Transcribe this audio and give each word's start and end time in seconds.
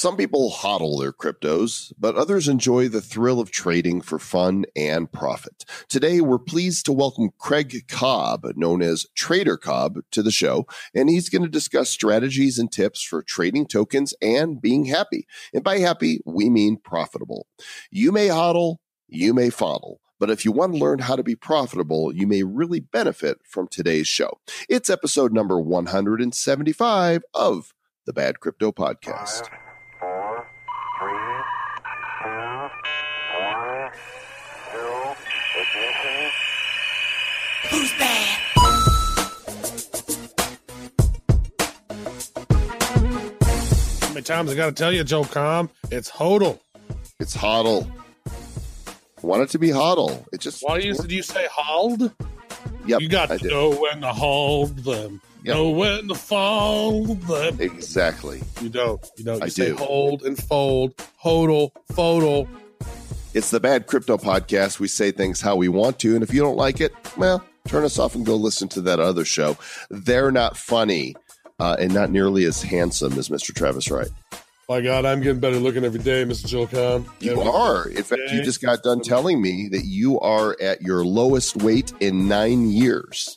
Some 0.00 0.16
people 0.16 0.50
hodl 0.50 0.98
their 0.98 1.12
cryptos, 1.12 1.92
but 1.98 2.16
others 2.16 2.48
enjoy 2.48 2.88
the 2.88 3.02
thrill 3.02 3.38
of 3.38 3.50
trading 3.50 4.00
for 4.00 4.18
fun 4.18 4.64
and 4.74 5.12
profit. 5.12 5.66
Today, 5.90 6.22
we're 6.22 6.38
pleased 6.38 6.86
to 6.86 6.92
welcome 6.94 7.32
Craig 7.36 7.84
Cobb, 7.86 8.46
known 8.56 8.80
as 8.80 9.04
Trader 9.14 9.58
Cobb, 9.58 9.98
to 10.12 10.22
the 10.22 10.30
show, 10.30 10.66
and 10.94 11.10
he's 11.10 11.28
going 11.28 11.42
to 11.42 11.50
discuss 11.50 11.90
strategies 11.90 12.58
and 12.58 12.72
tips 12.72 13.02
for 13.02 13.22
trading 13.22 13.66
tokens 13.66 14.14
and 14.22 14.58
being 14.58 14.86
happy. 14.86 15.26
And 15.52 15.62
by 15.62 15.80
happy, 15.80 16.22
we 16.24 16.48
mean 16.48 16.78
profitable. 16.78 17.46
You 17.90 18.10
may 18.10 18.28
hodl, 18.28 18.76
you 19.06 19.34
may 19.34 19.48
fodl. 19.48 19.96
But 20.18 20.30
if 20.30 20.46
you 20.46 20.52
want 20.52 20.72
to 20.72 20.78
learn 20.78 21.00
how 21.00 21.16
to 21.16 21.22
be 21.22 21.36
profitable, 21.36 22.10
you 22.16 22.26
may 22.26 22.42
really 22.42 22.80
benefit 22.80 23.36
from 23.44 23.68
today's 23.68 24.08
show. 24.08 24.40
It's 24.66 24.88
episode 24.88 25.34
number 25.34 25.60
175 25.60 27.20
of 27.34 27.74
the 28.06 28.14
Bad 28.14 28.40
Crypto 28.40 28.72
Podcast. 28.72 29.50
Five, 29.50 29.58
four, 30.00 30.46
three, 30.98 31.12
two, 32.22 32.70
one, 33.38 33.92
zero, 34.72 35.16
ignition. 35.60 36.30
Who's 37.70 37.92
bad? 37.98 39.40
How 44.00 44.08
many 44.14 44.22
times 44.22 44.50
I 44.50 44.54
got 44.56 44.66
to 44.66 44.72
tell 44.72 44.92
you, 44.92 45.04
Joel 45.04 45.24
Comm? 45.24 45.68
It's 45.90 46.10
hodl. 46.10 46.58
It's 47.18 47.36
hodl. 47.36 47.88
Want 49.22 49.42
it 49.42 49.50
to 49.50 49.58
be 49.58 49.68
hodl. 49.68 50.24
It 50.32 50.40
just 50.40 50.62
Why 50.62 50.80
do 50.80 50.86
you, 50.88 50.94
do 50.94 51.14
you 51.14 51.22
say 51.22 51.46
hold? 51.52 52.10
Yep, 52.86 53.00
you 53.00 53.08
got 53.08 53.30
I 53.30 53.36
to 53.36 53.42
did. 53.42 53.50
know 53.52 53.70
when 53.70 54.00
to 54.00 54.12
hold 54.12 54.78
them, 54.78 55.20
Yep. 55.44 55.54
know 55.54 55.70
when 55.70 56.08
to 56.08 56.14
fold 56.14 57.20
them. 57.22 57.60
Exactly. 57.60 58.42
You 58.62 58.68
don't. 58.70 59.06
You 59.16 59.24
don't. 59.24 59.38
You 59.38 59.44
I 59.44 59.48
say 59.48 59.66
do. 59.68 59.76
hold 59.76 60.22
and 60.22 60.42
fold, 60.42 60.96
hodl, 61.22 61.70
fodal. 61.92 62.48
It's 63.34 63.50
the 63.50 63.60
Bad 63.60 63.86
Crypto 63.86 64.16
Podcast. 64.16 64.80
We 64.80 64.88
say 64.88 65.12
things 65.12 65.40
how 65.40 65.54
we 65.56 65.68
want 65.68 65.98
to, 66.00 66.14
and 66.14 66.22
if 66.24 66.32
you 66.34 66.40
don't 66.40 66.56
like 66.56 66.80
it, 66.80 66.92
well, 67.16 67.44
turn 67.66 67.84
us 67.84 67.98
off 67.98 68.14
and 68.14 68.24
go 68.26 68.36
listen 68.36 68.68
to 68.68 68.80
that 68.82 69.00
other 69.00 69.24
show. 69.24 69.56
They're 69.90 70.30
not 70.30 70.56
funny 70.56 71.14
uh, 71.58 71.76
and 71.78 71.92
not 71.92 72.10
nearly 72.10 72.44
as 72.44 72.62
handsome 72.62 73.12
as 73.18 73.28
Mr. 73.28 73.54
Travis 73.54 73.90
Wright. 73.90 74.08
My 74.68 74.80
God, 74.80 75.04
I'm 75.04 75.20
getting 75.20 75.40
better 75.40 75.56
looking 75.58 75.84
every 75.84 75.98
day, 75.98 76.24
Mr. 76.24 76.46
Joel 76.46 76.68
Comm. 76.68 77.04
You 77.18 77.32
Every- 77.32 77.44
are. 77.44 77.88
In 77.88 78.04
fact, 78.04 78.22
you 78.32 78.40
just 78.42 78.62
got 78.62 78.84
done 78.84 79.00
telling 79.00 79.42
me 79.42 79.68
that 79.72 79.84
you 79.84 80.20
are 80.20 80.56
at 80.60 80.80
your 80.80 81.04
lowest 81.04 81.56
weight 81.56 81.92
in 81.98 82.28
nine 82.28 82.70
years. 82.70 83.36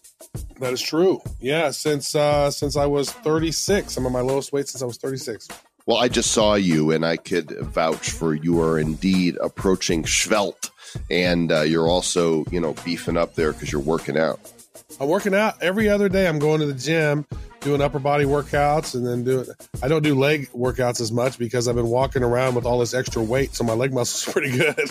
That 0.59 0.73
is 0.73 0.81
true. 0.81 1.21
Yeah, 1.41 1.71
since 1.71 2.15
uh 2.15 2.49
since 2.51 2.77
I 2.77 2.85
was 2.85 3.11
36, 3.11 3.97
I'm 3.97 4.05
at 4.05 4.11
my 4.11 4.21
lowest 4.21 4.53
weight 4.53 4.67
since 4.67 4.81
I 4.81 4.85
was 4.85 4.97
36. 4.97 5.47
Well, 5.85 5.97
I 5.97 6.07
just 6.07 6.31
saw 6.31 6.55
you, 6.55 6.91
and 6.91 7.05
I 7.05 7.17
could 7.17 7.51
vouch 7.59 8.11
for 8.11 8.33
you 8.33 8.61
are 8.61 8.79
indeed 8.79 9.37
approaching 9.41 10.05
svelte, 10.05 10.69
and 11.11 11.51
uh, 11.51 11.61
you're 11.61 11.87
also, 11.87 12.45
you 12.51 12.61
know, 12.61 12.73
beefing 12.85 13.17
up 13.17 13.35
there 13.35 13.51
because 13.51 13.71
you're 13.71 13.81
working 13.81 14.17
out. 14.17 14.39
I'm 15.01 15.09
working 15.09 15.33
out 15.35 15.61
every 15.61 15.89
other 15.89 16.07
day. 16.07 16.27
I'm 16.27 16.39
going 16.39 16.61
to 16.61 16.65
the 16.67 16.73
gym, 16.73 17.25
doing 17.61 17.81
upper 17.81 17.99
body 17.99 18.23
workouts, 18.25 18.95
and 18.95 19.05
then 19.05 19.23
doing. 19.25 19.45
I 19.81 19.87
don't 19.89 20.03
do 20.03 20.15
leg 20.15 20.49
workouts 20.51 21.01
as 21.01 21.11
much 21.11 21.37
because 21.37 21.67
I've 21.67 21.75
been 21.75 21.87
walking 21.89 22.23
around 22.23 22.55
with 22.55 22.65
all 22.65 22.79
this 22.79 22.93
extra 22.93 23.21
weight, 23.21 23.53
so 23.53 23.63
my 23.65 23.73
leg 23.73 23.91
muscles 23.91 24.31
pretty 24.33 24.57
good. 24.57 24.75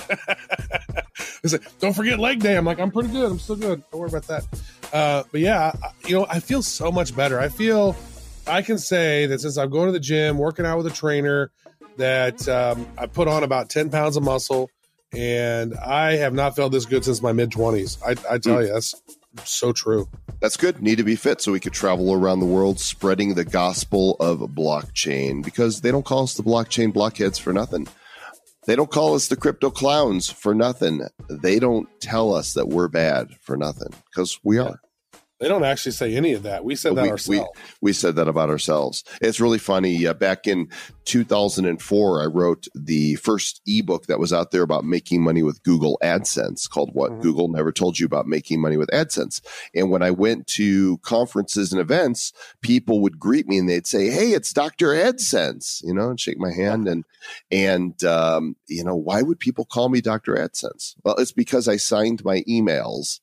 Like, 1.44 1.78
don't 1.80 1.92
forget 1.92 2.20
leg 2.20 2.38
day. 2.38 2.56
I'm 2.56 2.64
like, 2.64 2.78
I'm 2.78 2.92
pretty 2.92 3.08
good. 3.08 3.30
I'm 3.32 3.38
still 3.40 3.56
good. 3.56 3.82
Don't 3.90 4.00
worry 4.00 4.08
about 4.10 4.26
that. 4.28 4.44
Uh, 4.92 5.24
but 5.32 5.40
yeah, 5.40 5.72
I- 5.82 6.08
you 6.08 6.16
know, 6.16 6.26
I 6.30 6.38
feel 6.38 6.62
so 6.62 6.92
much 6.92 7.16
better. 7.16 7.40
I 7.40 7.48
feel 7.48 7.96
I 8.46 8.62
can 8.62 8.78
say 8.78 9.26
that 9.26 9.40
since 9.40 9.56
I'm 9.56 9.70
going 9.70 9.86
to 9.86 9.92
the 9.92 10.00
gym, 10.00 10.38
working 10.38 10.66
out 10.66 10.78
with 10.78 10.86
a 10.86 10.90
trainer, 10.90 11.50
that 11.96 12.48
um, 12.48 12.86
I 12.98 13.06
put 13.06 13.28
on 13.28 13.44
about 13.44 13.68
10 13.68 13.90
pounds 13.90 14.16
of 14.16 14.22
muscle, 14.22 14.70
and 15.12 15.74
I 15.76 16.16
have 16.16 16.34
not 16.34 16.56
felt 16.56 16.72
this 16.72 16.86
good 16.86 17.04
since 17.04 17.22
my 17.22 17.32
mid 17.32 17.50
20s. 17.50 17.98
I, 18.04 18.34
I 18.34 18.38
tell 18.38 18.62
you, 18.62 18.72
that's 18.72 18.94
so 19.44 19.72
true. 19.72 20.08
That's 20.40 20.56
good. 20.56 20.82
Need 20.82 20.96
to 20.96 21.04
be 21.04 21.16
fit 21.16 21.40
so 21.40 21.52
we 21.52 21.60
could 21.60 21.72
travel 21.72 22.12
around 22.12 22.40
the 22.40 22.46
world 22.46 22.80
spreading 22.80 23.34
the 23.34 23.44
gospel 23.44 24.16
of 24.20 24.40
blockchain 24.40 25.44
because 25.44 25.80
they 25.80 25.90
don't 25.90 26.04
call 26.04 26.24
us 26.24 26.34
the 26.34 26.42
blockchain 26.42 26.92
blockheads 26.92 27.38
for 27.38 27.52
nothing. 27.52 27.86
They 28.66 28.76
don't 28.76 28.90
call 28.90 29.14
us 29.14 29.28
the 29.28 29.36
crypto 29.36 29.70
clowns 29.70 30.30
for 30.30 30.54
nothing. 30.54 31.02
They 31.28 31.58
don't 31.58 31.88
tell 32.00 32.34
us 32.34 32.54
that 32.54 32.68
we're 32.68 32.88
bad 32.88 33.28
for 33.40 33.56
nothing 33.56 33.92
because 34.10 34.38
we 34.44 34.58
are. 34.58 34.80
They 35.42 35.48
don't 35.48 35.64
actually 35.64 35.90
say 35.90 36.14
any 36.14 36.34
of 36.34 36.44
that. 36.44 36.64
We 36.64 36.76
said 36.76 36.94
that 36.94 37.02
we, 37.02 37.10
ourselves. 37.10 37.50
we, 37.80 37.88
we 37.88 37.92
said 37.92 38.14
that 38.14 38.28
about 38.28 38.48
ourselves. 38.48 39.02
It's 39.20 39.40
really 39.40 39.58
funny. 39.58 40.06
Uh, 40.06 40.14
back 40.14 40.46
in 40.46 40.68
2004, 41.04 42.22
I 42.22 42.26
wrote 42.26 42.68
the 42.76 43.16
first 43.16 43.60
ebook 43.66 44.06
that 44.06 44.20
was 44.20 44.32
out 44.32 44.52
there 44.52 44.62
about 44.62 44.84
making 44.84 45.20
money 45.20 45.42
with 45.42 45.60
Google 45.64 45.98
AdSense 46.00 46.70
called 46.70 46.90
What 46.92 47.10
Mhm. 47.10 47.22
Google 47.22 47.48
Never 47.48 47.72
Told 47.72 47.98
You 47.98 48.06
About 48.06 48.28
Making 48.28 48.60
Money 48.60 48.76
with 48.76 48.88
AdSense. 48.90 49.40
And 49.74 49.90
when 49.90 50.00
I 50.00 50.12
went 50.12 50.46
to 50.58 50.98
conferences 50.98 51.72
and 51.72 51.80
events, 51.80 52.32
people 52.60 53.00
would 53.00 53.18
greet 53.18 53.48
me 53.48 53.58
and 53.58 53.68
they'd 53.68 53.86
say, 53.88 54.10
Hey, 54.10 54.34
it's 54.34 54.52
Dr. 54.52 54.90
AdSense, 54.94 55.82
you 55.82 55.92
know, 55.92 56.10
and 56.10 56.20
shake 56.20 56.38
my 56.38 56.52
hand. 56.52 56.86
And, 56.86 57.04
and, 57.50 58.04
um, 58.04 58.54
you 58.68 58.84
know, 58.84 58.94
why 58.94 59.22
would 59.22 59.40
people 59.40 59.64
call 59.64 59.88
me 59.88 60.00
Dr. 60.00 60.34
AdSense? 60.36 60.94
Well, 61.02 61.16
it's 61.16 61.32
because 61.32 61.66
I 61.66 61.78
signed 61.78 62.24
my 62.24 62.42
emails 62.48 63.18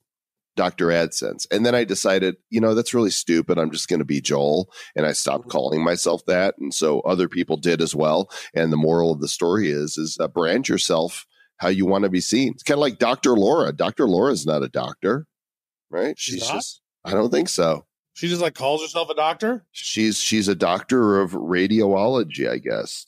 Dr. 0.60 0.88
AdSense. 0.88 1.48
And 1.52 1.66
then 1.66 1.74
I 1.74 1.86
decided, 1.86 2.36
you 2.50 2.60
know, 2.60 2.76
that's 2.76 2.94
really 2.94 3.12
stupid. 3.12 3.58
I'm 3.58 3.72
just 3.72 3.88
going 3.88 4.00
to 4.00 4.06
be 4.06 4.20
Joel. 4.20 4.70
And 4.94 5.06
I 5.06 5.14
stopped 5.14 5.48
calling 5.48 5.82
myself 5.82 6.26
that. 6.26 6.56
And 6.58 6.74
so 6.74 7.00
other 7.02 7.30
people 7.30 7.56
did 7.56 7.82
as 7.82 7.96
well. 7.96 8.30
And 8.54 8.70
the 8.70 8.76
moral 8.76 9.14
of 9.14 9.22
the 9.22 9.30
story 9.30 9.70
is, 9.70 9.98
is 9.98 10.18
uh, 10.20 10.28
brand 10.28 10.68
yourself 10.68 11.26
how 11.60 11.70
you 11.70 11.86
want 11.86 12.04
to 12.04 12.10
be 12.10 12.20
seen. 12.20 12.52
It's 12.52 12.64
kind 12.64 12.78
of 12.78 12.82
like 12.82 13.00
Dr. 13.00 13.38
Laura. 13.38 13.72
Dr. 13.72 14.06
Laura 14.06 14.34
is 14.34 14.46
not 14.46 14.62
a 14.62 14.68
doctor, 14.68 15.28
right? 15.90 16.20
She's 16.20 16.42
She's 16.42 16.50
just, 16.50 16.82
I 17.06 17.12
don't 17.12 17.32
think 17.32 17.48
so. 17.48 17.86
she 18.12 18.28
just 18.28 18.42
like 18.42 18.54
calls 18.54 18.82
herself 18.82 19.10
a 19.10 19.16
doctor. 19.16 19.66
She's, 19.72 20.18
she's 20.20 20.50
a 20.50 20.56
doctor 20.56 21.22
of 21.22 21.32
radiology, 21.32 22.50
I 22.50 22.58
guess. 22.58 23.06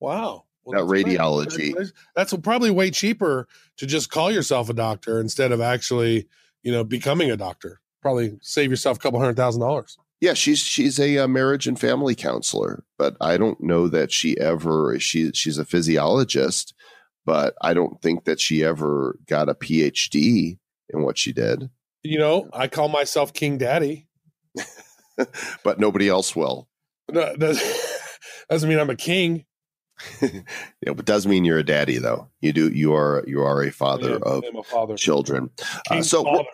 Wow. 0.00 0.46
Not 0.66 0.78
that's 0.78 0.88
great. 0.88 1.06
radiology. 1.06 1.92
That's 2.16 2.34
probably 2.38 2.72
way 2.72 2.90
cheaper 2.90 3.46
to 3.76 3.86
just 3.86 4.10
call 4.10 4.32
yourself 4.32 4.68
a 4.68 4.74
doctor 4.74 5.20
instead 5.20 5.52
of 5.52 5.60
actually, 5.60 6.26
you 6.66 6.72
know, 6.72 6.82
becoming 6.82 7.30
a 7.30 7.36
doctor. 7.36 7.80
Probably 8.02 8.36
save 8.42 8.70
yourself 8.70 8.96
a 8.96 9.00
couple 9.00 9.20
hundred 9.20 9.36
thousand 9.36 9.60
dollars. 9.60 9.96
Yeah, 10.20 10.34
she's 10.34 10.58
she's 10.58 10.98
a, 10.98 11.18
uh 11.18 11.28
marriage 11.28 11.68
and 11.68 11.78
family 11.78 12.16
counselor, 12.16 12.82
but 12.98 13.16
I 13.20 13.36
don't 13.36 13.60
know 13.62 13.86
that 13.88 14.10
she 14.10 14.36
ever 14.40 14.98
she 14.98 15.30
she's 15.30 15.58
a 15.58 15.64
physiologist, 15.64 16.74
but 17.24 17.54
I 17.62 17.72
don't 17.72 18.02
think 18.02 18.24
that 18.24 18.40
she 18.40 18.64
ever 18.64 19.16
got 19.28 19.48
a 19.48 19.54
PhD 19.54 20.58
in 20.90 21.02
what 21.02 21.16
she 21.16 21.32
did. 21.32 21.70
You 22.02 22.18
know, 22.18 22.48
I 22.52 22.66
call 22.66 22.88
myself 22.88 23.32
King 23.32 23.58
Daddy. 23.58 24.08
But 25.64 25.80
nobody 25.80 26.10
else 26.10 26.36
will. 26.36 26.68
No, 27.10 27.34
that 27.34 28.00
doesn't 28.50 28.68
mean 28.68 28.78
I'm 28.78 28.90
a 28.90 28.96
king. 28.96 29.46
Yeah, 30.84 30.92
but 30.94 31.04
does 31.04 31.26
mean 31.26 31.44
you're 31.44 31.58
a 31.58 31.64
daddy 31.64 31.98
though. 31.98 32.28
You 32.40 32.52
do 32.52 32.68
you 32.68 32.94
are 32.94 33.24
you 33.26 33.42
are 33.42 33.62
a 33.62 33.70
father 33.70 34.16
of 34.16 34.44
a 34.44 34.62
father. 34.62 34.94
children. 34.94 35.50
Uh, 35.90 36.02
so 36.02 36.22
we're, 36.22 36.36
father. 36.36 36.48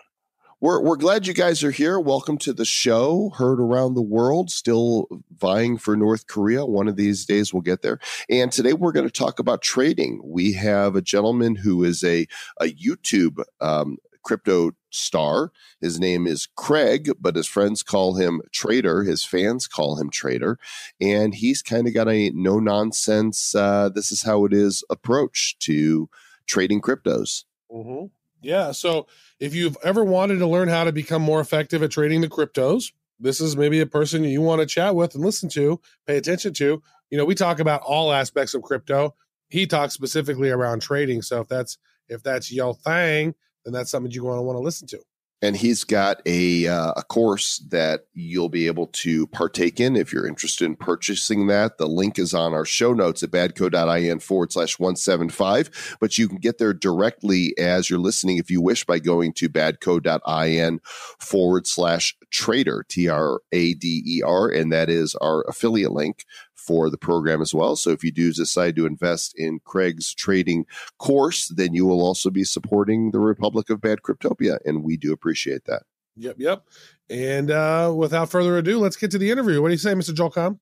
we're 0.61 0.81
we're 0.81 0.95
glad 0.95 1.27
you 1.27 1.33
guys 1.33 1.63
are 1.63 1.71
here. 1.71 1.99
Welcome 1.99 2.37
to 2.39 2.53
the 2.53 2.65
show. 2.65 3.31
Heard 3.35 3.59
around 3.59 3.93
the 3.93 4.01
world, 4.01 4.49
still 4.49 5.07
vying 5.37 5.77
for 5.77 5.95
North 5.95 6.27
Korea. 6.27 6.65
One 6.65 6.87
of 6.87 6.95
these 6.95 7.25
days 7.25 7.53
we'll 7.53 7.61
get 7.61 7.81
there. 7.81 7.99
And 8.29 8.51
today 8.51 8.73
we're 8.73 8.93
going 8.93 9.07
to 9.07 9.11
talk 9.11 9.39
about 9.39 9.61
trading. 9.61 10.21
We 10.23 10.53
have 10.53 10.95
a 10.95 11.01
gentleman 11.01 11.55
who 11.55 11.83
is 11.83 12.03
a 12.03 12.25
a 12.59 12.65
YouTube 12.65 13.43
um, 13.61 13.97
crypto 14.23 14.71
star. 14.89 15.51
His 15.81 15.99
name 15.99 16.27
is 16.27 16.47
Craig, 16.55 17.11
but 17.19 17.35
his 17.35 17.47
friends 17.47 17.83
call 17.83 18.15
him 18.15 18.41
Trader. 18.51 19.03
His 19.03 19.23
fans 19.23 19.67
call 19.67 19.97
him 19.97 20.09
Trader, 20.09 20.57
and 20.99 21.35
he's 21.35 21.61
kind 21.61 21.87
of 21.87 21.93
got 21.93 22.09
a 22.09 22.31
no 22.31 22.59
nonsense. 22.59 23.53
Uh, 23.53 23.89
this 23.89 24.11
is 24.11 24.23
how 24.23 24.45
it 24.45 24.53
is 24.53 24.83
approach 24.89 25.57
to 25.59 26.09
trading 26.45 26.81
cryptos. 26.81 27.43
hmm 27.71 28.05
Yeah. 28.41 28.71
So 28.71 29.07
if 29.39 29.53
you've 29.53 29.77
ever 29.83 30.03
wanted 30.03 30.39
to 30.39 30.47
learn 30.47 30.67
how 30.67 30.83
to 30.83 30.91
become 30.91 31.21
more 31.21 31.41
effective 31.41 31.83
at 31.83 31.91
trading 31.91 32.21
the 32.21 32.29
cryptos, 32.29 32.91
this 33.19 33.39
is 33.39 33.55
maybe 33.55 33.79
a 33.79 33.85
person 33.85 34.23
you 34.23 34.41
want 34.41 34.61
to 34.61 34.65
chat 34.67 34.95
with 34.95 35.15
and 35.15 35.23
listen 35.23 35.49
to, 35.49 35.79
pay 36.05 36.17
attention 36.17 36.53
to. 36.55 36.81
You 37.09 37.17
know, 37.17 37.25
we 37.25 37.35
talk 37.35 37.59
about 37.59 37.81
all 37.81 38.11
aspects 38.11 38.53
of 38.53 38.63
crypto. 38.63 39.15
He 39.49 39.67
talks 39.67 39.93
specifically 39.93 40.49
around 40.49 40.81
trading. 40.81 41.21
So 41.21 41.41
if 41.41 41.47
that's 41.47 41.77
if 42.09 42.21
that's 42.23 42.51
your 42.51 42.73
thing, 42.73 43.35
then 43.65 43.73
that's 43.73 43.91
something 43.91 44.11
you're 44.11 44.23
going 44.23 44.37
to 44.37 44.41
want 44.41 44.57
to 44.57 44.61
listen 44.63 44.87
to. 44.87 44.99
and 45.41 45.57
he's 45.57 45.83
got 45.83 46.21
a 46.25 46.67
uh, 46.67 46.93
a 46.95 47.03
course 47.03 47.57
that 47.69 48.05
you'll 48.13 48.47
be 48.47 48.65
able 48.67 48.87
to 48.87 49.27
partake 49.27 49.77
in 49.81 49.97
if 49.97 50.13
you're 50.13 50.25
interested 50.25 50.63
in 50.63 50.75
purchasing 50.77 51.47
that. 51.47 51.77
The 51.77 51.85
link 51.87 52.17
is 52.17 52.33
on 52.33 52.53
our 52.53 52.63
show 52.63 52.93
notes 52.93 53.23
at 53.23 53.31
badco.in 53.31 54.19
forward 54.19 54.53
slash 54.53 54.79
one 54.79 54.95
seven 54.95 55.29
five. 55.29 55.69
But 55.99 56.17
you 56.17 56.29
can 56.29 56.37
get 56.37 56.59
there 56.59 56.73
directly 56.73 57.53
as 57.57 57.89
you're 57.89 57.99
listening 57.99 58.37
if 58.37 58.49
you 58.49 58.61
wish 58.61 58.85
by 58.85 58.99
going 58.99 59.33
to 59.33 59.49
badco.in 59.49 60.79
forward 61.19 61.67
slash 61.67 62.15
trader 62.31 62.85
T 62.87 63.09
R 63.09 63.41
A 63.51 63.73
D 63.73 64.01
E 64.05 64.21
R, 64.25 64.47
and 64.47 64.71
that 64.71 64.89
is 64.89 65.13
our 65.15 65.41
affiliate 65.49 65.91
link 65.91 66.23
for 66.65 66.89
the 66.89 66.97
program 66.97 67.41
as 67.41 67.53
well. 67.53 67.75
So 67.75 67.89
if 67.91 68.03
you 68.03 68.11
do 68.11 68.31
decide 68.31 68.75
to 68.77 68.85
invest 68.85 69.37
in 69.37 69.59
Craig's 69.65 70.13
trading 70.13 70.65
course, 70.97 71.49
then 71.49 71.73
you 71.73 71.85
will 71.85 72.01
also 72.01 72.29
be 72.29 72.43
supporting 72.43 73.11
the 73.11 73.19
Republic 73.19 73.69
of 73.69 73.81
Bad 73.81 74.01
Cryptopia. 74.01 74.59
And 74.65 74.83
we 74.83 74.97
do 74.97 75.11
appreciate 75.11 75.65
that. 75.65 75.83
Yep, 76.15 76.35
yep. 76.37 76.63
And 77.09 77.51
uh, 77.51 77.93
without 77.95 78.29
further 78.29 78.57
ado, 78.57 78.79
let's 78.79 78.95
get 78.95 79.11
to 79.11 79.17
the 79.17 79.31
interview. 79.31 79.61
What 79.61 79.69
do 79.69 79.73
you 79.73 79.77
say, 79.77 79.93
Mr. 79.93 80.13
Joel 80.13 80.31
Comm? 80.31 80.59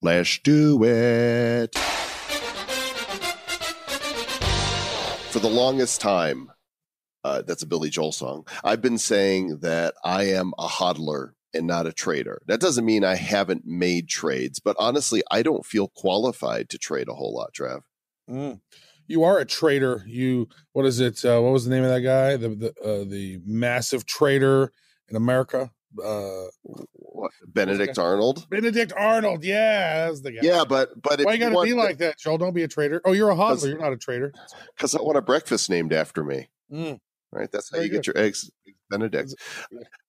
Let's 0.00 0.38
do 0.38 0.82
it. 0.84 1.74
For 5.30 5.38
the 5.38 5.48
longest 5.48 6.00
time, 6.00 6.50
uh, 7.24 7.42
that's 7.42 7.62
a 7.62 7.66
Billy 7.66 7.90
Joel 7.90 8.12
song. 8.12 8.46
I've 8.64 8.82
been 8.82 8.98
saying 8.98 9.58
that 9.58 9.94
I 10.04 10.24
am 10.24 10.52
a 10.58 10.66
hodler 10.66 11.32
and 11.54 11.66
not 11.66 11.86
a 11.86 11.92
trader. 11.92 12.42
That 12.46 12.60
doesn't 12.60 12.84
mean 12.84 13.04
I 13.04 13.16
haven't 13.16 13.64
made 13.66 14.08
trades, 14.08 14.58
but 14.58 14.76
honestly, 14.78 15.22
I 15.30 15.42
don't 15.42 15.66
feel 15.66 15.88
qualified 15.88 16.68
to 16.70 16.78
trade 16.78 17.08
a 17.08 17.14
whole 17.14 17.34
lot, 17.34 17.52
Trav. 17.54 17.82
Mm. 18.28 18.60
You 19.08 19.24
are 19.24 19.38
a 19.38 19.44
trader. 19.44 20.04
You 20.06 20.48
what 20.72 20.86
is 20.86 21.00
it? 21.00 21.24
Uh, 21.24 21.40
what 21.40 21.52
was 21.52 21.64
the 21.64 21.70
name 21.74 21.84
of 21.84 21.90
that 21.90 22.00
guy? 22.00 22.36
The 22.36 22.48
the 22.50 22.68
uh, 22.82 23.04
the 23.04 23.40
massive 23.44 24.06
trader 24.06 24.72
in 25.08 25.16
America. 25.16 25.70
Uh, 26.02 26.44
What, 26.94 27.32
Benedict 27.46 27.98
Arnold? 27.98 28.48
Benedict 28.48 28.94
Arnold. 28.96 29.44
Yeah, 29.44 30.06
that's 30.06 30.22
the 30.22 30.32
guy. 30.32 30.38
Yeah, 30.42 30.64
but 30.66 31.00
but 31.02 31.20
if 31.20 31.26
Why 31.26 31.34
you 31.34 31.38
got 31.40 31.50
to 31.50 31.54
want 31.54 31.68
be 31.68 31.74
like 31.74 31.98
that, 31.98 32.18
Joel? 32.18 32.38
Don't 32.38 32.54
be 32.54 32.62
a 32.62 32.68
trader. 32.68 33.02
Oh, 33.04 33.12
you're 33.12 33.30
a 33.30 33.34
hodler. 33.34 33.68
You're 33.68 33.78
not 33.78 33.92
a 33.92 33.98
trader. 33.98 34.32
because 34.74 34.94
I 34.94 35.02
want 35.02 35.18
a 35.18 35.22
breakfast 35.22 35.68
named 35.68 35.92
after 35.92 36.24
me. 36.24 36.48
Mm. 36.72 36.98
Right, 37.30 37.50
that's 37.50 37.70
how 37.70 37.76
Very 37.76 37.86
you 37.86 37.92
get 37.92 38.06
your 38.06 38.16
eggs, 38.16 38.50
eggs 38.66 38.76
Benedict. 38.90 39.34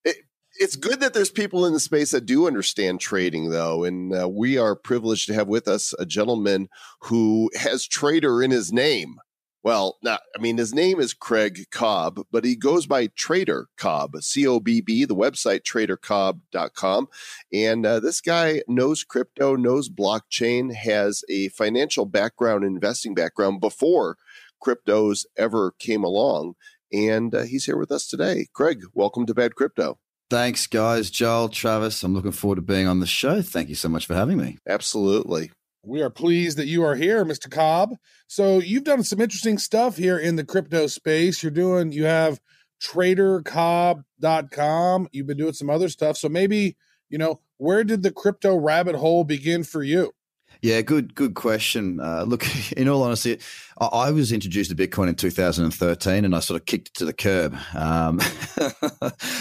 It, 0.06 0.18
it's 0.56 0.76
good 0.76 1.00
that 1.00 1.14
there's 1.14 1.32
people 1.32 1.66
in 1.66 1.74
the 1.74 1.80
space 1.80 2.12
that 2.12 2.26
do 2.26 2.48
understand 2.48 3.00
trading, 3.00 3.50
though, 3.50 3.84
and 3.84 4.14
uh, 4.14 4.30
we 4.30 4.58
are 4.58 4.76
privileged 4.76 5.28
to 5.28 5.34
have 5.34 5.48
with 5.48 5.68
us 5.68 5.94
a 6.00 6.06
gentleman 6.06 6.70
who 7.02 7.50
has 7.56 7.88
trader 7.88 8.42
in 8.42 8.52
his 8.52 8.72
name. 8.72 9.16
Well, 9.64 9.98
not, 10.04 10.20
I 10.38 10.42
mean, 10.42 10.58
his 10.58 10.74
name 10.74 11.00
is 11.00 11.14
Craig 11.14 11.68
Cobb, 11.72 12.26
but 12.32 12.44
he 12.44 12.58
goes 12.58 12.86
by 12.86 13.08
Trader 13.16 13.68
Cobb, 13.78 14.18
C 14.22 14.46
O 14.46 14.60
B 14.60 14.82
B, 14.82 15.06
the 15.06 15.16
website 15.16 15.62
tradercobb.com. 15.62 17.08
And 17.54 17.86
uh, 17.86 18.02
this 18.02 18.20
guy 18.20 18.62
knows 18.68 19.06
crypto, 19.06 19.56
knows 19.56 19.90
blockchain, 19.90 20.74
has 20.76 21.24
a 21.30 21.48
financial 21.50 22.06
background, 22.06 22.66
investing 22.66 23.14
background 23.16 23.62
before 23.62 24.18
cryptos 24.62 25.26
ever 25.38 25.72
came 25.80 26.04
along. 26.04 26.56
And 26.92 27.34
uh, 27.34 27.44
he's 27.44 27.66
here 27.66 27.78
with 27.78 27.92
us 27.92 28.06
today. 28.08 28.48
Craig, 28.54 28.82
welcome 28.94 29.26
to 29.26 29.34
Bad 29.34 29.56
Crypto. 29.56 29.98
Thanks, 30.30 30.68
guys. 30.68 31.10
Joel, 31.10 31.50
Travis, 31.50 32.04
I'm 32.04 32.14
looking 32.14 32.32
forward 32.32 32.56
to 32.56 32.62
being 32.62 32.88
on 32.88 33.00
the 33.00 33.06
show. 33.06 33.42
Thank 33.42 33.70
you 33.70 33.76
so 33.76 33.90
much 33.90 34.06
for 34.06 34.16
having 34.16 34.38
me. 34.38 34.58
Absolutely. 34.68 35.52
We 35.86 36.02
are 36.02 36.10
pleased 36.10 36.58
that 36.58 36.68
you 36.68 36.84
are 36.84 36.96
here, 36.96 37.26
Mr. 37.26 37.52
Cobb. 37.52 37.98
So 38.28 38.60
you've 38.60 38.86
done 38.86 39.04
some 39.04 39.20
interesting 39.20 39.58
stuff 39.58 39.98
here 39.98 40.18
in 40.18 40.38
the 40.38 40.46
crypto 40.46 40.88
space. 40.88 41.44
You're 41.44 41.52
doing, 41.52 41.92
you 41.92 42.06
have 42.06 42.40
tradercobb.com. 42.82 45.10
You've 45.12 45.28
been 45.28 45.38
doing 45.38 45.54
some 45.54 45.70
other 45.70 45.90
stuff. 45.90 46.18
So 46.18 46.30
maybe, 46.30 46.78
you 47.10 47.18
know, 47.18 47.42
where 47.58 47.84
did 47.84 48.02
the 48.02 48.12
crypto 48.12 48.56
rabbit 48.56 48.96
hole 48.96 49.26
begin 49.26 49.64
for 49.64 49.84
you? 49.84 50.14
Yeah, 50.64 50.80
good, 50.80 51.14
good 51.14 51.34
question. 51.36 52.00
Uh, 52.00 52.24
look, 52.24 52.46
in 52.78 52.88
all 52.88 53.04
honesty, 53.04 53.38
I, 53.82 53.86
I 53.86 54.12
was 54.12 54.32
introduced 54.32 54.70
to 54.70 54.78
Bitcoin 54.78 55.10
in 55.10 55.16
2013, 55.16 56.24
and 56.24 56.34
I 56.34 56.40
sort 56.40 56.58
of 56.58 56.66
kicked 56.66 56.88
it 56.88 56.94
to 56.96 57.06
the 57.06 57.12
curb. 57.12 57.54
Um, 57.76 58.18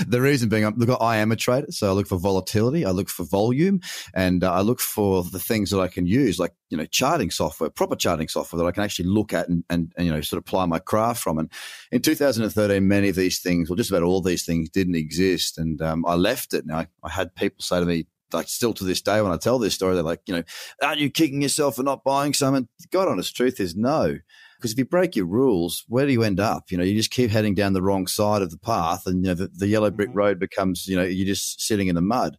the 0.09 0.19
reason 0.21 0.49
being, 0.49 0.69
look, 0.77 1.01
I 1.01 1.19
am 1.19 1.31
a 1.31 1.37
trader, 1.37 1.71
so 1.71 1.89
I 1.89 1.93
look 1.93 2.09
for 2.09 2.19
volatility, 2.19 2.85
I 2.85 2.91
look 2.91 3.09
for 3.09 3.23
volume, 3.23 3.83
and 4.13 4.43
uh, 4.43 4.53
I 4.53 4.63
look 4.63 4.81
for 4.81 5.23
the 5.23 5.39
things 5.39 5.71
that 5.71 5.79
I 5.79 5.87
can 5.87 6.07
use, 6.07 6.41
like 6.41 6.55
you 6.71 6.77
know, 6.77 6.87
charting 6.87 7.31
software, 7.31 7.71
proper 7.71 7.95
charting 7.95 8.27
software 8.27 8.59
that 8.61 8.67
I 8.67 8.73
can 8.73 8.83
actually 8.83 9.09
look 9.09 9.33
at 9.33 9.49
and, 9.49 9.63
and, 9.71 9.93
and 9.97 10.07
you 10.07 10.13
know, 10.13 10.23
sort 10.23 10.39
of 10.39 10.49
apply 10.49 10.67
my 10.67 10.81
craft 10.81 11.23
from. 11.23 11.39
And 11.39 11.53
in 11.93 12.03
2013, 12.03 12.89
many 12.89 13.11
of 13.11 13.15
these 13.15 13.39
things, 13.39 13.71
well, 13.71 13.77
just 13.77 13.91
about 13.91 14.03
all 14.03 14.23
these 14.23 14.45
things, 14.45 14.71
didn't 14.71 14.97
exist, 14.97 15.57
and 15.57 15.81
um, 15.83 16.05
I 16.05 16.17
left 16.17 16.53
it. 16.53 16.67
Now 16.67 16.79
I, 16.79 16.89
I 17.05 17.11
had 17.11 17.33
people 17.37 17.63
say 17.63 17.79
to 17.79 17.87
me, 17.87 18.07
like 18.35 18.49
still 18.49 18.73
to 18.75 18.85
this 18.85 19.03
day 19.03 19.21
when 19.21 19.33
I 19.33 19.37
tell 19.37 19.59
this 19.59 19.75
story, 19.75 19.95
they're 19.95 20.03
like, 20.03 20.23
you 20.27 20.35
know, 20.35 20.43
aren't 20.83 21.01
you 21.01 21.11
kicking 21.11 21.43
yourself 21.43 21.77
for 21.77 21.83
not 21.83 22.05
buying 22.05 22.35
some? 22.35 22.55
And 22.55 22.69
God 22.91 23.09
honest 23.09 23.37
truth 23.37 23.61
is 23.61 23.77
no. 23.77 24.19
Because 24.57 24.73
if 24.73 24.79
you 24.79 24.85
break 24.85 25.17
your 25.17 25.27
rules, 25.27 25.85
where 25.89 26.07
do 26.07 26.13
you 26.13 26.23
end 26.23 26.39
up? 26.39 26.71
You 26.71 26.79
know, 26.79 26.85
you 26.85 26.95
just 26.95 27.11
keep 27.11 27.31
heading 27.31 27.55
down 27.55 27.73
the 27.73 27.83
wrong 27.83 28.07
side 28.07 28.43
of 28.43 28.51
the 28.51 28.59
path, 28.59 29.07
and 29.07 29.25
you 29.25 29.31
know 29.31 29.35
the, 29.35 29.49
the 29.49 29.67
yellow 29.67 29.91
brick 29.91 30.11
Mhm. 30.11 30.15
road 30.15 30.39
becomes, 30.39 30.87
you 30.87 30.95
know, 30.95 31.03
you're 31.03 31.27
just 31.27 31.61
sitting 31.61 31.89
in 31.89 31.97
the 31.97 32.01
mud. 32.01 32.39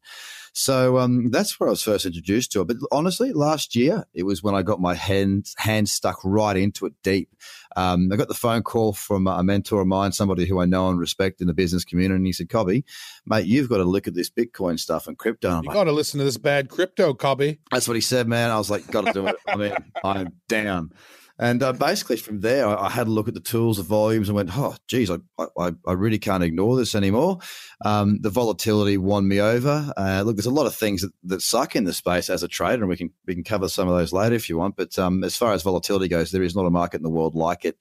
So 0.55 0.99
um, 0.99 1.31
that's 1.31 1.59
where 1.59 1.67
I 1.67 1.71
was 1.71 1.81
first 1.81 2.05
introduced 2.05 2.51
to 2.51 2.61
it. 2.61 2.67
But 2.67 2.77
honestly, 2.91 3.33
last 3.33 3.75
year 3.75 4.05
it 4.13 4.23
was 4.23 4.43
when 4.43 4.53
I 4.53 4.61
got 4.61 4.79
my 4.79 4.93
hands 4.93 5.55
hands 5.57 5.91
stuck 5.91 6.19
right 6.23 6.55
into 6.55 6.85
it 6.85 6.93
deep. 7.03 7.29
Um, 7.75 8.11
I 8.13 8.17
got 8.17 8.27
the 8.27 8.35
phone 8.35 8.61
call 8.61 8.93
from 8.93 9.25
a 9.25 9.43
mentor 9.43 9.81
of 9.81 9.87
mine, 9.87 10.11
somebody 10.11 10.45
who 10.45 10.61
I 10.61 10.65
know 10.65 10.89
and 10.89 10.99
respect 10.99 11.41
in 11.41 11.47
the 11.47 11.55
business 11.55 11.83
community, 11.83 12.17
and 12.17 12.25
he 12.27 12.33
said, 12.33 12.49
"Cobby, 12.49 12.85
mate, 13.25 13.47
you've 13.47 13.67
got 13.67 13.77
to 13.77 13.83
look 13.83 14.07
at 14.07 14.13
this 14.13 14.29
Bitcoin 14.29 14.79
stuff 14.79 15.07
and 15.07 15.17
crypto." 15.17 15.49
And 15.55 15.63
You 15.63 15.69
like, 15.69 15.75
got 15.75 15.85
to 15.85 15.91
listen 15.91 16.19
to 16.19 16.23
this 16.23 16.37
bad 16.37 16.69
crypto, 16.69 17.15
Cobby. 17.15 17.59
that's 17.71 17.87
what 17.87 17.95
he 17.95 18.01
said, 18.01 18.27
man. 18.27 18.51
I 18.51 18.57
was 18.57 18.69
like, 18.69 18.85
got 18.91 19.07
to 19.07 19.13
do 19.13 19.25
it. 19.27 19.35
I 19.47 19.55
mean, 19.55 19.73
I'm 20.03 20.33
down. 20.47 20.91
And 21.39 21.63
uh, 21.63 21.73
basically, 21.73 22.17
from 22.17 22.41
there, 22.41 22.67
I, 22.67 22.85
I 22.85 22.89
had 22.89 23.07
a 23.07 23.11
look 23.11 23.27
at 23.27 23.33
the 23.33 23.39
tools, 23.39 23.77
the 23.77 23.83
volumes, 23.83 24.29
and 24.29 24.35
went, 24.35 24.55
"Oh, 24.55 24.75
geez, 24.87 25.09
I, 25.09 25.17
I, 25.57 25.71
I 25.87 25.93
really 25.93 26.19
can't 26.19 26.43
ignore 26.43 26.77
this 26.77 26.93
anymore." 26.93 27.39
Um, 27.83 28.19
the 28.21 28.29
volatility 28.29 28.97
won 28.97 29.27
me 29.27 29.41
over. 29.41 29.91
Uh, 29.97 30.21
look, 30.23 30.35
there's 30.35 30.45
a 30.45 30.51
lot 30.51 30.67
of 30.67 30.75
things 30.75 31.01
that, 31.01 31.11
that 31.23 31.41
suck 31.41 31.75
in 31.75 31.85
the 31.85 31.93
space 31.93 32.29
as 32.29 32.43
a 32.43 32.47
trader, 32.47 32.83
and 32.83 32.89
we 32.89 32.97
can 32.97 33.11
we 33.25 33.33
can 33.33 33.43
cover 33.43 33.67
some 33.67 33.87
of 33.87 33.95
those 33.95 34.13
later 34.13 34.35
if 34.35 34.47
you 34.47 34.57
want. 34.57 34.75
But 34.75 34.97
um, 34.99 35.23
as 35.23 35.35
far 35.35 35.53
as 35.53 35.63
volatility 35.63 36.07
goes, 36.07 36.31
there 36.31 36.43
is 36.43 36.55
not 36.55 36.67
a 36.67 36.71
market 36.71 36.97
in 36.97 37.03
the 37.03 37.09
world 37.09 37.33
like 37.33 37.65
it, 37.65 37.77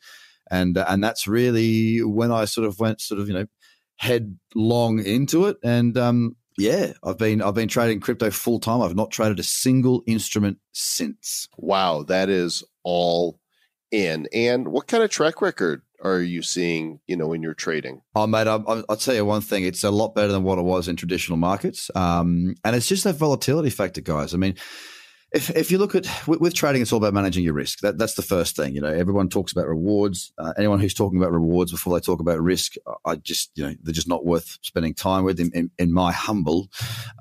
and 0.50 0.78
uh, 0.78 0.86
and 0.88 1.04
that's 1.04 1.26
really 1.28 2.02
when 2.02 2.32
I 2.32 2.46
sort 2.46 2.66
of 2.66 2.80
went 2.80 3.02
sort 3.02 3.20
of 3.20 3.28
you 3.28 3.34
know 3.34 3.46
headlong 3.96 5.04
into 5.04 5.44
it, 5.44 5.58
and 5.62 5.98
um, 5.98 6.36
yeah, 6.56 6.94
I've 7.04 7.18
been 7.18 7.42
I've 7.42 7.54
been 7.54 7.68
trading 7.68 8.00
crypto 8.00 8.30
full 8.30 8.60
time. 8.60 8.80
I've 8.80 8.96
not 8.96 9.10
traded 9.10 9.38
a 9.40 9.44
single 9.44 10.02
instrument 10.06 10.58
since. 10.72 11.48
Wow, 11.58 12.02
that 12.04 12.30
is 12.30 12.64
all 12.82 13.38
in. 13.92 14.26
And 14.32 14.68
what 14.68 14.88
kind 14.88 15.04
of 15.04 15.10
track 15.10 15.40
record 15.40 15.82
are 16.02 16.20
you 16.20 16.42
seeing, 16.42 16.98
you 17.06 17.16
know, 17.16 17.32
in 17.32 17.42
your 17.42 17.54
trading? 17.54 18.02
Oh, 18.16 18.26
mate, 18.26 18.48
I, 18.48 18.56
I, 18.56 18.82
I'll 18.88 18.96
tell 18.96 19.14
you 19.14 19.24
one 19.24 19.42
thing. 19.42 19.64
It's 19.64 19.84
a 19.84 19.90
lot 19.90 20.14
better 20.14 20.32
than 20.32 20.42
what 20.42 20.58
it 20.58 20.62
was 20.62 20.88
in 20.88 20.96
traditional 20.96 21.38
markets. 21.38 21.90
Um, 21.94 22.56
and 22.64 22.74
it's 22.74 22.88
just 22.88 23.04
that 23.04 23.14
volatility 23.14 23.70
factor, 23.70 24.00
guys. 24.00 24.34
I 24.34 24.38
mean, 24.38 24.56
if, 25.34 25.50
if 25.50 25.70
you 25.70 25.78
look 25.78 25.94
at 25.94 26.06
with, 26.26 26.40
with 26.40 26.54
trading, 26.54 26.82
it's 26.82 26.92
all 26.92 26.98
about 26.98 27.14
managing 27.14 27.42
your 27.42 27.54
risk. 27.54 27.80
That, 27.80 27.96
that's 27.96 28.14
the 28.14 28.22
first 28.22 28.54
thing. 28.54 28.74
You 28.74 28.82
know, 28.82 28.88
everyone 28.88 29.28
talks 29.28 29.52
about 29.52 29.66
rewards. 29.66 30.32
Uh, 30.36 30.52
anyone 30.58 30.78
who's 30.78 30.94
talking 30.94 31.18
about 31.18 31.32
rewards 31.32 31.72
before 31.72 31.94
they 31.94 32.04
talk 32.04 32.20
about 32.20 32.40
risk, 32.40 32.74
I 33.06 33.16
just, 33.16 33.50
you 33.54 33.64
know, 33.64 33.74
they're 33.82 33.94
just 33.94 34.08
not 34.08 34.26
worth 34.26 34.58
spending 34.62 34.94
time 34.94 35.24
with, 35.24 35.40
in, 35.40 35.50
in, 35.54 35.70
in 35.78 35.92
my 35.92 36.12
humble 36.12 36.68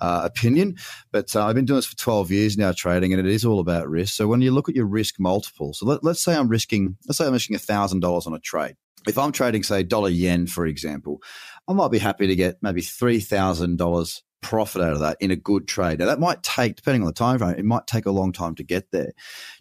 uh, 0.01 0.21
opinion. 0.25 0.75
But 1.11 1.35
uh, 1.35 1.45
I've 1.45 1.55
been 1.55 1.65
doing 1.65 1.77
this 1.77 1.85
for 1.85 1.95
12 1.95 2.31
years 2.31 2.57
now, 2.57 2.73
trading, 2.73 3.13
and 3.13 3.25
it 3.25 3.31
is 3.31 3.45
all 3.45 3.59
about 3.59 3.89
risk. 3.89 4.15
So 4.15 4.27
when 4.27 4.41
you 4.41 4.51
look 4.51 4.67
at 4.67 4.75
your 4.75 4.87
risk 4.87 5.15
multiple, 5.17 5.73
so 5.73 5.85
let, 5.85 6.03
let's 6.03 6.21
say 6.21 6.35
I'm 6.35 6.49
risking, 6.49 6.97
let's 7.07 7.17
say 7.17 7.25
I'm 7.25 7.33
risking 7.33 7.55
$1,000 7.55 8.27
on 8.27 8.33
a 8.33 8.39
trade. 8.39 8.75
If 9.07 9.17
I'm 9.17 9.31
trading, 9.31 9.63
say, 9.63 9.83
dollar 9.83 10.09
yen, 10.09 10.47
for 10.47 10.67
example, 10.67 11.21
I 11.67 11.73
might 11.73 11.91
be 11.91 11.97
happy 11.97 12.27
to 12.27 12.35
get 12.35 12.57
maybe 12.61 12.81
$3,000 12.81 14.21
profit 14.41 14.81
out 14.81 14.93
of 14.93 14.99
that 14.99 15.17
in 15.19 15.31
a 15.31 15.35
good 15.35 15.67
trade. 15.67 15.99
Now 15.99 16.05
that 16.07 16.19
might 16.19 16.43
take, 16.43 16.75
depending 16.75 17.01
on 17.01 17.07
the 17.07 17.13
time 17.13 17.39
frame, 17.39 17.55
it 17.57 17.65
might 17.65 17.87
take 17.87 18.05
a 18.05 18.11
long 18.11 18.31
time 18.31 18.55
to 18.55 18.63
get 18.63 18.91
there. 18.91 19.11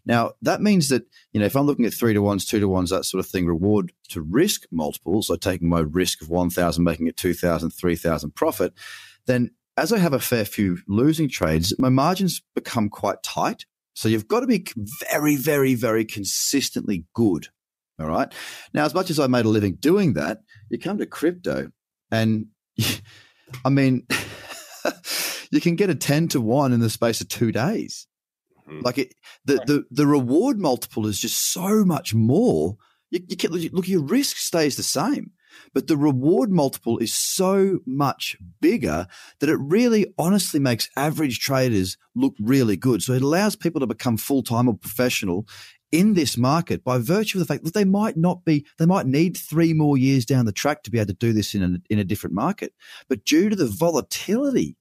Now 0.05 0.33
that 0.43 0.61
means 0.61 0.89
that 0.89 1.05
you 1.33 1.41
know 1.41 1.47
if 1.47 1.57
I'm 1.57 1.67
looking 1.67 1.85
at 1.85 1.95
three 1.95 2.15
to 2.15 2.23
ones, 2.23 2.45
two 2.45 2.61
to 2.61 2.69
ones, 2.69 2.91
that 2.91 3.05
sort 3.05 3.25
of 3.25 3.31
thing, 3.31 3.47
reward 3.47 3.93
to 4.09 4.23
risk 4.23 4.65
multiples, 4.71 5.29
so 5.29 5.37
taking 5.37 5.69
my 5.69 5.81
risk 5.81 6.23
of 6.23 6.31
one 6.31 6.51
thousand, 6.51 6.85
making 6.85 7.07
it 7.07 7.17
2,000, 7.17 7.71
3,000 7.71 8.35
profit, 8.35 8.73
then 9.27 9.51
as 9.77 9.93
I 9.93 9.99
have 9.99 10.13
a 10.13 10.21
fair 10.21 10.45
few 10.45 10.79
losing 10.89 11.29
trades, 11.29 11.75
my 11.79 11.89
margins 11.89 12.43
become 12.55 12.89
quite 12.89 13.23
tight. 13.23 13.65
So 13.95 14.09
you've 14.09 14.29
got 14.29 14.41
to 14.41 14.47
be 14.47 14.67
very, 15.11 15.37
very, 15.37 15.75
very 15.75 16.05
consistently 16.05 17.05
good. 17.15 17.49
All 17.99 18.07
right. 18.07 18.33
Now, 18.73 18.85
as 18.85 18.95
much 18.95 19.11
as 19.11 19.19
I 19.19 19.27
made 19.27 19.45
a 19.45 19.49
living 19.49 19.75
doing 19.75 20.15
that, 20.15 20.41
you 20.71 20.79
come 20.79 20.99
to 20.99 21.07
crypto 21.07 21.71
and 22.11 22.47
I 23.65 23.69
mean, 23.69 24.07
you 25.51 25.61
can 25.61 25.77
get 25.77 25.91
a 25.91 25.95
10 25.95 26.29
to 26.29 26.41
1 26.41 26.73
in 26.73 26.81
the 26.81 26.91
space 26.91 27.21
of 27.21 27.29
two 27.29 27.53
days. 27.53 28.07
Mhm. 28.69 28.83
Like 28.83 28.99
it, 28.99 29.15
the, 29.45 29.57
Right. 29.57 29.67
the, 29.67 29.85
the 29.91 30.07
reward 30.07 30.59
multiple 30.59 31.07
is 31.07 31.19
just 31.19 31.53
so 31.53 31.85
much 31.85 32.15
more. 32.15 32.77
You, 33.11 33.21
you 33.29 33.37
can, 33.37 33.53
look, 33.53 33.89
your 33.89 34.03
risk 34.03 34.37
stays 34.37 34.77
the 34.77 34.83
same, 34.83 35.33
but 35.75 35.89
the 35.89 35.97
reward 35.97 36.51
multiple 36.51 36.99
is 36.99 37.13
so 37.13 37.81
much 37.87 38.37
bigger 38.61 39.07
that 39.41 39.49
it 39.49 39.57
really 39.57 40.07
honestly 40.19 40.61
makes 40.61 40.89
average 40.97 41.41
traders 41.41 41.97
look 42.15 42.35
really 42.39 42.77
good. 42.77 43.03
So 43.03 43.13
it 43.13 43.23
allows 43.23 43.57
people 43.57 43.81
to 43.81 43.87
become 43.87 44.17
full 44.17 44.43
time 44.43 44.69
or 44.69 44.75
professional 44.75 45.47
in 45.93 46.15
this 46.15 46.37
market 46.37 46.85
by 46.85 46.99
virtue 46.99 47.39
of 47.39 47.47
the 47.47 47.53
fact 47.53 47.65
that 47.65 47.75
they 47.75 47.85
might 47.85 48.17
not 48.17 48.45
be, 48.45 48.65
they 48.79 48.87
might 48.87 49.07
need 49.07 49.37
three 49.37 49.73
more 49.73 49.99
years 49.99 50.25
down 50.25 50.47
the 50.47 50.53
track 50.53 50.83
to 50.85 50.91
be 50.91 50.99
able 50.99 51.09
to 51.09 51.13
do 51.15 51.33
this 51.33 51.55
in 51.55 51.63
a, 51.63 51.93
in 51.93 51.99
a 51.99 52.05
different 52.05 52.35
market. 52.35 52.73
But 53.09 53.25
due 53.25 53.49
to 53.49 53.57
the 53.57 53.67
volatility 53.67 54.77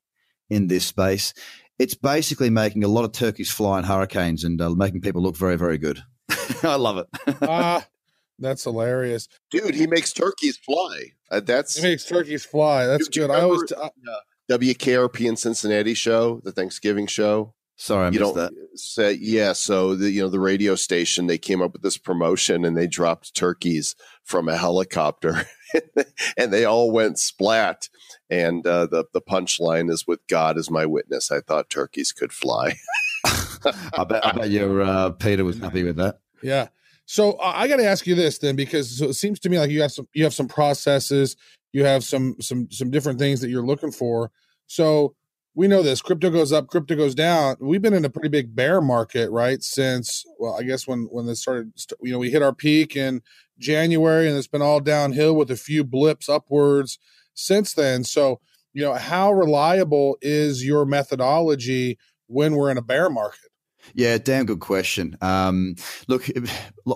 in 0.49 0.67
this 0.67 0.85
space, 0.85 1.33
it's 1.79 1.95
basically 1.95 2.49
making 2.49 2.83
a 2.83 2.87
lot 2.87 3.05
of 3.05 3.11
turkeys 3.11 3.51
fly 3.51 3.79
in 3.79 3.85
hurricanes 3.85 4.43
and 4.43 4.61
uh, 4.61 4.69
making 4.71 5.01
people 5.01 5.21
look 5.21 5.35
very, 5.37 5.55
very 5.57 5.77
good. 5.77 6.03
I 6.63 6.75
love 6.75 6.97
it. 6.97 7.07
ah, 7.41 7.85
that's 8.39 8.63
hilarious. 8.65 9.27
Dude, 9.49 9.75
he 9.75 9.87
makes 9.87 10.13
turkeys 10.13 10.57
fly. 10.57 11.13
Uh, 11.31 11.39
that's 11.39 11.77
It 11.77 11.83
makes 11.83 12.05
turkeys 12.05 12.45
fly. 12.45 12.85
That's 12.85 13.07
Do 13.07 13.21
you 13.21 13.27
good. 13.27 13.33
I 13.33 13.41
always, 13.41 13.63
remember- 13.71 13.89
t- 13.93 14.05
I- 14.07 14.19
WKRP 14.51 15.27
in 15.29 15.35
Cincinnati 15.37 15.93
show, 15.93 16.41
the 16.43 16.51
Thanksgiving 16.51 17.05
show. 17.05 17.53
Sorry, 17.81 18.07
I 18.07 18.09
you 18.09 18.19
missed 18.19 18.35
that. 18.35 18.51
say 18.75 19.13
yeah. 19.13 19.53
So 19.53 19.95
the 19.95 20.11
you 20.11 20.21
know 20.21 20.27
the 20.27 20.39
radio 20.39 20.75
station 20.75 21.27
they 21.27 21.37
came 21.37 21.61
up 21.61 21.71
with 21.71 21.81
this 21.81 21.97
promotion 21.97 22.65
and 22.65 22.75
they 22.75 22.87
dropped 22.87 23.33
turkeys 23.33 23.95
from 24.25 24.49
a 24.49 24.57
helicopter, 24.57 25.45
and 26.37 26.51
they 26.51 26.65
all 26.65 26.91
went 26.91 27.19
splat. 27.19 27.87
And 28.29 28.67
uh, 28.67 28.87
the 28.87 29.05
the 29.13 29.21
punchline 29.21 29.89
is 29.89 30.05
with 30.05 30.19
God 30.27 30.57
as 30.57 30.69
my 30.69 30.85
witness. 30.85 31.31
I 31.31 31.39
thought 31.39 31.69
turkeys 31.69 32.11
could 32.11 32.33
fly. 32.33 32.75
I 33.23 34.03
bet, 34.03 34.25
I 34.25 34.31
bet 34.33 34.49
your 34.49 34.81
uh, 34.81 35.11
Peter 35.11 35.45
was 35.45 35.57
happy 35.57 35.83
with 35.83 35.95
that. 35.95 36.19
yeah. 36.43 36.67
So 37.05 37.31
uh, 37.37 37.53
I 37.55 37.69
got 37.69 37.77
to 37.77 37.85
ask 37.85 38.05
you 38.05 38.13
this 38.13 38.39
then, 38.39 38.57
because 38.57 38.99
so 38.99 39.05
it 39.05 39.13
seems 39.13 39.39
to 39.39 39.49
me 39.49 39.57
like 39.57 39.71
you 39.71 39.81
have 39.81 39.91
some, 39.91 40.07
you 40.13 40.25
have 40.25 40.33
some 40.33 40.47
processes, 40.47 41.37
you 41.71 41.83
have 41.83 42.03
some, 42.03 42.35
some, 42.39 42.69
some 42.69 42.91
different 42.91 43.17
things 43.17 43.41
that 43.41 43.49
you're 43.49 43.65
looking 43.65 43.91
for. 43.91 44.29
So 44.67 45.15
we 45.59 45.67
know 45.67 45.83
this 45.83 46.01
crypto 46.01 46.29
goes 46.29 46.53
up, 46.53 46.67
crypto 46.67 46.95
goes 46.95 47.13
down. 47.13 47.57
We've 47.59 47.81
been 47.81 47.93
in 47.93 48.05
a 48.05 48.09
pretty 48.09 48.29
big 48.29 48.55
bear 48.55 48.79
market, 48.79 49.29
right? 49.29 49.61
Since, 49.61 50.23
well, 50.39 50.55
I 50.57 50.63
guess 50.63 50.87
when, 50.87 51.09
when 51.11 51.25
this 51.25 51.41
started, 51.41 51.73
you 52.01 52.13
know, 52.13 52.17
we 52.17 52.31
hit 52.31 52.41
our 52.41 52.53
peak 52.53 52.95
in 52.95 53.21
January 53.57 54.29
and 54.29 54.37
it's 54.37 54.47
been 54.47 54.61
all 54.61 54.79
downhill 54.79 55.35
with 55.35 55.51
a 55.51 55.57
few 55.57 55.83
blips 55.83 56.29
upwards 56.29 56.97
since 57.33 57.73
then. 57.73 58.05
So, 58.05 58.39
you 58.71 58.81
know, 58.83 58.93
how 58.93 59.33
reliable 59.33 60.17
is 60.21 60.65
your 60.65 60.85
methodology 60.85 61.97
when 62.27 62.55
we're 62.55 62.71
in 62.71 62.77
a 62.77 62.81
bear 62.81 63.09
market? 63.09 63.48
Yeah, 63.93 64.17
damn 64.17 64.45
good 64.45 64.59
question. 64.59 65.17
Um, 65.21 65.75
look, 66.07 66.29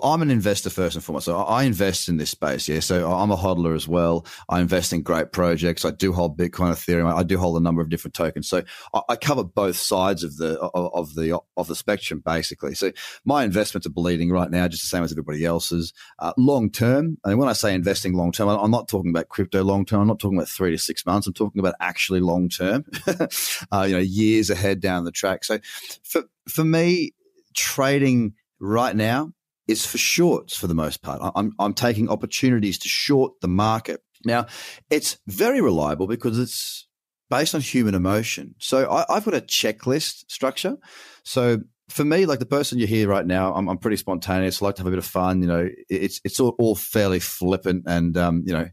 I'm 0.02 0.22
an 0.22 0.30
investor 0.30 0.70
first 0.70 0.96
and 0.96 1.04
foremost. 1.04 1.26
So 1.26 1.36
I 1.36 1.64
invest 1.64 2.08
in 2.08 2.16
this 2.16 2.30
space. 2.30 2.68
Yeah, 2.68 2.80
so 2.80 3.12
I'm 3.12 3.30
a 3.30 3.36
hodler 3.36 3.74
as 3.74 3.88
well. 3.88 4.26
I 4.48 4.60
invest 4.60 4.92
in 4.92 5.02
great 5.02 5.32
projects. 5.32 5.84
I 5.84 5.90
do 5.90 6.12
hold 6.12 6.38
Bitcoin, 6.38 6.72
Ethereum. 6.72 7.12
I 7.12 7.22
do 7.22 7.38
hold 7.38 7.56
a 7.56 7.60
number 7.60 7.82
of 7.82 7.88
different 7.88 8.14
tokens. 8.14 8.48
So 8.48 8.62
I, 8.92 9.02
I 9.10 9.16
cover 9.16 9.44
both 9.44 9.76
sides 9.76 10.24
of 10.24 10.36
the 10.36 10.58
of 10.60 11.14
the 11.14 11.38
of 11.56 11.68
the 11.68 11.74
spectrum, 11.76 12.22
basically. 12.24 12.74
So 12.74 12.92
my 13.24 13.44
investments 13.44 13.86
are 13.86 13.90
bleeding 13.90 14.30
right 14.30 14.50
now, 14.50 14.68
just 14.68 14.82
the 14.82 14.88
same 14.88 15.02
as 15.02 15.12
everybody 15.12 15.44
else's. 15.44 15.92
Uh, 16.18 16.32
long 16.36 16.70
term, 16.70 17.18
and 17.24 17.38
when 17.38 17.48
I 17.48 17.52
say 17.52 17.74
investing 17.74 18.14
long 18.14 18.32
term, 18.32 18.48
I'm 18.48 18.70
not 18.70 18.88
talking 18.88 19.10
about 19.10 19.28
crypto 19.28 19.62
long 19.62 19.84
term. 19.84 20.00
I'm 20.00 20.08
not 20.08 20.20
talking 20.20 20.38
about 20.38 20.48
three 20.48 20.70
to 20.70 20.78
six 20.78 21.04
months. 21.06 21.26
I'm 21.26 21.34
talking 21.34 21.60
about 21.60 21.74
actually 21.80 22.20
long 22.20 22.48
term. 22.48 22.84
uh, 23.72 23.82
you 23.82 23.94
know, 23.94 23.98
years 23.98 24.50
ahead 24.50 24.80
down 24.80 25.04
the 25.04 25.12
track. 25.12 25.44
So 25.44 25.58
for 26.02 26.24
for 26.48 26.64
me, 26.64 27.12
trading 27.54 28.34
right 28.60 28.94
now 28.94 29.32
is 29.66 29.86
for 29.86 29.98
shorts 29.98 30.56
for 30.56 30.66
the 30.66 30.74
most 30.74 31.02
part. 31.02 31.20
I'm 31.34 31.52
I'm 31.58 31.74
taking 31.74 32.08
opportunities 32.08 32.78
to 32.80 32.88
short 32.88 33.32
the 33.40 33.48
market. 33.48 34.00
Now, 34.24 34.46
it's 34.90 35.18
very 35.26 35.60
reliable 35.60 36.06
because 36.06 36.38
it's 36.38 36.88
based 37.30 37.54
on 37.54 37.60
human 37.60 37.94
emotion. 37.94 38.54
So 38.58 38.90
I, 38.90 39.04
I've 39.08 39.24
got 39.24 39.34
a 39.34 39.40
checklist 39.40 40.30
structure. 40.30 40.76
So 41.24 41.58
for 41.88 42.04
me, 42.04 42.26
like 42.26 42.38
the 42.38 42.46
person 42.46 42.78
you 42.78 42.86
hear 42.86 43.08
right 43.08 43.26
now, 43.26 43.54
I'm, 43.54 43.68
I'm 43.68 43.78
pretty 43.78 43.96
spontaneous. 43.96 44.62
I 44.62 44.66
like 44.66 44.76
to 44.76 44.80
have 44.80 44.86
a 44.86 44.90
bit 44.90 44.98
of 44.98 45.04
fun. 45.04 45.42
You 45.42 45.48
know, 45.48 45.68
it's 45.88 46.20
it's 46.24 46.40
all, 46.40 46.54
all 46.58 46.74
fairly 46.74 47.20
flippant 47.20 47.84
and 47.86 48.16
um, 48.16 48.42
you 48.46 48.52
know, 48.52 48.68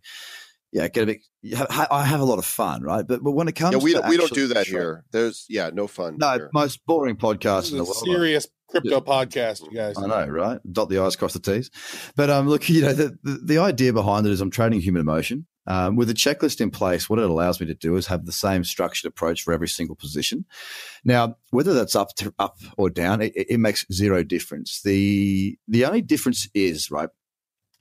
yeah, 0.71 0.87
get 0.87 1.03
a 1.03 1.05
bit. 1.05 1.21
I 1.91 2.03
have 2.05 2.21
a 2.21 2.25
lot 2.25 2.39
of 2.39 2.45
fun, 2.45 2.81
right? 2.83 3.05
But 3.07 3.23
but 3.23 3.31
when 3.31 3.47
it 3.47 3.53
comes, 3.53 3.73
Yeah, 3.73 3.79
we 3.83 3.93
to 3.93 3.99
don't, 3.99 4.09
we 4.09 4.17
don't 4.17 4.33
do 4.33 4.47
that 4.49 4.65
tra- 4.67 4.79
here. 4.79 5.05
There's 5.11 5.45
yeah, 5.49 5.69
no 5.73 5.87
fun. 5.87 6.17
No, 6.17 6.31
here. 6.33 6.49
most 6.53 6.85
boring 6.85 7.15
This 7.15 7.23
podcast 7.23 7.63
is 7.63 7.71
in 7.71 7.77
the 7.77 7.83
a 7.83 7.87
world. 7.87 8.03
serious 8.05 8.47
crypto 8.69 9.01
podcast, 9.01 9.61
you 9.69 9.77
guys. 9.77 9.97
I 9.97 10.07
know, 10.07 10.27
right? 10.27 10.59
Dot 10.71 10.89
the 10.89 10.99
i's, 10.99 11.15
cross 11.15 11.33
the 11.33 11.39
t's. 11.39 11.69
But 12.15 12.29
um, 12.29 12.47
look, 12.47 12.69
you 12.69 12.81
know, 12.81 12.93
the, 12.93 13.17
the, 13.23 13.39
the 13.43 13.57
idea 13.57 13.91
behind 13.91 14.25
it 14.25 14.31
is 14.31 14.39
I'm 14.41 14.51
trading 14.51 14.79
human 14.81 15.01
emotion. 15.01 15.45
Um, 15.67 15.95
with 15.95 16.09
a 16.09 16.15
checklist 16.15 16.59
in 16.59 16.71
place, 16.71 17.07
what 17.07 17.19
it 17.19 17.29
allows 17.29 17.59
me 17.61 17.67
to 17.67 17.75
do 17.75 17.95
is 17.95 18.07
have 18.07 18.25
the 18.25 18.31
same 18.31 18.63
structured 18.63 19.07
approach 19.07 19.43
for 19.43 19.53
every 19.53 19.67
single 19.67 19.95
position. 19.95 20.45
Now, 21.03 21.35
whether 21.51 21.75
that's 21.75 21.95
up 21.95 22.15
to, 22.15 22.33
up 22.39 22.57
or 22.77 22.89
down, 22.89 23.21
it, 23.21 23.33
it 23.35 23.59
makes 23.59 23.85
zero 23.93 24.23
difference. 24.23 24.81
The 24.81 25.59
the 25.67 25.85
only 25.85 26.01
difference 26.01 26.49
is 26.55 26.89
right 26.89 27.09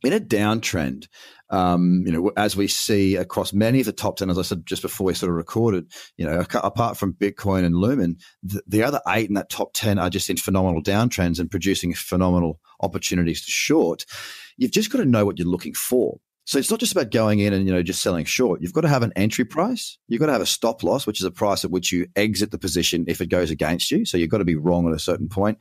in 0.03 0.13
a 0.13 0.21
downtrend. 0.21 1.07
Um, 1.51 2.05
you 2.07 2.13
know, 2.13 2.31
as 2.37 2.57
we 2.57 2.69
see 2.69 3.17
across 3.17 3.53
many 3.53 3.81
of 3.81 3.87
the 3.87 3.93
top 3.93 4.17
ten, 4.17 4.31
as 4.31 4.39
I 4.39 4.43
said 4.43 4.67
just 4.67 4.83
before 4.83 5.07
we 5.07 5.15
sort 5.15 5.31
of 5.31 5.37
recorded, 5.37 5.91
you 6.17 6.25
know, 6.25 6.45
apart 6.55 6.97
from 6.97 7.15
Bitcoin 7.15 7.65
and 7.65 7.77
Lumen, 7.77 8.17
the, 8.43 8.63
the 8.67 8.83
other 8.83 9.01
eight 9.09 9.29
in 9.29 9.35
that 9.35 9.51
top 9.51 9.73
ten 9.73 9.99
are 9.99 10.11
just 10.11 10.31
in 10.31 10.37
phenomenal 10.37 10.83
downtrends 10.83 11.39
and 11.41 11.51
producing 11.51 11.93
phenomenal 11.95 12.61
opportunities 12.81 13.45
to 13.45 13.51
short. 13.51 14.05
You've 14.57 14.71
just 14.71 14.91
got 14.91 14.99
to 14.99 15.05
know 15.05 15.25
what 15.25 15.39
you're 15.39 15.49
looking 15.49 15.75
for. 15.75 16.19
So 16.51 16.59
it's 16.59 16.71
not 16.71 16.81
just 16.81 16.91
about 16.91 17.13
going 17.13 17.39
in 17.39 17.53
and 17.53 17.65
you 17.67 17.73
know 17.73 17.83
just 17.83 18.03
selling 18.03 18.25
short. 18.25 18.61
You've 18.61 18.73
got 18.73 18.81
to 18.81 18.89
have 18.89 19.05
an 19.05 19.13
entry 19.15 19.45
price. 19.45 19.99
You've 20.09 20.19
got 20.19 20.27
to 20.27 20.33
have 20.33 20.41
a 20.41 20.47
stop 20.47 20.83
loss, 20.83 21.07
which 21.07 21.21
is 21.21 21.25
a 21.25 21.31
price 21.31 21.65
at 21.65 21.71
which 21.71 21.93
you 21.93 22.09
exit 22.17 22.51
the 22.51 22.59
position 22.59 23.05
if 23.07 23.21
it 23.21 23.29
goes 23.29 23.53
against 23.53 23.91
you. 23.93 24.05
So 24.05 24.17
you've 24.17 24.31
got 24.31 24.39
to 24.39 24.45
be 24.45 24.57
wrong 24.57 24.89
at 24.89 24.95
a 24.95 24.99
certain 24.99 25.29
point. 25.29 25.59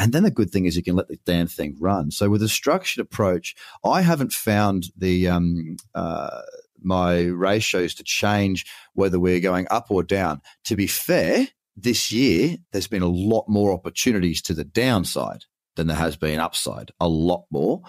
And 0.00 0.14
then 0.14 0.22
the 0.22 0.30
good 0.30 0.50
thing 0.50 0.64
is 0.64 0.76
you 0.76 0.82
can 0.82 0.96
let 0.96 1.08
the 1.08 1.18
damn 1.26 1.46
thing 1.46 1.76
run. 1.78 2.10
So 2.10 2.30
with 2.30 2.42
a 2.42 2.48
structured 2.48 3.02
approach, 3.02 3.54
I 3.84 4.00
haven't 4.00 4.32
found 4.32 4.86
the 4.96 5.28
um, 5.28 5.76
uh, 5.94 6.40
my 6.82 7.24
ratios 7.24 7.94
to 7.96 8.02
change 8.02 8.64
whether 8.94 9.20
we're 9.20 9.40
going 9.40 9.66
up 9.70 9.90
or 9.90 10.02
down. 10.02 10.40
To 10.64 10.74
be 10.74 10.86
fair, 10.86 11.48
this 11.76 12.10
year 12.10 12.56
there's 12.72 12.86
been 12.86 13.02
a 13.02 13.08
lot 13.08 13.44
more 13.46 13.74
opportunities 13.74 14.40
to 14.42 14.54
the 14.54 14.64
downside 14.64 15.44
than 15.76 15.88
there 15.88 15.98
has 15.98 16.16
been 16.16 16.40
upside. 16.40 16.92
A 16.98 17.06
lot 17.06 17.44
more. 17.50 17.82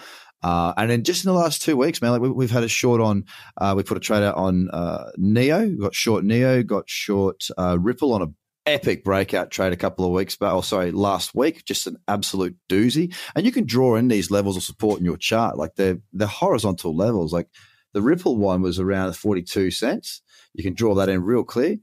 Uh, 0.43 0.73
and 0.75 0.89
then 0.89 1.03
just 1.03 1.23
in 1.23 1.31
the 1.31 1.39
last 1.39 1.61
two 1.61 1.77
weeks, 1.77 2.01
man, 2.01 2.11
like 2.11 2.21
we, 2.21 2.29
we've 2.29 2.51
had 2.51 2.63
a 2.63 2.67
short 2.67 2.99
on, 2.99 3.23
uh, 3.57 3.73
we 3.77 3.83
put 3.83 3.95
a 3.95 4.01
trade 4.01 4.23
out 4.23 4.35
on 4.35 4.69
uh, 4.71 5.11
Neo, 5.15 5.69
got 5.77 5.95
short 5.95 6.25
Neo, 6.25 6.61
got 6.61 6.89
short 6.89 7.47
uh, 7.57 7.77
Ripple 7.79 8.11
on 8.11 8.21
a 8.21 8.27
epic 8.71 9.03
breakout 9.03 9.51
trade 9.51 9.73
a 9.73 9.77
couple 9.77 10.05
of 10.05 10.11
weeks 10.11 10.35
back, 10.35 10.53
or 10.53 10.57
oh, 10.57 10.61
sorry, 10.61 10.91
last 10.91 11.35
week, 11.35 11.65
just 11.65 11.87
an 11.87 11.97
absolute 12.07 12.55
doozy. 12.69 13.13
And 13.35 13.45
you 13.45 13.51
can 13.51 13.65
draw 13.65 13.95
in 13.95 14.07
these 14.07 14.31
levels 14.31 14.57
of 14.57 14.63
support 14.63 14.99
in 14.99 15.05
your 15.05 15.17
chart, 15.17 15.57
like 15.57 15.75
they're 15.75 15.99
they're 16.13 16.27
horizontal 16.27 16.95
levels. 16.95 17.33
Like 17.33 17.47
the 17.93 18.01
Ripple 18.01 18.37
one 18.37 18.61
was 18.61 18.79
around 18.79 19.13
forty 19.15 19.41
two 19.41 19.71
cents. 19.71 20.21
You 20.53 20.63
can 20.63 20.73
draw 20.73 20.95
that 20.95 21.09
in 21.09 21.23
real 21.23 21.43
clear. 21.43 21.77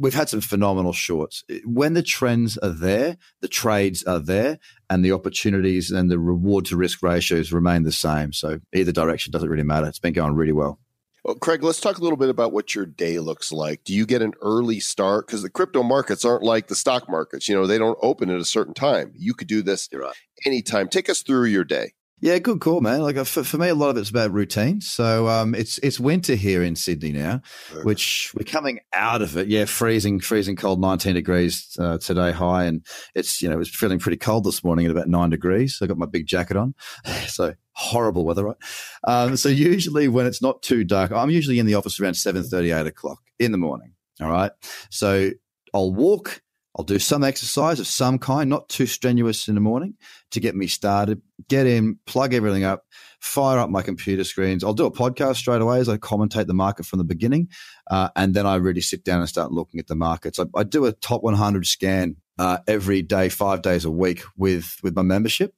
We've 0.00 0.14
had 0.14 0.28
some 0.28 0.40
phenomenal 0.40 0.92
shorts. 0.92 1.42
When 1.64 1.94
the 1.94 2.04
trends 2.04 2.56
are 2.58 2.68
there, 2.68 3.16
the 3.40 3.48
trades 3.48 4.04
are 4.04 4.20
there, 4.20 4.60
and 4.88 5.04
the 5.04 5.12
opportunities 5.12 5.90
and 5.90 6.08
the 6.08 6.20
reward 6.20 6.66
to 6.66 6.76
risk 6.76 7.02
ratios 7.02 7.52
remain 7.52 7.82
the 7.82 7.90
same. 7.90 8.32
So 8.32 8.60
either 8.72 8.92
direction 8.92 9.32
doesn't 9.32 9.48
really 9.48 9.64
matter. 9.64 9.88
It's 9.88 9.98
been 9.98 10.12
going 10.12 10.34
really 10.34 10.52
well. 10.52 10.78
Well, 11.24 11.34
Craig, 11.34 11.62
let's 11.62 11.80
talk 11.80 11.98
a 11.98 12.02
little 12.02 12.16
bit 12.16 12.28
about 12.28 12.52
what 12.52 12.74
your 12.74 12.86
day 12.86 13.18
looks 13.18 13.50
like. 13.52 13.84
Do 13.84 13.92
you 13.92 14.06
get 14.06 14.22
an 14.22 14.34
early 14.40 14.80
start? 14.80 15.26
Because 15.26 15.42
the 15.42 15.50
crypto 15.50 15.82
markets 15.82 16.24
aren't 16.24 16.44
like 16.44 16.68
the 16.68 16.76
stock 16.76 17.08
markets. 17.08 17.48
You 17.48 17.54
know, 17.54 17.66
they 17.66 17.78
don't 17.78 17.98
open 18.02 18.30
at 18.30 18.40
a 18.40 18.44
certain 18.44 18.74
time. 18.74 19.12
You 19.16 19.34
could 19.34 19.48
do 19.48 19.62
this 19.62 19.88
right. 19.92 20.14
anytime. 20.46 20.88
Take 20.88 21.08
us 21.08 21.22
through 21.22 21.46
your 21.46 21.64
day. 21.64 21.92
Yeah, 22.20 22.38
good 22.38 22.60
call, 22.60 22.80
man. 22.80 23.02
Like 23.02 23.16
uh, 23.16 23.24
for, 23.24 23.44
for 23.44 23.58
me, 23.58 23.68
a 23.68 23.74
lot 23.76 23.90
of 23.90 23.96
it's 23.96 24.10
about 24.10 24.32
routine. 24.32 24.80
So 24.80 25.28
um, 25.28 25.54
it's 25.54 25.78
it's 25.78 26.00
winter 26.00 26.34
here 26.34 26.64
in 26.64 26.74
Sydney 26.74 27.12
now, 27.12 27.42
which 27.84 28.32
we're 28.34 28.44
coming 28.44 28.80
out 28.92 29.22
of 29.22 29.36
it. 29.36 29.46
Yeah, 29.46 29.66
freezing, 29.66 30.18
freezing 30.18 30.56
cold, 30.56 30.80
nineteen 30.80 31.14
degrees 31.14 31.76
uh, 31.78 31.98
today 31.98 32.32
high, 32.32 32.64
and 32.64 32.84
it's 33.14 33.40
you 33.40 33.48
know 33.48 33.60
it's 33.60 33.74
feeling 33.74 34.00
pretty 34.00 34.16
cold 34.16 34.44
this 34.44 34.64
morning 34.64 34.86
at 34.86 34.90
about 34.90 35.06
nine 35.06 35.30
degrees. 35.30 35.78
I 35.80 35.86
got 35.86 35.96
my 35.96 36.06
big 36.06 36.26
jacket 36.26 36.56
on, 36.56 36.74
so 37.28 37.54
horrible 37.78 38.24
weather, 38.24 38.44
right? 38.44 38.56
Um, 39.04 39.36
so 39.36 39.48
usually 39.48 40.08
when 40.08 40.26
it's 40.26 40.42
not 40.42 40.62
too 40.62 40.82
dark, 40.84 41.12
I'm 41.12 41.30
usually 41.30 41.60
in 41.60 41.66
the 41.66 41.76
office 41.76 42.00
around 42.00 42.14
7.30, 42.14 42.80
8 42.80 42.86
o'clock 42.88 43.20
in 43.38 43.52
the 43.52 43.58
morning. 43.58 43.92
All 44.20 44.28
right, 44.28 44.50
so 44.90 45.30
I'll 45.72 45.92
walk. 45.92 46.42
I'll 46.76 46.84
do 46.84 46.98
some 46.98 47.24
exercise 47.24 47.80
of 47.80 47.86
some 47.86 48.18
kind, 48.18 48.50
not 48.50 48.68
too 48.68 48.86
strenuous 48.86 49.48
in 49.48 49.54
the 49.54 49.60
morning 49.60 49.94
to 50.30 50.40
get 50.40 50.54
me 50.54 50.66
started. 50.66 51.22
Get 51.48 51.66
in, 51.66 51.98
plug 52.06 52.34
everything 52.34 52.62
up, 52.62 52.84
fire 53.20 53.58
up 53.58 53.70
my 53.70 53.82
computer 53.82 54.22
screens. 54.22 54.62
I'll 54.62 54.74
do 54.74 54.86
a 54.86 54.90
podcast 54.90 55.36
straight 55.36 55.60
away 55.60 55.80
as 55.80 55.88
I 55.88 55.96
commentate 55.96 56.46
the 56.46 56.54
market 56.54 56.86
from 56.86 56.98
the 56.98 57.04
beginning. 57.04 57.48
Uh, 57.90 58.10
and 58.14 58.34
then 58.34 58.46
I 58.46 58.56
really 58.56 58.80
sit 58.80 59.04
down 59.04 59.20
and 59.20 59.28
start 59.28 59.50
looking 59.50 59.80
at 59.80 59.88
the 59.88 59.96
markets. 59.96 60.38
I, 60.38 60.44
I 60.54 60.62
do 60.62 60.84
a 60.84 60.92
top 60.92 61.22
100 61.22 61.66
scan 61.66 62.16
uh, 62.38 62.58
every 62.68 63.02
day, 63.02 63.28
five 63.28 63.62
days 63.62 63.84
a 63.84 63.90
week 63.90 64.22
with, 64.36 64.76
with 64.82 64.94
my 64.94 65.02
membership, 65.02 65.54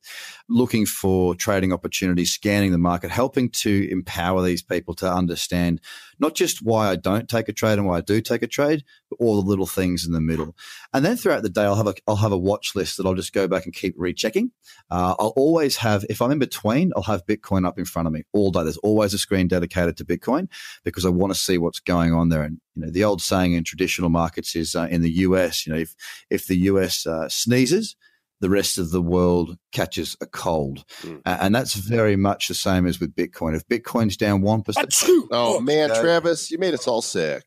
looking 0.50 0.84
for 0.84 1.34
trading 1.34 1.72
opportunities, 1.72 2.32
scanning 2.32 2.72
the 2.72 2.78
market, 2.78 3.10
helping 3.10 3.48
to 3.48 3.88
empower 3.90 4.42
these 4.42 4.62
people 4.62 4.94
to 4.94 5.10
understand 5.10 5.80
not 6.18 6.34
just 6.34 6.60
why 6.60 6.88
I 6.88 6.96
don't 6.96 7.28
take 7.28 7.48
a 7.48 7.52
trade 7.52 7.78
and 7.78 7.86
why 7.86 7.98
I 7.98 8.00
do 8.02 8.20
take 8.20 8.42
a 8.42 8.46
trade, 8.46 8.84
but 9.08 9.16
all 9.20 9.40
the 9.40 9.48
little 9.48 9.66
things 9.66 10.04
in 10.04 10.12
the 10.12 10.20
middle. 10.20 10.54
And 10.92 11.04
then 11.04 11.16
throughout 11.16 11.42
the 11.42 11.48
day, 11.48 11.62
I'll 11.62 11.76
have 11.76 11.86
a 11.86 11.94
I'll 12.06 12.16
have 12.16 12.32
a 12.32 12.38
watch 12.38 12.74
list 12.74 12.96
that 12.96 13.06
I'll 13.06 13.14
just 13.14 13.32
go 13.32 13.48
back 13.48 13.64
and 13.64 13.74
keep 13.74 13.94
rechecking. 13.96 14.50
Uh, 14.90 15.14
I'll 15.18 15.32
always 15.36 15.76
have, 15.76 16.04
if 16.10 16.20
I'm 16.20 16.32
in 16.32 16.38
between, 16.38 16.92
I'll 16.94 17.02
have 17.04 17.26
Bitcoin 17.26 17.66
up 17.66 17.78
in 17.78 17.84
front 17.84 18.06
of 18.06 18.12
me 18.12 18.24
all 18.32 18.50
day. 18.50 18.64
There's 18.64 18.76
always 18.78 19.14
a 19.14 19.18
screen 19.18 19.48
dedicated 19.48 19.96
to 19.98 20.04
Bitcoin 20.04 20.48
because 20.84 21.06
I 21.06 21.10
want 21.10 21.32
to 21.32 21.38
see 21.38 21.58
what's 21.58 21.80
going 21.80 22.12
on 22.12 22.28
there. 22.28 22.42
And 22.42 22.60
you 22.74 22.82
know, 22.82 22.90
the 22.90 23.04
old 23.04 23.22
saying 23.22 23.52
in 23.54 23.64
traditional 23.64 24.10
markets 24.10 24.54
is 24.56 24.74
uh, 24.74 24.88
in 24.90 25.00
the 25.02 25.10
US, 25.10 25.66
you 25.66 25.72
know, 25.72 25.78
if 25.78 25.94
if 26.28 26.46
the 26.46 26.56
US 26.56 27.06
uh, 27.06 27.28
sneezes, 27.28 27.96
the 28.40 28.50
rest 28.50 28.78
of 28.78 28.90
the 28.90 29.02
world 29.02 29.56
catches 29.72 30.16
a 30.20 30.26
cold. 30.26 30.84
Mm. 31.02 31.22
Uh, 31.24 31.38
and 31.40 31.54
that's 31.54 31.74
very 31.74 32.16
much 32.16 32.48
the 32.48 32.54
same 32.54 32.86
as 32.86 32.98
with 32.98 33.14
Bitcoin. 33.14 33.54
If 33.54 33.66
Bitcoin's 33.68 34.16
down 34.16 34.42
1%, 34.42 34.64
Achoo! 34.64 35.28
Oh, 35.30 35.60
man, 35.60 35.90
Okay. 35.90 36.00
Travis, 36.00 36.50
you 36.50 36.58
made 36.58 36.74
us 36.74 36.88
all 36.88 37.02
sick. 37.02 37.44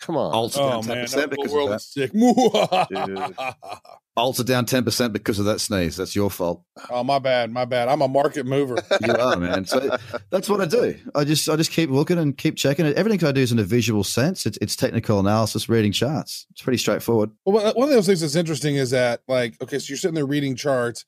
Come 0.00 0.16
on. 0.16 0.32
alts 0.32 0.56
are 0.58 0.78
Oh 0.78 0.82
down 0.82 0.86
man, 0.86 1.06
10% 1.06 1.30
because 1.30 1.52
world 1.52 1.70
of 1.70 1.76
is 1.76 1.86
sick. 1.86 2.12
Alts 4.16 4.38
are 4.38 4.44
down 4.44 4.64
10% 4.64 5.12
because 5.12 5.40
of 5.40 5.44
that 5.46 5.60
sneeze. 5.60 5.96
That's 5.96 6.14
your 6.14 6.30
fault. 6.30 6.62
Oh, 6.88 7.02
my 7.02 7.18
bad, 7.18 7.50
my 7.50 7.64
bad. 7.64 7.88
I'm 7.88 8.00
a 8.00 8.06
market 8.06 8.46
mover. 8.46 8.76
You 9.04 9.12
are, 9.12 9.36
man. 9.36 9.64
So 9.64 9.96
that's 10.30 10.48
what 10.48 10.60
I 10.60 10.66
do. 10.66 10.96
I 11.14 11.24
just 11.24 11.48
I 11.48 11.56
just 11.56 11.72
keep 11.72 11.90
looking 11.90 12.16
and 12.18 12.38
keep 12.38 12.56
checking 12.56 12.86
it. 12.86 12.96
Everything 12.96 13.26
I 13.26 13.32
do 13.32 13.40
is 13.40 13.50
in 13.50 13.58
a 13.58 13.64
visual 13.64 14.04
sense. 14.04 14.46
It's, 14.46 14.56
it's 14.62 14.76
technical 14.76 15.18
analysis, 15.18 15.68
reading 15.68 15.90
charts. 15.90 16.46
It's 16.52 16.62
pretty 16.62 16.78
straightforward. 16.78 17.32
Well, 17.44 17.74
one 17.74 17.88
of 17.88 17.94
those 17.94 18.06
things 18.06 18.20
that's 18.20 18.36
interesting 18.36 18.76
is 18.76 18.90
that, 18.90 19.22
like, 19.26 19.60
okay, 19.60 19.78
so 19.80 19.90
you're 19.90 19.98
sitting 19.98 20.14
there 20.14 20.26
reading 20.26 20.54
charts. 20.54 21.04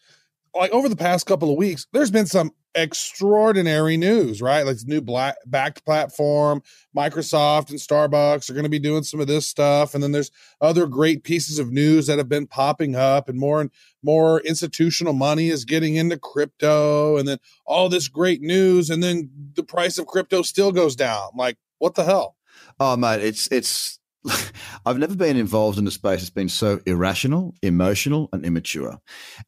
Like 0.57 0.71
over 0.73 0.89
the 0.89 0.97
past 0.97 1.27
couple 1.27 1.51
of 1.51 1.57
weeks, 1.57 1.87
there's 1.93 2.11
been 2.11 2.27
some 2.27 2.53
extraordinary 2.75 3.97
news, 3.97 4.43
right? 4.43 4.65
Like 4.65 4.77
new 4.85 5.01
black 5.01 5.37
Bakkt 5.49 5.85
platform, 5.85 6.63
Microsoft 6.97 7.71
and 7.71 7.79
Starbucks 7.79 8.49
are 8.49 8.53
going 8.53 8.65
to 8.65 8.71
be 8.71 8.79
doing 8.79 9.03
some 9.03 9.21
of 9.21 9.27
this 9.27 9.47
stuff, 9.47 9.95
and 9.95 10.03
then 10.03 10.13
there's 10.13 10.31
other 10.61 10.87
great 10.87 11.25
pieces 11.25 11.59
of 11.59 11.73
news 11.73 12.07
that 12.07 12.19
have 12.19 12.29
been 12.29 12.47
popping 12.47 12.95
up, 12.95 13.29
and 13.29 13.39
more 13.39 13.61
and 13.61 13.71
more 14.03 14.41
institutional 14.41 15.13
money 15.13 15.49
is 15.49 15.65
getting 15.65 15.97
into 15.97 16.19
crypto, 16.19 17.17
and 17.17 17.27
then 17.27 17.39
all 17.67 17.89
this 17.89 18.09
great 18.09 18.41
news, 18.43 18.91
and 18.91 19.03
then 19.03 19.31
the 19.55 19.63
price 19.63 19.99
of 19.99 20.07
crypto 20.07 20.43
still 20.43 20.73
goes 20.73 20.97
down. 20.97 21.31
Like, 21.37 21.57
what 21.79 21.95
the 21.95 22.05
hell? 22.05 22.37
Oh, 22.79 22.97
mate, 22.97 23.23
it's 23.23 23.49
it's. 23.51 23.99
I've 24.87 24.99
never 24.99 25.17
been 25.17 25.37
involved 25.37 25.79
in 25.79 25.87
a 25.87 25.91
space 25.91 26.21
that's 26.21 26.31
been 26.31 26.49
so 26.49 26.81
irrational, 26.87 27.55
emotional, 27.63 28.29
and 28.33 28.45
immature. 28.45 28.99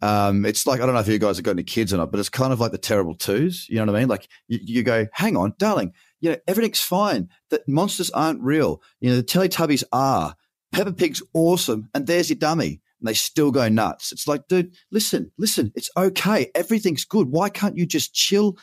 Um, 0.02 0.44
it's 0.44 0.66
like 0.66 0.80
I 0.80 0.86
don't 0.86 0.94
know 0.94 1.00
if 1.00 1.08
you 1.08 1.18
guys 1.18 1.36
have 1.36 1.44
got 1.44 1.52
any 1.52 1.62
kids 1.62 1.92
or 1.92 1.98
not, 1.98 2.10
but 2.10 2.20
it's 2.20 2.28
kind 2.28 2.52
of 2.52 2.60
like 2.60 2.72
the 2.72 2.78
terrible 2.78 3.14
twos. 3.14 3.68
You 3.68 3.76
know 3.76 3.92
what 3.92 3.96
I 3.96 4.00
mean? 4.00 4.08
Like 4.08 4.28
you, 4.46 4.58
you 4.62 4.82
go, 4.82 5.06
"Hang 5.12 5.36
on, 5.36 5.54
darling, 5.58 5.92
you 6.20 6.30
know 6.30 6.36
everything's 6.46 6.80
fine. 6.80 7.28
That 7.50 7.68
monsters 7.68 8.10
aren't 8.10 8.42
real. 8.42 8.82
You 9.00 9.10
know 9.10 9.16
the 9.16 9.22
Teletubbies 9.22 9.84
are. 9.92 10.34
Peppa 10.72 10.92
Pig's 10.92 11.22
awesome, 11.34 11.88
and 11.94 12.06
there's 12.06 12.30
your 12.30 12.38
dummy." 12.38 12.80
And 13.00 13.06
they 13.06 13.14
still 13.14 13.52
go 13.52 13.68
nuts. 13.68 14.10
It's 14.10 14.26
like, 14.26 14.48
dude, 14.48 14.74
listen, 14.90 15.30
listen, 15.38 15.70
it's 15.76 15.88
okay. 15.96 16.50
Everything's 16.56 17.04
good. 17.04 17.28
Why 17.28 17.48
can't 17.48 17.76
you 17.76 17.86
just 17.86 18.12
chill 18.12 18.58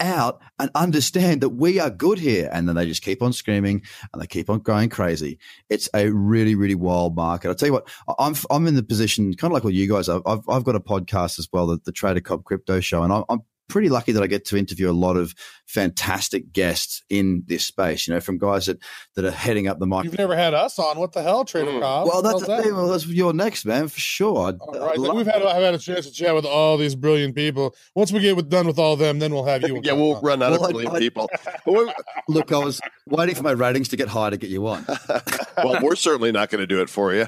out 0.00 0.40
and 0.58 0.70
understand 0.74 1.40
that 1.42 1.50
we 1.50 1.78
are 1.78 1.90
good 1.90 2.18
here. 2.18 2.50
And 2.52 2.68
then 2.68 2.76
they 2.76 2.86
just 2.86 3.02
keep 3.02 3.22
on 3.22 3.32
screaming 3.32 3.82
and 4.12 4.20
they 4.20 4.26
keep 4.26 4.50
on 4.50 4.60
going 4.60 4.88
crazy. 4.88 5.38
It's 5.68 5.88
a 5.94 6.10
really, 6.10 6.54
really 6.54 6.74
wild 6.74 7.14
market. 7.14 7.48
I'll 7.48 7.54
tell 7.54 7.68
you 7.68 7.72
what, 7.74 7.88
I'm, 8.18 8.34
I'm 8.50 8.66
in 8.66 8.74
the 8.74 8.82
position, 8.82 9.34
kind 9.34 9.52
of 9.52 9.54
like 9.54 9.64
what 9.64 9.74
you 9.74 9.88
guys 9.88 10.08
are. 10.08 10.22
I've, 10.26 10.48
I've 10.48 10.64
got 10.64 10.76
a 10.76 10.80
podcast 10.80 11.38
as 11.38 11.48
well, 11.52 11.66
the, 11.66 11.78
the 11.84 11.92
Trader 11.92 12.20
Cobb 12.20 12.44
Crypto 12.44 12.80
Show, 12.80 13.02
and 13.02 13.12
I'm, 13.12 13.24
I'm 13.28 13.40
pretty 13.70 13.88
lucky 13.88 14.12
that 14.12 14.22
I 14.22 14.26
get 14.26 14.44
to 14.46 14.56
interview 14.58 14.90
a 14.90 14.92
lot 14.92 15.16
of 15.16 15.34
fantastic 15.66 16.52
guests 16.52 17.02
in 17.08 17.44
this 17.46 17.64
space, 17.64 18.06
you 18.06 18.12
know, 18.12 18.20
from 18.20 18.36
guys 18.38 18.66
that, 18.66 18.78
that 19.16 19.24
are 19.24 19.30
heading 19.30 19.68
up 19.68 19.78
the 19.78 19.86
market. 19.86 20.10
You've 20.10 20.18
never 20.18 20.36
had 20.36 20.52
us 20.52 20.78
on. 20.78 20.98
What 20.98 21.12
the 21.12 21.22
hell, 21.22 21.44
Trader 21.44 21.70
Mm. 21.70 21.80
Cobb? 21.80 22.08
Well, 22.08 22.20
that's, 22.22 22.40
How's 22.46 22.64
that? 22.64 22.72
well, 22.74 22.88
that's 22.88 23.06
your 23.06 23.32
next, 23.32 23.64
man, 23.64 23.88
for 23.88 24.00
sure. 24.00 24.48
I'd- 24.48 24.58
All 24.60 24.74
I'd 24.74 24.80
right, 24.80 24.98
love 24.98 25.16
we've 25.16 25.26
had 25.26 25.42
I've 25.42 25.62
had 25.62 25.74
a 25.74 25.78
chance 25.78 26.06
to 26.06 26.12
chat 26.12 26.34
with 26.34 26.44
all 26.44 26.76
these 26.76 26.94
brilliant 26.94 27.34
people. 27.34 27.74
Once 27.94 28.12
we 28.12 28.20
get 28.20 28.36
with, 28.36 28.50
done 28.50 28.66
with 28.66 28.78
all 28.78 28.96
them, 28.96 29.18
then 29.20 29.32
we'll 29.32 29.44
have 29.46 29.62
you. 29.62 29.80
yeah, 29.84 29.92
we'll 29.92 30.20
run 30.20 30.42
out 30.42 30.50
Well, 30.50 30.64
of 30.66 30.70
brilliant 30.72 30.96
I- 30.96 30.98
people. 30.98 31.30
Look, 32.28 32.52
I 32.52 32.58
was 32.58 32.80
waiting 33.06 33.34
for 33.34 33.42
my 33.42 33.52
ratings 33.52 33.88
to 33.88 33.96
get 33.96 34.08
high 34.08 34.30
to 34.30 34.36
get 34.36 34.50
you 34.50 34.66
on. 34.66 34.84
well, 35.56 35.78
we're 35.82 35.94
certainly 35.96 36.32
not 36.32 36.50
going 36.50 36.60
to 36.60 36.66
do 36.66 36.80
it 36.82 36.90
for 36.90 37.14
you. 37.14 37.26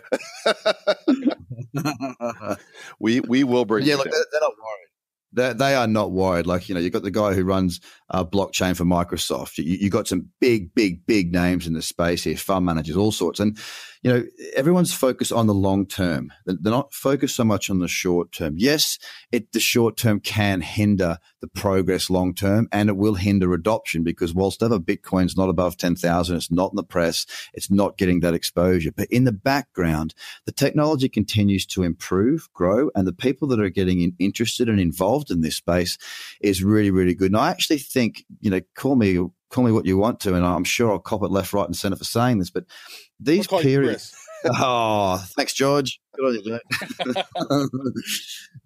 We 2.99 3.21
we 3.21 3.45
will 3.45 3.65
bring 3.65 3.85
yeah, 3.87 3.93
you 3.93 3.99
look, 3.99 4.07
down. 4.07 4.13
they're, 4.13 4.27
they're 4.33 4.41
not 4.41 4.53
worried. 4.53 4.89
They, 5.33 5.53
they 5.53 5.75
are 5.75 5.87
not 5.87 6.13
worried. 6.13 6.47
Like, 6.47 6.69
you 6.69 6.75
know, 6.75 6.81
you've 6.81 6.93
got 6.93 7.03
the 7.03 7.11
guy 7.11 7.35
who 7.35 7.45
runs 7.45 7.81
uh, 8.13 8.25
blockchain 8.25 8.77
for 8.77 8.85
Microsoft. 8.85 9.59
You, 9.59 9.65
you 9.65 9.91
got 9.91 10.07
some 10.07 10.29
big, 10.39 10.75
big, 10.75 11.07
big 11.07 11.33
names 11.33 11.67
in 11.67 11.73
the 11.73 11.83
space 11.83 12.25
here, 12.25 12.37
fund 12.37 12.67
managers, 12.67 12.97
all 12.97 13.11
sorts. 13.11 13.41
And, 13.41 13.59
you 14.03 14.13
know, 14.13 14.25
everyone's 14.55 14.93
focused 14.93 15.33
on 15.33 15.47
the 15.47 15.55
long 15.55 15.87
term. 15.87 16.33
They're 16.45 16.57
not 16.61 16.93
focused 16.93 17.37
so 17.37 17.45
much 17.45 17.71
on 17.71 17.79
the 17.79 17.89
short 17.89 18.31
term. 18.31 18.55
Yes, 18.59 18.99
it, 19.31 19.53
the 19.53 19.61
short 19.61 19.97
term 19.97 20.21
can 20.21 20.61
hinder 20.61 21.19
the 21.41 21.49
progress 21.49 22.11
long 22.11 22.35
term 22.35 22.69
and 22.71 22.89
it 22.89 22.97
will 22.97 23.15
hinder 23.15 23.55
adoption 23.55 24.05
because 24.05 24.35
whilst 24.35 24.63
ever 24.63 24.79
Bitcoin's 24.79 25.37
not 25.37 25.49
above 25.49 25.77
10,000, 25.77 26.37
it's 26.37 26.51
not 26.51 26.73
in 26.73 26.77
the 26.77 26.85
press, 26.85 27.27
it's 27.55 27.71
not 27.71 27.97
getting 27.97 28.21
that 28.21 28.35
exposure. 28.35 28.93
But 28.95 29.09
in 29.11 29.25
the 29.25 29.33
background, 29.33 30.15
the 30.45 30.53
technology 30.53 31.09
continues 31.09 31.65
to 31.67 31.83
improve, 31.83 32.49
grow, 32.53 32.91
and 32.95 33.07
the 33.07 33.13
people 33.13 33.49
that 33.49 33.61
are 33.61 33.71
getting 33.71 34.01
in, 34.03 34.15
interested 34.19 34.69
and 34.69 34.79
involved 34.79 35.31
in 35.31 35.41
this 35.41 35.57
space 35.57 35.97
is 36.41 36.63
really, 36.63 36.91
really 36.91 37.15
good. 37.15 37.31
And 37.31 37.41
I 37.41 37.51
actually 37.51 37.79
think, 37.79 38.02
you 38.41 38.51
know, 38.51 38.61
call 38.77 38.97
me 38.97 39.19
call 39.51 39.65
me 39.65 39.73
what 39.73 39.87
you 39.87 39.99
want 39.99 40.21
to, 40.21 40.35
and 40.35 40.45
I'm 40.45 40.65
sure 40.65 40.91
I'll 40.91 40.99
cop 40.99 41.23
it 41.23 41.31
left, 41.31 41.53
right, 41.53 41.67
and 41.67 41.77
centre 41.77 41.97
for 41.97 42.05
saying 42.05 42.39
this, 42.39 42.51
but 42.51 42.65
these 43.21 43.47
periods. 43.47 44.15
Oh, 44.45 45.25
thanks, 45.37 45.53
George. 45.53 46.01
Good 46.17 46.27
on 46.27 46.35
you, 46.35 46.53
mate. 47.15 47.25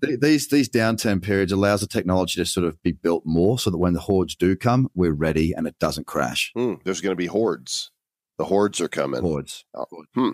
Th- 0.03 0.21
these 0.21 0.49
these 0.49 0.71
downturn 0.71 1.23
periods 1.23 1.53
allows 1.53 1.83
the 1.83 1.87
technology 1.87 2.41
to 2.41 2.47
sort 2.47 2.67
of 2.67 2.83
be 2.83 2.93
built 2.93 3.25
more, 3.27 3.59
so 3.59 3.69
that 3.69 3.77
when 3.77 3.93
the 3.93 4.01
hordes 4.01 4.35
do 4.35 4.57
come, 4.57 4.89
we're 4.95 5.13
ready 5.13 5.53
and 5.53 5.67
it 5.67 5.79
doesn't 5.79 6.07
crash. 6.07 6.51
Hmm, 6.57 6.77
there's 6.85 7.03
going 7.03 7.13
to 7.13 7.17
be 7.17 7.27
hordes. 7.27 7.91
The 8.39 8.47
hordes 8.47 8.81
are 8.81 8.89
coming. 8.89 9.21
Hordes, 9.21 9.67
Oh, 9.75 9.85
hmm. 10.15 10.31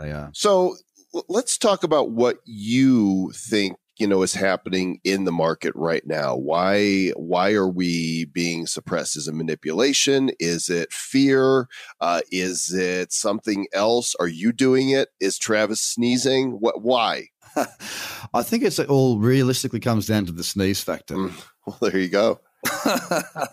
they 0.00 0.12
are. 0.12 0.30
So 0.32 0.76
let's 1.28 1.58
talk 1.58 1.82
about 1.84 2.10
what 2.12 2.38
you 2.46 3.32
think 3.34 3.76
you 3.98 4.06
know 4.06 4.22
is 4.22 4.34
happening 4.34 5.00
in 5.04 5.24
the 5.24 5.32
market 5.32 5.72
right 5.74 6.06
now. 6.06 6.36
Why 6.36 7.08
why 7.16 7.52
are 7.52 7.68
we 7.68 8.26
being 8.26 8.66
suppressed? 8.66 9.16
Is 9.16 9.28
it 9.28 9.34
manipulation? 9.34 10.30
Is 10.38 10.68
it 10.68 10.92
fear? 10.92 11.68
Uh, 12.00 12.20
is 12.30 12.72
it 12.72 13.12
something 13.12 13.66
else? 13.72 14.14
Are 14.20 14.28
you 14.28 14.52
doing 14.52 14.90
it? 14.90 15.08
Is 15.20 15.38
Travis 15.38 15.80
sneezing? 15.80 16.52
What? 16.52 16.82
Why? 16.82 17.28
I 18.34 18.42
think 18.42 18.64
it's 18.64 18.78
all 18.78 19.18
realistically 19.18 19.80
comes 19.80 20.06
down 20.06 20.26
to 20.26 20.32
the 20.32 20.44
sneeze 20.44 20.82
factor. 20.82 21.14
Mm. 21.14 21.32
Well, 21.66 21.78
there 21.80 21.98
you 21.98 22.08
go. 22.08 22.40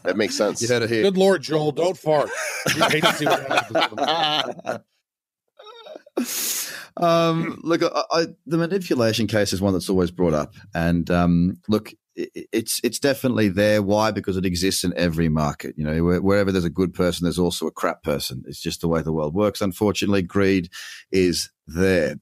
That 0.04 0.18
makes 0.18 0.36
sense. 0.36 0.62
you 0.62 0.68
heard 0.68 0.84
it 0.84 0.90
here. 0.90 1.04
Good 1.04 1.18
Lord, 1.18 1.42
Joel, 1.42 1.72
don't 1.72 1.98
fart. 1.98 2.30
We 7.00 7.06
hate 7.06 7.16
to 7.16 7.22
see 7.22 7.34
what 7.34 7.38
happens. 7.38 7.56
um, 7.56 7.62
look, 7.64 7.84
I, 7.84 8.04
I, 8.12 8.28
the 8.46 8.58
manipulation 8.58 9.28
case 9.28 9.54
is 9.54 9.62
one 9.62 9.74
that's 9.74 9.90
always 9.90 10.12
brought 10.12 10.34
up, 10.34 10.56
and 10.74 11.10
um, 11.10 11.58
look, 11.68 11.94
i 12.18 12.28
it's 12.52 12.80
it's 12.84 13.00
definitely 13.00 13.50
there. 13.50 13.82
Why? 13.82 14.12
Because 14.12 14.38
it 14.38 14.46
exists 14.46 14.84
in 14.84 14.94
every 14.96 15.30
market. 15.30 15.76
You 15.78 15.86
know, 15.86 16.04
where, 16.04 16.22
wherever 16.22 16.52
there's 16.52 16.66
a 16.66 16.70
good 16.70 16.94
person, 16.94 17.26
there's 17.26 17.40
also 17.40 17.68
a 17.68 17.72
crap 17.72 18.04
person. 18.04 18.44
It's 18.48 18.62
just 18.62 18.82
the 18.82 18.88
way 18.88 19.02
the 19.02 19.14
world 19.14 19.34
works. 19.34 19.62
Unfortunately, 19.62 20.22
greed 20.22 20.70
is 21.12 21.50
there. 21.66 22.18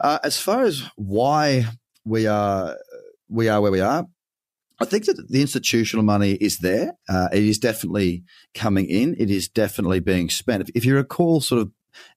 Uh, 0.00 0.18
as 0.22 0.38
far 0.38 0.62
as 0.64 0.84
why 0.96 1.66
we 2.04 2.26
are 2.26 2.78
we 3.28 3.48
are 3.48 3.60
where 3.60 3.72
we 3.72 3.80
are, 3.80 4.06
I 4.80 4.84
think 4.84 5.06
that 5.06 5.28
the 5.28 5.40
institutional 5.40 6.04
money 6.04 6.32
is 6.32 6.58
there. 6.58 6.92
Uh, 7.08 7.28
it 7.32 7.44
is 7.44 7.58
definitely 7.58 8.24
coming 8.54 8.86
in. 8.86 9.16
It 9.18 9.30
is 9.30 9.48
definitely 9.48 10.00
being 10.00 10.28
spent. 10.28 10.68
If, 10.68 10.76
if 10.76 10.84
you 10.84 10.96
recall, 10.96 11.40
sort 11.40 11.62
of 11.62 11.70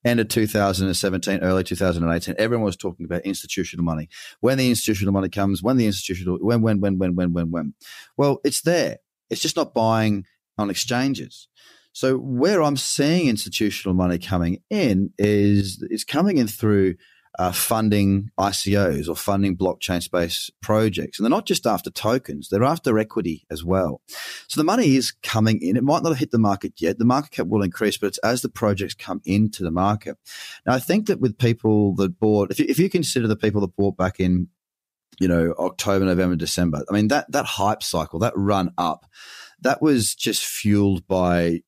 end 0.04 0.20
of 0.20 0.28
2017, 0.28 1.40
early 1.42 1.64
2018, 1.64 2.36
everyone 2.38 2.66
was 2.66 2.78
talking 2.78 3.06
about 3.06 3.22
institutional 3.22 3.84
money. 3.84 4.10
When 4.40 4.58
the 4.58 4.70
institutional 4.70 5.14
money 5.14 5.30
comes, 5.30 5.64
when 5.64 5.78
the 5.78 5.86
institutional, 5.86 6.38
when, 6.40 6.62
when, 6.62 6.80
when, 6.82 6.98
when, 6.98 7.16
when, 7.16 7.34
when, 7.34 7.52
when. 7.52 7.74
Well, 8.18 8.40
it's 8.44 8.62
there. 8.62 8.98
It's 9.30 9.42
just 9.42 9.56
not 9.56 9.74
buying 9.74 10.26
on 10.58 10.70
exchanges. 10.70 11.48
So 11.94 12.18
where 12.18 12.62
I'm 12.62 12.76
seeing 12.76 13.30
institutional 13.30 13.96
money 13.96 14.20
coming 14.20 14.62
in 14.70 15.12
is 15.18 15.86
it's 15.90 16.04
coming 16.04 16.38
in 16.38 16.48
through 16.48 16.96
uh, 17.38 17.52
funding 17.52 18.30
ICOs 18.40 19.10
or 19.10 19.16
funding 19.16 19.58
blockchain 19.58 20.02
space 20.02 20.50
projects. 20.62 21.20
And 21.20 21.26
they're 21.26 21.30
not 21.30 21.46
just 21.46 21.68
after 21.68 21.90
tokens, 21.90 22.50
they're 22.50 22.64
after 22.64 22.98
equity 22.98 23.46
as 23.52 23.64
well. 23.64 24.02
So 24.48 24.60
the 24.60 24.66
money 24.66 24.96
is 24.96 25.12
coming 25.12 25.62
in. 25.62 25.78
It 25.78 25.84
might 25.84 26.04
not 26.04 26.10
have 26.10 26.20
hit 26.20 26.32
the 26.32 26.38
market 26.38 26.74
yet. 26.78 26.98
The 26.98 27.06
market 27.06 27.32
cap 27.32 27.48
will 27.48 27.64
increase, 27.64 27.98
but 27.98 28.08
it's 28.08 28.18
as 28.20 28.42
the 28.42 28.50
projects 28.50 28.94
come 28.94 29.22
into 29.26 29.64
the 29.64 29.72
market. 29.72 30.18
Now, 30.66 30.74
I 30.74 30.80
think 30.80 31.08
that 31.08 31.20
with 31.20 31.38
people 31.38 31.96
that 31.96 32.20
bought, 32.20 32.52
if 32.52 32.60
you, 32.60 32.66
if 32.68 32.80
you 32.80 32.90
consider 32.90 33.28
the 33.28 33.36
people 33.36 33.62
that 33.62 33.76
bought 33.76 33.98
back 33.98 34.20
in, 34.20 34.48
you 35.20 35.28
know, 35.28 35.54
October, 35.60 36.06
November, 36.06 36.36
December, 36.36 36.84
I 36.90 36.94
mean, 36.94 37.08
that, 37.10 37.32
that 37.32 37.46
hype 37.46 37.84
cycle, 37.84 38.20
that 38.20 38.34
run 38.36 38.72
up, 38.78 39.06
that 39.62 39.82
was 39.82 40.14
just 40.14 40.46
fueled 40.46 41.08
by 41.08 41.62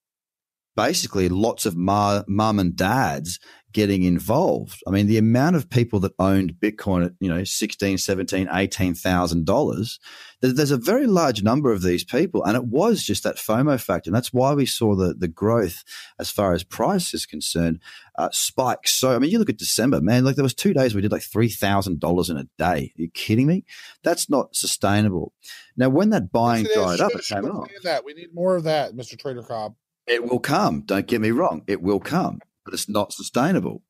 basically 0.78 1.28
lots 1.28 1.66
of 1.66 1.76
mum 1.76 2.60
and 2.60 2.76
dads 2.76 3.40
getting 3.74 4.04
involved. 4.04 4.82
I 4.88 4.92
mean, 4.92 5.08
the 5.08 5.18
amount 5.18 5.56
of 5.56 5.70
people 5.70 6.00
that 6.00 6.14
owned 6.20 6.54
Bitcoin 6.54 7.06
at, 7.06 7.14
you 7.20 7.30
know, 7.30 7.44
16, 7.44 7.98
17, 7.98 8.48
18,000 8.52 9.46
dollars, 9.46 10.00
there's 10.42 10.72
a 10.72 10.78
very 10.78 11.06
large 11.08 11.44
number 11.44 11.72
of 11.72 11.82
these 11.82 12.04
people. 12.04 12.44
And 12.44 12.56
it 12.56 12.66
was 12.66 13.04
just 13.04 13.24
that 13.24 13.36
FOMO 13.36 13.80
factor. 13.80 14.10
And 14.10 14.16
that's 14.16 14.32
why 14.34 14.54
we 14.54 14.66
saw 14.66 14.96
the, 14.96 15.14
the 15.14 15.28
growth 15.28 15.84
as 16.20 16.30
far 16.32 16.54
as 16.54 16.64
price 16.64 17.14
is 17.14 17.26
concerned, 17.26 17.80
uh, 18.18 18.30
spike. 18.32 18.88
So, 18.88 19.16
I 19.16 19.20
mean, 19.20 19.32
you 19.32 19.40
look 19.40 19.50
at 19.50 19.58
December, 19.58 20.00
man, 20.02 20.24
like 20.24 20.36
there 20.36 20.44
was 20.44 20.54
two 20.54 20.74
days 20.74 20.96
we 20.96 21.02
did 21.02 21.12
like 21.12 21.22
$3,000 21.22 22.30
in 22.30 22.38
a 22.38 22.48
day. 22.58 22.94
Are 22.98 23.02
you 23.02 23.10
kidding 23.10 23.48
me? 23.48 23.66
That's 24.04 24.30
not 24.30 24.56
sustainable. 24.56 25.34
Now, 25.76 25.90
when 25.90 26.10
that 26.12 26.32
buying 26.32 26.66
Yes, 26.66 26.72
is. 26.78 26.98
dried 26.98 27.00
up, 27.02 27.12
it 27.16 27.26
came 27.26 27.46
off. 27.46 27.70
That 27.84 28.06
we 28.06 28.14
need 28.14 28.34
more 28.34 28.56
of 28.56 28.64
that, 28.64 28.94
Mr. 28.94 29.18
Trader 29.20 29.44
Cobb. 29.44 29.76
It 30.08 30.24
will 30.24 30.40
come. 30.40 30.82
Don't 30.82 31.06
get 31.06 31.20
me 31.20 31.32
wrong. 31.32 31.64
It 31.68 31.82
will 31.82 32.00
come, 32.00 32.40
but 32.68 32.74
it's 32.74 32.90
not 32.90 33.14
sustainable. 33.14 33.82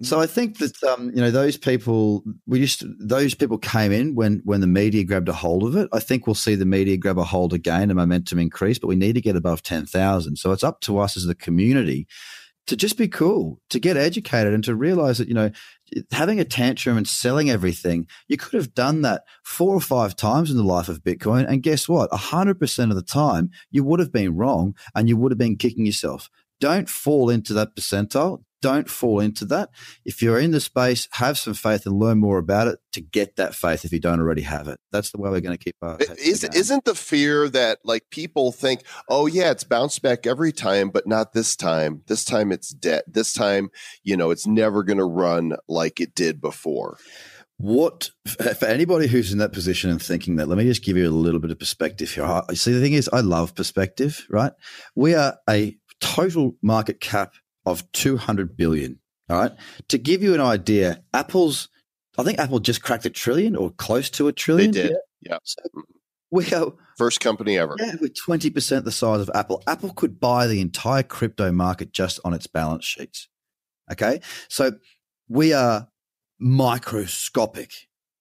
So 0.00 0.18
I 0.18 0.26
think 0.26 0.56
that 0.58 0.82
um, 0.82 1.10
you 1.14 1.20
know 1.20 1.30
those 1.30 1.58
people 1.58 2.24
we 2.46 2.66
to, 2.66 2.94
those 2.98 3.34
people 3.34 3.58
came 3.58 3.92
in 3.92 4.14
when 4.14 4.40
when 4.44 4.62
the 4.62 4.66
media 4.66 5.04
grabbed 5.04 5.28
a 5.28 5.34
hold 5.34 5.62
of 5.62 5.76
it. 5.76 5.90
I 5.92 6.00
think 6.00 6.26
we'll 6.26 6.34
see 6.34 6.54
the 6.54 6.64
media 6.64 6.96
grab 6.96 7.18
a 7.18 7.24
hold 7.24 7.52
again 7.52 7.90
and 7.90 7.96
momentum 7.96 8.38
increase, 8.38 8.78
but 8.78 8.88
we 8.88 8.96
need 8.96 9.12
to 9.12 9.20
get 9.20 9.36
above 9.36 9.62
ten 9.62 9.84
thousand. 9.84 10.36
So 10.36 10.52
it's 10.52 10.64
up 10.64 10.80
to 10.82 10.98
us 10.98 11.18
as 11.18 11.26
the 11.26 11.34
community 11.34 12.06
to 12.66 12.76
just 12.76 12.96
be 12.96 13.08
cool, 13.08 13.60
to 13.68 13.78
get 13.78 13.98
educated, 13.98 14.54
and 14.54 14.64
to 14.64 14.74
realize 14.74 15.18
that 15.18 15.28
you 15.28 15.34
know 15.34 15.50
having 16.12 16.40
a 16.40 16.44
tantrum 16.44 16.96
and 16.96 17.06
selling 17.06 17.50
everything, 17.50 18.06
you 18.26 18.38
could 18.38 18.54
have 18.54 18.72
done 18.72 19.02
that 19.02 19.24
four 19.44 19.74
or 19.74 19.82
five 19.82 20.16
times 20.16 20.50
in 20.50 20.56
the 20.56 20.64
life 20.64 20.88
of 20.88 21.02
Bitcoin. 21.02 21.46
And 21.46 21.62
guess 21.62 21.86
what? 21.86 22.10
100% 22.10 22.90
of 22.90 22.96
the 22.96 23.02
time, 23.02 23.50
you 23.70 23.84
would 23.84 24.00
have 24.00 24.10
been 24.10 24.34
wrong 24.34 24.74
and 24.94 25.08
you 25.10 25.16
would 25.18 25.30
have 25.30 25.38
been 25.38 25.56
kicking 25.56 25.84
yourself. 25.84 26.30
Don't 26.64 26.88
fall 26.88 27.28
into 27.28 27.52
that 27.52 27.76
percentile. 27.76 28.42
Don't 28.62 28.88
fall 28.88 29.20
into 29.20 29.44
that. 29.44 29.68
If 30.06 30.22
you're 30.22 30.38
in 30.38 30.52
the 30.52 30.60
space, 30.60 31.06
have 31.10 31.36
some 31.36 31.52
faith 31.52 31.84
and 31.84 31.98
learn 31.98 32.20
more 32.20 32.38
about 32.38 32.68
it 32.68 32.78
to 32.92 33.02
get 33.02 33.36
that 33.36 33.54
faith 33.54 33.84
if 33.84 33.92
you 33.92 34.00
don't 34.00 34.18
already 34.18 34.40
have 34.40 34.66
it. 34.68 34.80
That's 34.90 35.10
the 35.10 35.18
way 35.18 35.28
we're 35.28 35.42
going 35.42 35.58
to 35.58 35.62
keep 35.62 35.76
our. 35.82 35.98
Is, 36.18 36.42
isn't 36.42 36.86
the 36.86 36.94
fear 36.94 37.50
that 37.50 37.80
like 37.84 38.04
people 38.08 38.50
think, 38.50 38.80
oh 39.10 39.26
yeah, 39.26 39.50
it's 39.50 39.64
bounced 39.64 40.00
back 40.00 40.26
every 40.26 40.52
time, 40.52 40.88
but 40.88 41.06
not 41.06 41.34
this 41.34 41.54
time. 41.54 42.00
This 42.06 42.24
time 42.24 42.50
it's 42.50 42.70
dead. 42.70 43.02
This 43.06 43.34
time, 43.34 43.68
you 44.02 44.16
know, 44.16 44.30
it's 44.30 44.46
never 44.46 44.82
going 44.84 44.96
to 44.96 45.04
run 45.04 45.56
like 45.68 46.00
it 46.00 46.14
did 46.14 46.40
before. 46.40 46.96
What 47.58 48.08
for 48.26 48.66
anybody 48.66 49.06
who's 49.06 49.32
in 49.32 49.38
that 49.38 49.52
position 49.52 49.90
and 49.90 50.02
thinking 50.02 50.36
that? 50.36 50.48
Let 50.48 50.56
me 50.56 50.64
just 50.64 50.82
give 50.82 50.96
you 50.96 51.06
a 51.06 51.10
little 51.10 51.40
bit 51.40 51.50
of 51.50 51.58
perspective 51.58 52.10
here. 52.10 52.24
I- 52.24 52.54
See, 52.54 52.72
the 52.72 52.80
thing 52.80 52.94
is, 52.94 53.10
I 53.12 53.20
love 53.20 53.54
perspective. 53.54 54.26
Right? 54.30 54.52
We 54.96 55.14
are 55.14 55.36
a 55.48 55.76
total 56.04 56.56
market 56.62 57.00
cap 57.00 57.34
of 57.64 57.90
two 57.92 58.16
hundred 58.16 58.56
billion. 58.56 59.00
All 59.30 59.38
right. 59.38 59.52
To 59.88 59.98
give 59.98 60.22
you 60.22 60.34
an 60.34 60.40
idea, 60.40 61.02
Apple's, 61.14 61.68
I 62.18 62.22
think 62.24 62.38
Apple 62.38 62.60
just 62.60 62.82
cracked 62.82 63.06
a 63.06 63.10
trillion 63.10 63.56
or 63.56 63.70
close 63.70 64.10
to 64.10 64.28
a 64.28 64.32
trillion. 64.32 64.72
They 64.72 64.88
did. 64.88 64.96
Yeah. 65.22 65.38
So 65.42 65.62
we 66.30 66.52
are 66.52 66.72
First 66.98 67.20
company 67.20 67.58
ever. 67.58 67.74
yeah, 67.78 67.94
we're 68.00 68.08
twenty 68.08 68.50
percent 68.50 68.84
the 68.84 68.92
size 68.92 69.20
of 69.20 69.30
Apple. 69.34 69.62
Apple 69.66 69.92
could 69.94 70.20
buy 70.20 70.46
the 70.46 70.60
entire 70.60 71.02
crypto 71.02 71.50
market 71.50 71.92
just 71.92 72.20
on 72.24 72.34
its 72.34 72.46
balance 72.46 72.84
sheets. 72.84 73.28
Okay, 73.90 74.20
so 74.48 74.72
we 75.28 75.52
are 75.52 75.88
microscopic. 76.38 77.72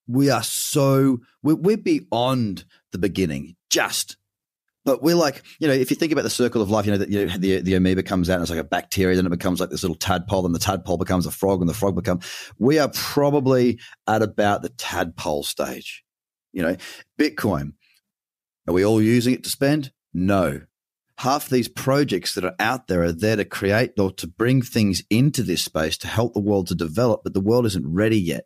We 0.08 0.30
are 0.30 0.44
so 0.44 1.20
we're, 1.44 1.56
we're 1.56 1.78
beyond 1.78 2.66
the 2.92 2.98
beginning. 2.98 3.56
Just, 3.70 4.18
but 4.86 5.02
we're 5.02 5.16
like 5.16 5.44
you 5.60 5.68
know, 5.68 5.74
if 5.74 5.90
you 5.90 5.96
think 5.96 6.12
about 6.12 6.24
the 6.24 6.30
circle 6.30 6.62
of 6.62 6.70
life, 6.70 6.86
you 6.86 6.92
know 6.92 6.98
that 6.98 7.10
you 7.10 7.26
know, 7.26 7.38
the 7.38 7.62
the 7.62 7.76
amoeba 7.76 8.04
comes 8.04 8.30
out 8.30 8.36
and 8.36 8.44
it's 8.44 8.52
like 8.52 8.60
a 8.60 8.64
bacteria, 8.64 9.16
then 9.16 9.26
it 9.26 9.30
becomes 9.30 9.60
like 9.60 9.70
this 9.70 9.84
little 9.84 9.96
tadpole, 9.96 10.46
and 10.46 10.54
the 10.54 10.60
tadpole 10.60 10.98
becomes 10.98 11.26
a 11.26 11.32
frog, 11.32 11.62
and 11.62 11.70
the 11.70 11.74
frog 11.74 11.96
become. 11.96 12.20
We 12.58 12.80
are 12.80 12.90
probably 12.94 13.80
at 14.08 14.22
about 14.22 14.62
the 14.62 14.70
tadpole 14.70 15.44
stage. 15.44 16.04
You 16.52 16.62
know, 16.64 16.78
Bitcoin. 17.20 17.74
Are 18.68 18.74
we 18.74 18.86
all 18.86 19.02
using 19.02 19.34
it 19.34 19.44
to 19.44 19.50
spend? 19.50 19.92
No. 20.14 20.62
Half 21.18 21.50
these 21.50 21.68
projects 21.68 22.34
that 22.34 22.46
are 22.46 22.56
out 22.60 22.88
there 22.88 23.04
are 23.04 23.12
there 23.12 23.36
to 23.36 23.46
create 23.46 24.00
or 24.00 24.12
to 24.14 24.28
bring 24.28 24.62
things 24.62 25.04
into 25.10 25.44
this 25.44 25.64
space 25.64 25.98
to 25.98 26.08
help 26.08 26.34
the 26.34 26.40
world 26.40 26.68
to 26.68 26.76
develop, 26.76 27.22
but 27.24 27.34
the 27.34 27.42
world 27.42 27.66
isn't 27.66 27.86
ready 27.86 28.20
yet. 28.20 28.46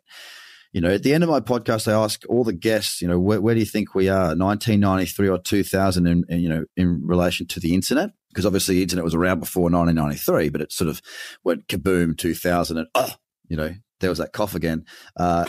You 0.72 0.82
know, 0.82 0.90
at 0.90 1.02
the 1.02 1.14
end 1.14 1.24
of 1.24 1.30
my 1.30 1.40
podcast, 1.40 1.90
I 1.90 1.92
ask 1.92 2.22
all 2.28 2.44
the 2.44 2.52
guests, 2.52 3.00
you 3.00 3.08
know, 3.08 3.18
where, 3.18 3.40
where 3.40 3.54
do 3.54 3.60
you 3.60 3.66
think 3.66 3.94
we 3.94 4.08
are, 4.08 4.36
1993 4.36 5.28
or 5.28 5.38
2000, 5.38 6.06
in, 6.06 6.24
in, 6.28 6.40
you 6.40 6.48
know, 6.48 6.64
in 6.76 7.00
relation 7.02 7.46
to 7.48 7.60
the 7.60 7.74
internet? 7.74 8.10
Because 8.28 8.44
obviously, 8.44 8.76
the 8.76 8.82
internet 8.82 9.04
was 9.04 9.14
around 9.14 9.40
before 9.40 9.70
1993, 9.70 10.50
but 10.50 10.60
it 10.60 10.70
sort 10.70 10.90
of 10.90 11.00
went 11.42 11.66
kaboom 11.68 12.16
2000, 12.16 12.76
and 12.76 12.86
oh, 12.94 13.12
you 13.48 13.56
know, 13.56 13.72
there 14.00 14.10
was 14.10 14.18
that 14.18 14.32
cough 14.32 14.54
again 14.54 14.84
uh, 15.16 15.44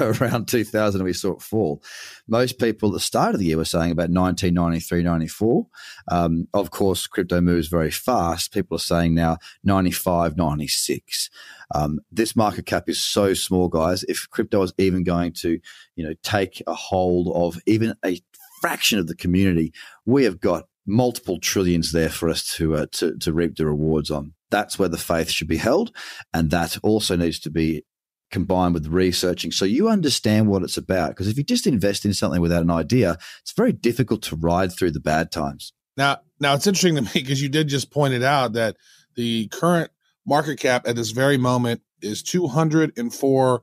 around 0.20 0.48
2000 0.48 1.02
we 1.02 1.12
saw 1.12 1.32
it 1.32 1.42
fall. 1.42 1.82
Most 2.28 2.58
people 2.58 2.90
at 2.90 2.94
the 2.94 3.00
start 3.00 3.34
of 3.34 3.40
the 3.40 3.46
year 3.46 3.56
were 3.56 3.64
saying 3.64 3.92
about 3.92 4.10
1993, 4.10 5.02
94. 5.02 5.66
Um, 6.08 6.48
of 6.54 6.70
course, 6.70 7.06
crypto 7.06 7.40
moves 7.40 7.68
very 7.68 7.90
fast. 7.90 8.52
People 8.52 8.76
are 8.76 8.80
saying 8.80 9.14
now 9.14 9.38
95, 9.64 10.36
96. 10.36 11.30
Um, 11.74 12.00
this 12.10 12.36
market 12.36 12.66
cap 12.66 12.88
is 12.88 13.00
so 13.00 13.34
small, 13.34 13.68
guys. 13.68 14.04
If 14.04 14.28
crypto 14.30 14.62
is 14.62 14.72
even 14.78 15.04
going 15.04 15.32
to, 15.34 15.58
you 15.96 16.06
know, 16.06 16.14
take 16.22 16.62
a 16.66 16.74
hold 16.74 17.34
of 17.34 17.60
even 17.66 17.94
a 18.04 18.20
fraction 18.60 18.98
of 18.98 19.06
the 19.06 19.16
community, 19.16 19.72
we 20.04 20.24
have 20.24 20.40
got 20.40 20.64
multiple 20.86 21.40
trillions 21.40 21.92
there 21.92 22.08
for 22.08 22.28
us 22.28 22.54
to 22.54 22.76
uh, 22.76 22.86
to, 22.92 23.16
to 23.18 23.32
reap 23.32 23.56
the 23.56 23.66
rewards 23.66 24.10
on. 24.10 24.34
That's 24.50 24.78
where 24.78 24.88
the 24.88 24.98
faith 24.98 25.30
should 25.30 25.48
be 25.48 25.56
held, 25.56 25.94
and 26.32 26.50
that 26.50 26.78
also 26.82 27.16
needs 27.16 27.38
to 27.40 27.50
be 27.50 27.84
combined 28.30 28.74
with 28.74 28.88
researching 28.88 29.52
so 29.52 29.64
you 29.64 29.88
understand 29.88 30.48
what 30.48 30.62
it's 30.62 30.76
about. 30.76 31.10
Because 31.10 31.28
if 31.28 31.38
you 31.38 31.44
just 31.44 31.66
invest 31.66 32.04
in 32.04 32.12
something 32.12 32.40
without 32.40 32.62
an 32.62 32.70
idea, 32.70 33.18
it's 33.40 33.52
very 33.52 33.72
difficult 33.72 34.22
to 34.22 34.36
ride 34.36 34.72
through 34.72 34.90
the 34.90 35.00
bad 35.00 35.30
times. 35.30 35.72
Now, 35.96 36.18
now 36.40 36.54
it's 36.54 36.66
interesting 36.66 36.96
to 36.96 37.02
me 37.02 37.10
because 37.14 37.40
you 37.40 37.48
did 37.48 37.68
just 37.68 37.90
point 37.90 38.14
it 38.14 38.22
out 38.22 38.52
that 38.54 38.76
the 39.14 39.48
current 39.48 39.90
market 40.26 40.58
cap 40.58 40.86
at 40.86 40.96
this 40.96 41.10
very 41.10 41.38
moment 41.38 41.82
is 42.02 42.22
204 42.22 43.62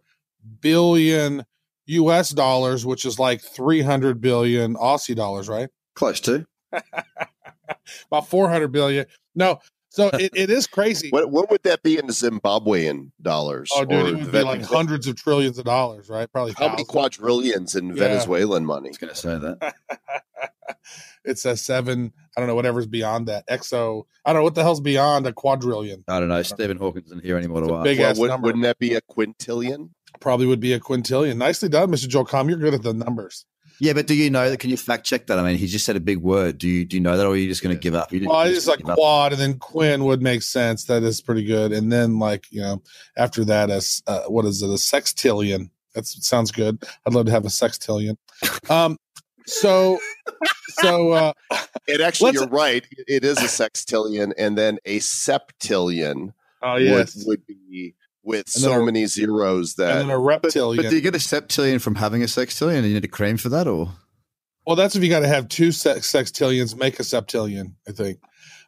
billion 0.61 1.45
US 1.85 2.29
dollars, 2.29 2.85
which 2.85 3.05
is 3.05 3.19
like 3.19 3.41
300 3.41 4.21
billion 4.21 4.75
Aussie 4.75 5.15
dollars, 5.15 5.49
right? 5.49 5.69
Close 5.95 6.19
to. 6.21 6.45
About 8.07 8.29
400 8.29 8.71
billion. 8.71 9.05
No, 9.35 9.59
so 9.93 10.07
it, 10.13 10.31
it 10.35 10.49
is 10.49 10.65
crazy. 10.67 11.09
What 11.11 11.29
what 11.31 11.49
would 11.51 11.61
that 11.63 11.83
be 11.83 11.97
in 11.97 12.07
Zimbabwean 12.07 13.11
dollars? 13.21 13.69
oh, 13.75 13.85
dude, 13.85 13.91
Or 14.05 14.07
it 14.07 14.15
would 14.15 14.31
be 14.31 14.41
like 14.43 14.63
hundreds 14.63 15.07
of 15.07 15.15
trillions 15.15 15.57
of 15.59 15.65
dollars, 15.65 16.09
right? 16.09 16.29
Probably 16.31 16.53
How 16.57 16.69
many 16.69 16.83
quadrillions 16.83 17.75
in 17.75 17.89
Yeah. 17.89 17.95
Venezuelan 17.95 18.65
money? 18.65 18.89
I 18.89 18.91
was 18.91 18.97
going 18.97 19.13
to 19.13 19.19
say 19.19 19.37
that. 19.37 19.75
it's 21.23 21.45
a 21.45 21.55
seven. 21.55 22.11
I 22.35 22.41
don't 22.41 22.47
know 22.47 22.55
whatever's 22.55 22.87
beyond 22.87 23.27
that. 23.27 23.47
Exo. 23.47 24.03
I 24.25 24.33
don't 24.33 24.39
know 24.41 24.43
what 24.45 24.55
the 24.55 24.63
hell's 24.63 24.81
beyond 24.81 25.27
a 25.27 25.33
quadrillion. 25.33 26.03
I 26.07 26.19
don't 26.19 26.29
know. 26.29 26.41
Stephen 26.41 26.77
Hawkins 26.77 27.05
isn't 27.07 27.23
here 27.23 27.37
anymore 27.37 27.59
It's 27.59 27.67
to 27.69 27.75
a 27.75 27.83
big 27.83 27.99
Well, 27.99 28.09
ass 28.09 28.17
would, 28.19 28.29
number. 28.29 28.45
wouldn't 28.47 28.63
that 28.63 28.79
be 28.79 28.95
a 28.95 29.01
quintillion? 29.01 29.89
Probably 30.19 30.45
would 30.47 30.59
be 30.59 30.73
a 30.73 30.79
quintillion. 30.79 31.37
Nicely 31.37 31.69
done, 31.69 31.91
Mr. 31.91 32.07
Joel 32.07 32.25
Comm. 32.25 32.49
You're 32.49 32.57
good 32.57 32.73
at 32.73 32.83
the 32.83 32.93
numbers. 32.93 33.45
Yeah, 33.79 33.93
but 33.93 34.07
do 34.07 34.13
you 34.13 34.29
know 34.29 34.49
that? 34.49 34.57
Can 34.59 34.69
you 34.69 34.77
fact 34.77 35.05
check 35.05 35.27
that? 35.27 35.39
I 35.39 35.43
mean, 35.43 35.57
he 35.57 35.67
just 35.67 35.85
said 35.85 35.95
a 35.95 35.99
big 35.99 36.19
word. 36.19 36.57
Do 36.57 36.67
you 36.67 36.85
do 36.85 36.95
you 36.95 37.01
know 37.01 37.17
that, 37.17 37.25
or 37.25 37.33
are 37.33 37.35
you 37.35 37.47
just 37.47 37.63
going 37.63 37.75
to 37.75 37.79
give 37.79 37.95
up? 37.95 38.11
You 38.11 38.27
Well, 38.27 38.45
you're 38.45 38.55
just 38.55 38.67
like 38.67 38.79
gonna 38.79 38.93
up? 38.93 38.97
quad, 38.97 39.33
and 39.33 39.41
then 39.41 39.57
quin 39.57 40.05
would 40.05 40.21
make 40.21 40.41
sense. 40.43 40.85
That 40.85 41.03
is 41.03 41.21
pretty 41.21 41.43
good. 41.43 41.71
And 41.71 41.91
then 41.91 42.19
like 42.19 42.45
you 42.51 42.61
know, 42.61 42.81
after 43.17 43.43
that, 43.45 43.69
as 43.69 44.01
uh, 44.07 44.23
what 44.23 44.45
is 44.45 44.61
it? 44.61 44.69
A 44.69 44.73
sextillion. 44.73 45.69
That 45.95 46.07
sounds 46.07 46.51
good. 46.51 46.83
I'd 47.05 47.13
love 47.13 47.27
to 47.27 47.31
have 47.31 47.45
a 47.45 47.49
sextillion. 47.49 48.17
Um, 48.69 48.97
so, 49.45 49.99
so 50.69 51.11
uh, 51.11 51.33
It 51.87 52.01
actually, 52.01 52.31
you're 52.33 52.47
right. 52.47 52.85
It 53.07 53.23
is 53.23 53.37
a 53.37 53.41
sextillion, 53.41 54.33
and 54.37 54.57
then 54.57 54.79
a 54.85 54.99
septillion 54.99 56.33
oh 56.61 56.73
would, 56.73 56.81
yes, 56.81 57.23
would 57.25 57.45
be 57.45 57.93
with 58.23 58.45
And 58.55 58.63
so 58.63 58.81
a- 58.81 58.85
many 58.85 59.05
zeros 59.05 59.77
and 59.77 59.87
that 59.87 59.93
then 59.99 60.09
a 60.09 60.17
reptilian. 60.19 60.83
But 60.83 60.89
do 60.89 60.95
you 60.95 61.01
get 61.01 61.15
a 61.15 61.19
septillion 61.19 61.81
from 61.81 61.95
having 61.95 62.21
a 62.21 62.25
sextillion? 62.25 62.77
And 62.79 62.87
you 62.87 62.93
need 62.95 63.05
a 63.05 63.07
cream 63.09 63.37
for 63.37 63.49
that, 63.49 63.67
or 63.67 63.89
well, 64.65 64.75
that's 64.77 64.95
if 64.95 65.03
you 65.03 65.09
got 65.09 65.19
to 65.21 65.27
have 65.27 65.49
two 65.49 65.71
sex 65.71 66.11
sextillions 66.11 66.75
make 66.77 66.99
a 66.99 67.03
septillion. 67.03 67.73
I 67.87 67.91
think. 67.91 68.19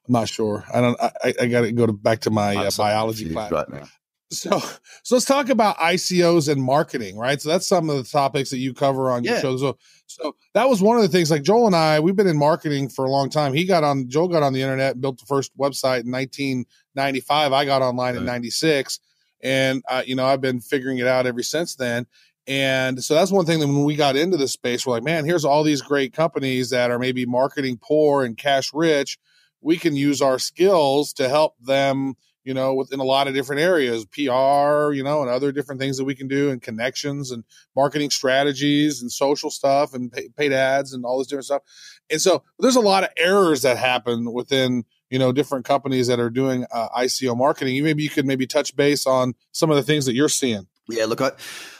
I'm 0.07 0.11
not 0.13 0.29
sure. 0.29 0.63
I 0.73 0.81
don't. 0.81 0.99
I, 1.01 1.11
I- 1.23 1.33
I 1.41 1.47
got 1.47 1.61
to 1.61 1.71
go 1.71 1.85
to 1.87 1.93
back 1.93 2.19
to 2.21 2.29
my 2.31 2.55
uh, 2.55 2.71
biology 2.77 3.31
class. 3.31 3.51
right 3.51 3.69
now. 3.69 3.87
So, 4.31 4.59
so 5.03 5.15
let's 5.15 5.25
talk 5.25 5.49
about 5.49 5.77
ICOs 5.77 6.51
and 6.51 6.61
marketing, 6.61 7.15
right? 7.15 7.39
So 7.39 7.47
that's 7.49 7.67
some 7.67 7.89
of 7.91 7.97
the 7.97 8.03
topics 8.03 8.49
that 8.49 8.57
you 8.57 8.73
cover 8.73 9.09
on 9.11 9.23
your 9.23 9.39
show. 9.39 9.55
So, 9.57 9.77
so 10.07 10.35
that 10.55 10.67
was 10.67 10.81
one 10.81 10.95
of 10.97 11.03
the 11.03 11.07
things. 11.09 11.29
Like 11.29 11.43
Joel 11.43 11.67
and 11.67 11.75
I, 11.75 11.99
we've 11.99 12.15
been 12.15 12.27
in 12.27 12.37
marketing 12.37 12.89
for 12.89 13.05
a 13.05 13.09
long 13.09 13.29
time. 13.29 13.53
He 13.53 13.65
got 13.65 13.83
on, 13.83 14.09
Joel 14.09 14.27
got 14.27 14.41
on 14.43 14.51
the 14.51 14.61
internet, 14.63 14.99
built 14.99 15.19
the 15.19 15.25
first 15.27 15.55
website 15.57 16.03
in 16.05 16.11
1995. 16.11 17.53
I 17.53 17.65
got 17.65 17.81
online 17.83 18.15
in 18.15 18.21
Right. 18.25 18.33
'96, 18.33 18.99
and 19.45 19.83
uh, 19.87 20.01
you 20.05 20.15
know 20.15 20.25
I've 20.25 20.41
been 20.41 20.59
figuring 20.59 20.97
it 20.97 21.07
out 21.07 21.27
ever 21.27 21.43
since 21.43 21.75
then. 21.75 22.07
And 22.47 23.03
so 23.03 23.15
that's 23.15 23.31
one 23.31 23.45
thing 23.45 23.59
that 23.59 23.67
when 23.67 23.85
we 23.85 23.95
got 23.95 24.15
into 24.15 24.37
this 24.37 24.51
space, 24.51 24.85
we're 24.85 24.93
like, 24.93 25.03
man, 25.03 25.25
here's 25.25 25.45
all 25.45 25.63
these 25.63 25.81
great 25.81 26.13
companies 26.13 26.69
that 26.69 26.91
are 26.91 26.99
maybe 26.99 27.25
marketing 27.25 27.79
poor 27.81 28.23
and 28.23 28.37
cash 28.37 28.71
rich. 28.71 29.17
We 29.61 29.77
can 29.77 29.95
use 29.95 30.21
our 30.21 30.37
skills 30.37 31.11
to 31.13 31.27
help 31.27 31.55
them 31.59 32.15
you 32.45 32.53
know, 32.53 32.75
within 32.75 32.99
a 32.99 33.03
lot 33.03 33.27
of 33.27 33.33
different 33.33 33.63
areas, 33.63 34.05
PR, 34.05 34.93
you 34.93 35.03
know, 35.03 35.21
and 35.21 35.29
other 35.31 35.51
different 35.51 35.81
things 35.81 35.97
that 35.97 36.05
we 36.05 36.13
can 36.13 36.27
do 36.27 36.51
and 36.51 36.61
connections 36.61 37.31
and 37.31 37.43
marketing 37.75 38.11
strategies 38.11 39.01
and 39.01 39.11
social 39.11 39.49
stuff 39.49 39.95
and 39.95 40.11
pay, 40.11 40.29
paid 40.37 40.53
ads 40.53 40.93
and 40.93 41.03
all 41.05 41.17
this 41.17 41.27
different 41.27 41.45
stuff. 41.45 41.63
And 42.11 42.21
so 42.21 42.43
there's 42.59 42.75
a 42.75 42.81
lot 42.81 43.03
of 43.03 43.09
errors 43.17 43.63
that 43.63 43.77
happen 43.77 44.31
within, 44.31 44.85
you 45.09 45.19
know, 45.19 45.31
different 45.31 45.65
companies 45.65 46.07
that 46.07 46.19
are 46.19 46.29
doing 46.29 46.65
uh, 46.71 46.89
ICO 46.97 47.37
marketing. 47.37 47.75
You 47.75 47.83
maybe 47.83 48.03
you 48.03 48.09
could 48.09 48.25
maybe 48.25 48.47
touch 48.47 48.75
base 48.75 49.05
on 49.05 49.33
some 49.51 49.69
of 49.69 49.75
the 49.75 49.83
things 49.83 50.05
that 50.05 50.13
you're 50.13 50.29
seeing. 50.29 50.67
Yeah, 50.89 51.05
look, 51.05 51.21
I, 51.21 51.31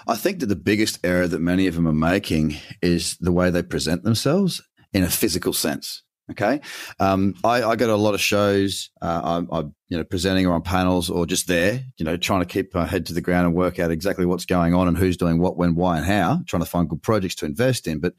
I 0.07 0.15
think 0.15 0.39
that 0.39 0.47
the 0.47 0.55
biggest 0.55 0.99
error 1.03 1.27
that 1.27 1.39
many 1.39 1.67
of 1.67 1.75
them 1.75 1.87
are 1.87 1.93
making 1.93 2.55
is 2.81 3.17
the 3.17 3.31
way 3.31 3.49
they 3.49 3.61
present 3.61 4.03
themselves 4.03 4.61
in 4.93 5.03
a 5.03 5.09
physical 5.09 5.53
sense. 5.53 6.03
Okay, 6.31 6.59
um, 6.99 7.35
I, 7.43 7.63
I 7.63 7.75
go 7.75 7.85
to 7.85 7.93
a 7.93 7.95
lot 7.95 8.15
of 8.15 8.19
shows. 8.19 8.89
Uh, 8.99 9.21
I'm, 9.23 9.47
I'm, 9.51 9.75
you 9.89 9.97
know, 9.97 10.03
presenting 10.03 10.47
or 10.47 10.53
on 10.53 10.63
panels 10.63 11.11
or 11.11 11.27
just 11.27 11.47
there, 11.47 11.83
you 11.97 12.05
know, 12.05 12.17
trying 12.17 12.39
to 12.39 12.47
keep 12.47 12.73
my 12.73 12.87
head 12.87 13.05
to 13.05 13.13
the 13.13 13.21
ground 13.21 13.45
and 13.45 13.55
work 13.55 13.77
out 13.77 13.91
exactly 13.91 14.25
what's 14.25 14.45
going 14.45 14.73
on 14.73 14.87
and 14.87 14.97
who's 14.97 15.17
doing 15.17 15.37
what, 15.37 15.55
when, 15.55 15.75
why, 15.75 15.97
and 15.97 16.05
how. 16.05 16.41
Trying 16.47 16.63
to 16.63 16.69
find 16.69 16.89
good 16.89 17.03
projects 17.03 17.35
to 17.35 17.45
invest 17.45 17.87
in. 17.87 17.99
But 17.99 18.15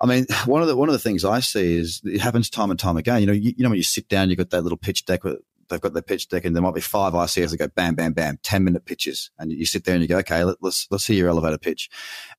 I 0.00 0.06
mean, 0.06 0.24
one 0.46 0.62
of 0.62 0.68
the 0.68 0.76
one 0.76 0.88
of 0.88 0.94
the 0.94 0.98
things 0.98 1.22
I 1.22 1.40
see 1.40 1.76
is 1.76 2.00
it 2.04 2.22
happens 2.22 2.48
time 2.48 2.70
and 2.70 2.80
time 2.80 2.96
again. 2.96 3.20
You 3.20 3.26
know, 3.26 3.32
you, 3.34 3.52
you 3.56 3.62
know 3.62 3.68
when 3.68 3.76
you 3.76 3.82
sit 3.82 4.08
down, 4.08 4.30
you've 4.30 4.38
got 4.38 4.50
that 4.50 4.62
little 4.62 4.78
pitch 4.78 5.04
deck 5.04 5.22
with 5.22 5.38
they've 5.68 5.80
got 5.80 5.92
their 5.92 6.02
pitch 6.02 6.28
deck 6.28 6.44
and 6.44 6.54
there 6.54 6.62
might 6.62 6.74
be 6.74 6.80
five 6.80 7.12
ICOs 7.12 7.50
that 7.50 7.56
go 7.56 7.68
bam, 7.68 7.94
bam, 7.94 8.12
bam, 8.12 8.38
10 8.42 8.64
minute 8.64 8.84
pitches. 8.84 9.30
And 9.38 9.52
you 9.52 9.66
sit 9.66 9.84
there 9.84 9.94
and 9.94 10.02
you 10.02 10.08
go, 10.08 10.18
okay, 10.18 10.44
let, 10.44 10.56
us 10.62 10.86
let's 10.90 11.06
hear 11.06 11.16
your 11.16 11.28
elevator 11.28 11.58
pitch. 11.58 11.90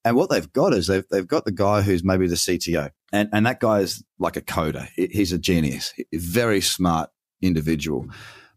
And 0.04 0.16
what 0.16 0.30
they've 0.30 0.52
got 0.52 0.74
is 0.74 0.88
they've, 0.88 1.08
they've 1.10 1.28
got 1.28 1.46
the 1.46 1.52
guy 1.52 1.82
who's 1.82 2.04
maybe 2.04 2.28
the 2.28 2.36
CTO 2.36 2.92
and, 3.16 3.30
and 3.32 3.46
that 3.46 3.60
guy 3.60 3.80
is 3.80 4.04
like 4.20 4.38
a 4.38 4.42
coder. 4.42 4.88
He's 4.96 5.32
a 5.32 5.38
genius, 5.38 5.94
very 6.14 6.62
smart 6.62 7.10
individual. 7.42 8.08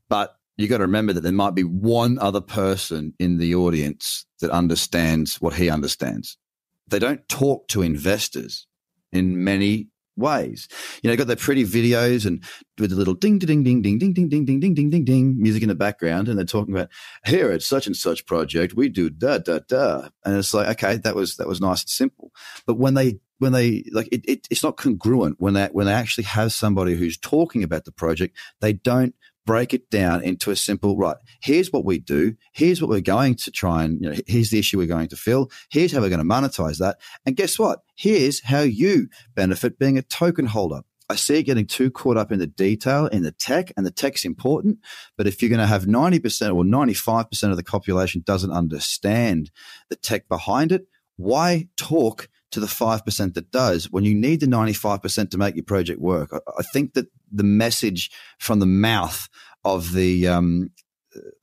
But 0.08 0.34
you 0.56 0.66
got 0.66 0.78
to 0.78 0.84
remember 0.84 1.12
that 1.12 1.20
there 1.20 1.32
might 1.32 1.54
be 1.54 1.62
one 1.62 2.18
other 2.18 2.40
person 2.40 3.14
in 3.18 3.38
the 3.38 3.54
audience 3.54 4.26
that 4.40 4.50
understands 4.50 5.40
what 5.40 5.54
he 5.54 5.70
understands. 5.70 6.36
They 6.88 6.98
don't 6.98 7.26
talk 7.28 7.68
to 7.68 7.82
investors 7.82 8.66
in 9.12 9.44
many 9.44 9.88
ways. 10.16 10.66
You 11.02 11.08
know, 11.10 11.16
got 11.16 11.28
their 11.28 11.36
pretty 11.36 11.64
videos 11.64 12.26
and 12.26 12.42
with 12.78 12.90
the 12.90 12.96
little 12.96 13.14
ding 13.14 13.38
ding 13.38 13.62
ding 13.62 13.82
ding 13.82 13.98
ding 13.98 14.12
ding 14.12 14.28
ding 14.28 14.44
ding 14.44 14.58
ding 14.60 14.60
ding 14.60 14.74
ding 14.74 14.90
ding 14.90 15.04
ding 15.04 15.40
music 15.40 15.62
in 15.62 15.68
the 15.68 15.74
background, 15.74 16.28
and 16.28 16.36
they're 16.36 16.44
talking 16.44 16.74
about 16.74 16.88
here 17.24 17.50
at 17.52 17.62
such 17.62 17.86
and 17.86 17.96
such 17.96 18.26
project 18.26 18.74
we 18.74 18.88
do 18.88 19.08
da 19.08 19.38
da 19.38 19.60
da, 19.68 20.08
and 20.24 20.36
it's 20.36 20.52
like 20.52 20.68
okay, 20.68 20.96
that 20.96 21.14
was 21.14 21.36
that 21.36 21.46
was 21.46 21.60
nice 21.60 21.82
and 21.82 21.88
simple. 21.88 22.32
But 22.66 22.78
when 22.78 22.94
they 22.94 23.20
when 23.38 23.52
they 23.52 23.84
like 23.92 24.08
it, 24.12 24.24
it 24.28 24.46
it's 24.50 24.62
not 24.62 24.76
congruent. 24.76 25.36
When 25.38 25.54
they 25.54 25.66
when 25.66 25.86
they 25.86 25.92
actually 25.92 26.24
have 26.24 26.52
somebody 26.52 26.94
who's 26.94 27.16
talking 27.16 27.62
about 27.62 27.84
the 27.84 27.92
project, 27.92 28.36
they 28.60 28.72
don't 28.72 29.14
break 29.46 29.72
it 29.72 29.88
down 29.88 30.22
into 30.22 30.50
a 30.50 30.56
simple 30.56 30.98
right 30.98 31.16
here's 31.40 31.72
what 31.72 31.82
we 31.82 31.98
do. 31.98 32.34
Here's 32.52 32.82
what 32.82 32.90
we're 32.90 33.00
going 33.00 33.34
to 33.36 33.50
try 33.50 33.82
and 33.82 33.98
you 33.98 34.10
know 34.10 34.16
here's 34.26 34.50
the 34.50 34.58
issue 34.58 34.76
we're 34.76 34.86
going 34.86 35.08
to 35.08 35.16
fill. 35.16 35.50
Here's 35.70 35.92
how 35.92 36.00
we're 36.00 36.10
going 36.10 36.18
to 36.18 36.24
monetize 36.24 36.78
that. 36.78 36.98
And 37.24 37.34
guess 37.36 37.58
what? 37.58 37.80
Here's 37.96 38.44
how 38.44 38.60
you 38.60 39.08
benefit 39.34 39.78
being 39.78 39.96
a 39.96 40.02
token 40.02 40.46
holder. 40.46 40.82
I 41.10 41.16
see 41.16 41.38
it 41.38 41.44
getting 41.44 41.66
too 41.66 41.90
caught 41.90 42.18
up 42.18 42.30
in 42.30 42.38
the 42.38 42.46
detail 42.46 43.06
in 43.06 43.22
the 43.22 43.32
tech, 43.32 43.72
and 43.76 43.86
the 43.86 43.90
tech's 43.90 44.26
important. 44.26 44.80
But 45.16 45.26
if 45.26 45.40
you're 45.40 45.48
going 45.48 45.60
to 45.60 45.66
have 45.66 45.86
90% 45.86 46.54
or 46.54 46.64
95% 46.64 47.50
of 47.50 47.56
the 47.56 47.62
population 47.62 48.22
doesn't 48.26 48.52
understand 48.52 49.50
the 49.88 49.96
tech 49.96 50.28
behind 50.28 50.70
it, 50.70 50.86
why 51.16 51.68
talk 51.78 52.28
to 52.52 52.60
the 52.60 52.66
5% 52.66 53.34
that 53.34 53.50
does 53.50 53.90
when 53.90 54.04
you 54.04 54.14
need 54.14 54.40
the 54.40 54.46
95% 54.46 55.30
to 55.30 55.38
make 55.38 55.54
your 55.54 55.64
project 55.64 56.00
work. 56.00 56.30
I, 56.32 56.62
think 56.62 56.94
that 56.94 57.06
the 57.30 57.44
message 57.44 58.10
from 58.38 58.60
the 58.60 58.66
mouth 58.66 59.28
of 59.64 59.92
the, 59.92 60.28
um, 60.28 60.70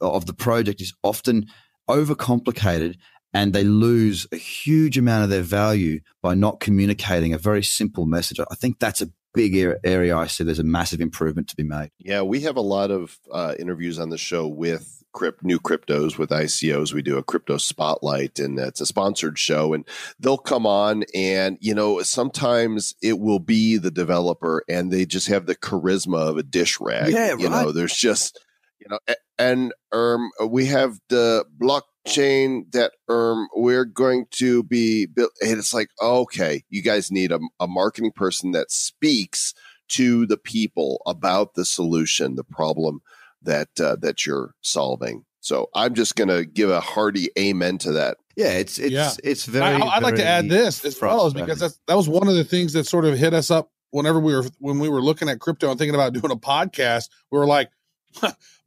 of 0.02 0.26
the 0.26 0.34
project 0.34 0.82
is 0.82 0.94
often 1.04 1.46
overcomplicated 1.90 2.98
and 3.34 3.54
they 3.54 3.64
lose 3.64 4.26
a 4.32 4.38
huge 4.38 4.98
amount 4.98 5.26
of 5.26 5.30
their 5.30 5.42
value 5.42 6.00
by 6.22 6.34
not 6.34 6.60
communicating 6.60 7.34
a 7.34 7.38
very 7.38 7.64
simple 7.64 8.06
message. 8.06 8.40
I 8.40 8.56
think 8.56 8.80
that's 8.80 9.02
a 9.02 9.10
big 9.34 9.56
area 9.84 10.16
I 10.16 10.28
see 10.28 10.46
there's 10.46 10.60
a 10.60 10.64
massive 10.64 11.02
improvement 11.02 11.50
to 11.50 11.56
be 11.56 11.64
made. 11.64 11.92
Yeah, 12.00 12.22
we 12.22 12.42
have 12.42 12.56
a 12.56 12.62
lot 12.62 12.92
of 12.92 13.20
uh, 13.32 13.54
interviews 13.60 14.00
on 14.00 14.10
the 14.10 14.18
show 14.18 14.48
with 14.48 15.04
crypt, 15.16 15.44
new 15.44 15.60
cryptos 15.60 16.20
with 16.20 16.30
ICOs. 16.30 16.94
We 16.94 17.02
do 17.02 17.18
a 17.18 17.24
crypto 17.24 17.58
spotlight 17.58 18.38
and 18.38 18.60
it's 18.60 18.82
a 18.82 18.86
sponsored 18.86 19.40
show 19.40 19.74
and 19.74 19.86
they'll 20.20 20.38
come 20.38 20.68
on 20.68 21.06
and, 21.16 21.58
you 21.62 21.74
know, 21.74 22.04
sometimes 22.04 22.94
it 23.02 23.18
will 23.18 23.40
be 23.40 23.78
the 23.78 23.90
developer 23.90 24.64
and 24.70 24.92
they 24.92 25.06
just 25.06 25.28
have 25.30 25.48
the 25.48 25.56
charisma 25.56 26.30
of 26.30 26.38
a 26.38 26.44
dish 26.44 26.80
rag. 26.80 27.14
Yeah, 27.14 27.38
you 27.38 27.48
right. 27.48 27.64
know, 27.66 27.72
there's 27.72 27.96
just, 27.96 28.40
you 28.80 28.88
know, 28.90 29.00
and 29.40 29.74
um, 29.92 30.30
we 30.48 30.66
have 30.66 31.00
the 31.08 31.46
blockchain 31.58 32.70
that 32.74 32.92
um, 33.08 33.48
we're 33.56 33.86
going 33.86 34.26
to 34.32 34.64
be 34.64 35.06
built. 35.06 35.32
And 35.42 35.58
it's 35.58 35.74
like, 35.74 35.90
okay, 36.02 36.64
you 36.70 36.84
guys 36.84 37.10
need 37.10 37.32
a, 37.32 37.40
a 37.60 37.68
marketing 37.68 38.12
person 38.12 38.52
that 38.52 38.70
speaks 38.70 39.54
to 39.88 40.26
the 40.26 40.38
people 40.38 41.02
about 41.06 41.54
the 41.54 41.64
solution, 41.64 42.36
the 42.36 42.44
problem 42.44 43.02
that 43.46 43.70
uh, 43.80 43.96
that 44.02 44.26
you're 44.26 44.54
solving. 44.62 45.24
So 45.40 45.70
I'm 45.76 45.94
just 45.94 46.16
going 46.16 46.28
to 46.30 46.44
give 46.46 46.70
a 46.70 46.80
hearty 46.82 47.30
amen 47.38 47.78
to 47.80 47.92
that. 47.94 48.18
Yeah, 48.36 48.50
it's 48.54 48.78
it's 48.80 48.92
Yeah. 48.92 49.12
it's 49.24 49.46
very. 49.46 49.66
I, 49.66 49.80
I'd 49.80 50.04
like 50.04 50.16
to 50.16 50.26
add 50.26 50.50
this 50.50 50.84
as 50.84 51.00
well, 51.00 51.28
is 51.28 51.34
because 51.34 51.60
that's, 51.60 51.80
that 51.88 51.96
was 51.96 52.10
one 52.10 52.28
of 52.28 52.36
the 52.36 52.44
things 52.44 52.74
that 52.74 52.86
sort 52.86 53.06
of 53.06 53.18
hit 53.18 53.34
us 53.34 53.50
up 53.52 53.70
whenever 53.92 54.20
we 54.20 54.34
were 54.36 54.46
when 54.60 54.80
we 54.80 54.90
were 54.90 55.02
looking 55.02 55.30
at 55.30 55.40
crypto 55.40 55.70
and 55.70 55.78
thinking 55.80 55.96
about 55.96 56.14
doing 56.20 56.32
a 56.32 56.36
podcast. 56.36 57.10
We 57.32 57.38
were 57.40 57.46
like, 57.46 57.70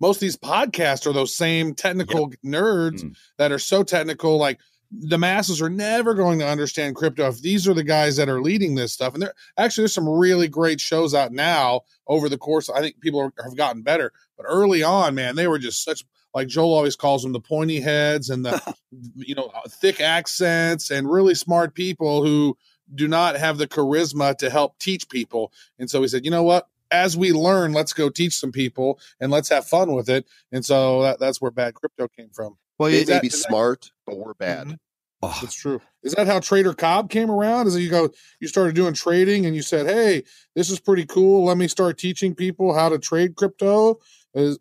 most 0.01 0.17
of 0.17 0.21
these 0.21 0.37
podcasts 0.37 1.07
are 1.07 1.13
those 1.13 1.35
same 1.37 1.75
technical 1.75 2.31
nerds 2.45 3.03
Mm. 3.03 3.17
that 3.39 3.53
are 3.53 3.59
so 3.59 3.83
technical, 3.83 4.37
like. 4.39 4.59
The 4.91 5.19
masses 5.19 5.61
are 5.61 5.69
never 5.69 6.15
going 6.15 6.39
to 6.39 6.47
understand 6.47 6.97
crypto 6.97 7.29
if 7.29 7.43
these 7.43 7.69
are 7.69 7.75
the 7.75 7.85
guys 7.85 8.17
that 8.17 8.29
are 8.29 8.41
leading 8.41 8.75
this 8.75 8.93
stuff. 8.93 9.13
And 9.15 9.23
there 9.23 9.35
actually 9.59 9.83
there's 9.83 9.95
some 9.95 10.09
really 10.09 10.49
great 10.49 10.81
shows 10.81 11.15
out 11.15 11.33
now 11.33 11.83
over 12.07 12.29
the 12.29 12.39
course. 12.39 12.71
I 12.71 12.81
think 12.81 13.01
people 13.01 13.21
are, 13.21 13.33
have 13.43 13.57
gotten 13.57 13.83
better, 13.83 14.13
but 14.37 14.47
early 14.49 14.83
on, 14.83 15.15
man, 15.15 15.37
they 15.37 15.47
were 15.47 15.59
just 15.59 15.85
such 15.85 16.05
like 16.35 16.49
Joel 16.49 16.75
always 16.75 16.97
calls 16.97 17.23
them 17.23 17.33
the 17.33 17.41
pointy 17.41 17.81
heads 17.81 18.31
and 18.31 18.45
the 18.45 18.77
you 19.17 19.35
know 19.35 19.51
uh, 19.55 19.69
thick 19.69 20.01
accents 20.01 20.91
and 20.91 21.11
really 21.11 21.35
smart 21.35 21.75
people 21.75 22.25
who 22.25 22.57
do 22.95 23.09
not 23.09 23.37
have 23.37 23.59
the 23.59 23.67
charisma 23.67 24.37
to 24.39 24.51
help 24.51 24.79
teach 24.79 25.09
people. 25.09 25.53
And 25.79 25.91
so 25.91 26.03
he 26.03 26.09
said, 26.09 26.25
you 26.25 26.31
know 26.31 26.43
what? 26.43 26.69
As 26.91 27.17
we 27.17 27.33
learn, 27.33 27.73
let's 27.73 27.93
go 27.93 28.09
teach 28.09 28.35
some 28.35 28.53
people 28.53 28.99
and 29.21 29.31
let's 29.31 29.51
have 29.51 29.67
fun 29.67 29.93
with 29.93 30.09
it. 30.09 30.27
And 30.53 30.65
so 30.65 31.03
that, 31.03 31.21
that's 31.21 31.41
where 31.41 31.51
bad 31.51 31.75
crypto 31.75 32.09
came 32.09 32.31
from. 32.31 32.57
Well, 32.79 32.91
They 32.91 33.05
may 33.05 33.21
be 33.21 33.29
smart, 33.29 33.91
but 34.07 34.17
we're 34.17 34.35
bad. 34.35 34.69
Mhm. 34.69 34.79
oh, 35.23 35.39
That's 35.41 35.55
true. 35.55 35.81
Is 36.03 36.13
that 36.15 36.27
how 36.27 36.41
Trader 36.41 36.75
Cobb 36.75 37.11
came 37.11 37.31
around? 37.31 37.67
Is 37.67 37.77
you 37.77 37.91
go, 37.91 38.11
you 38.41 38.49
started 38.49 38.75
doing 38.75 38.95
trading 38.95 39.47
and 39.47 39.55
you 39.57 39.63
said, 39.63 39.87
hey, 39.87 40.23
this 40.55 40.71
is 40.71 40.79
pretty 40.81 41.05
cool. 41.07 41.45
Let 41.45 41.57
me 41.59 41.69
start 41.69 41.99
teaching 41.99 42.35
people 42.35 42.73
how 42.73 42.89
to 42.89 42.99
trade 42.99 43.35
crypto 43.37 43.99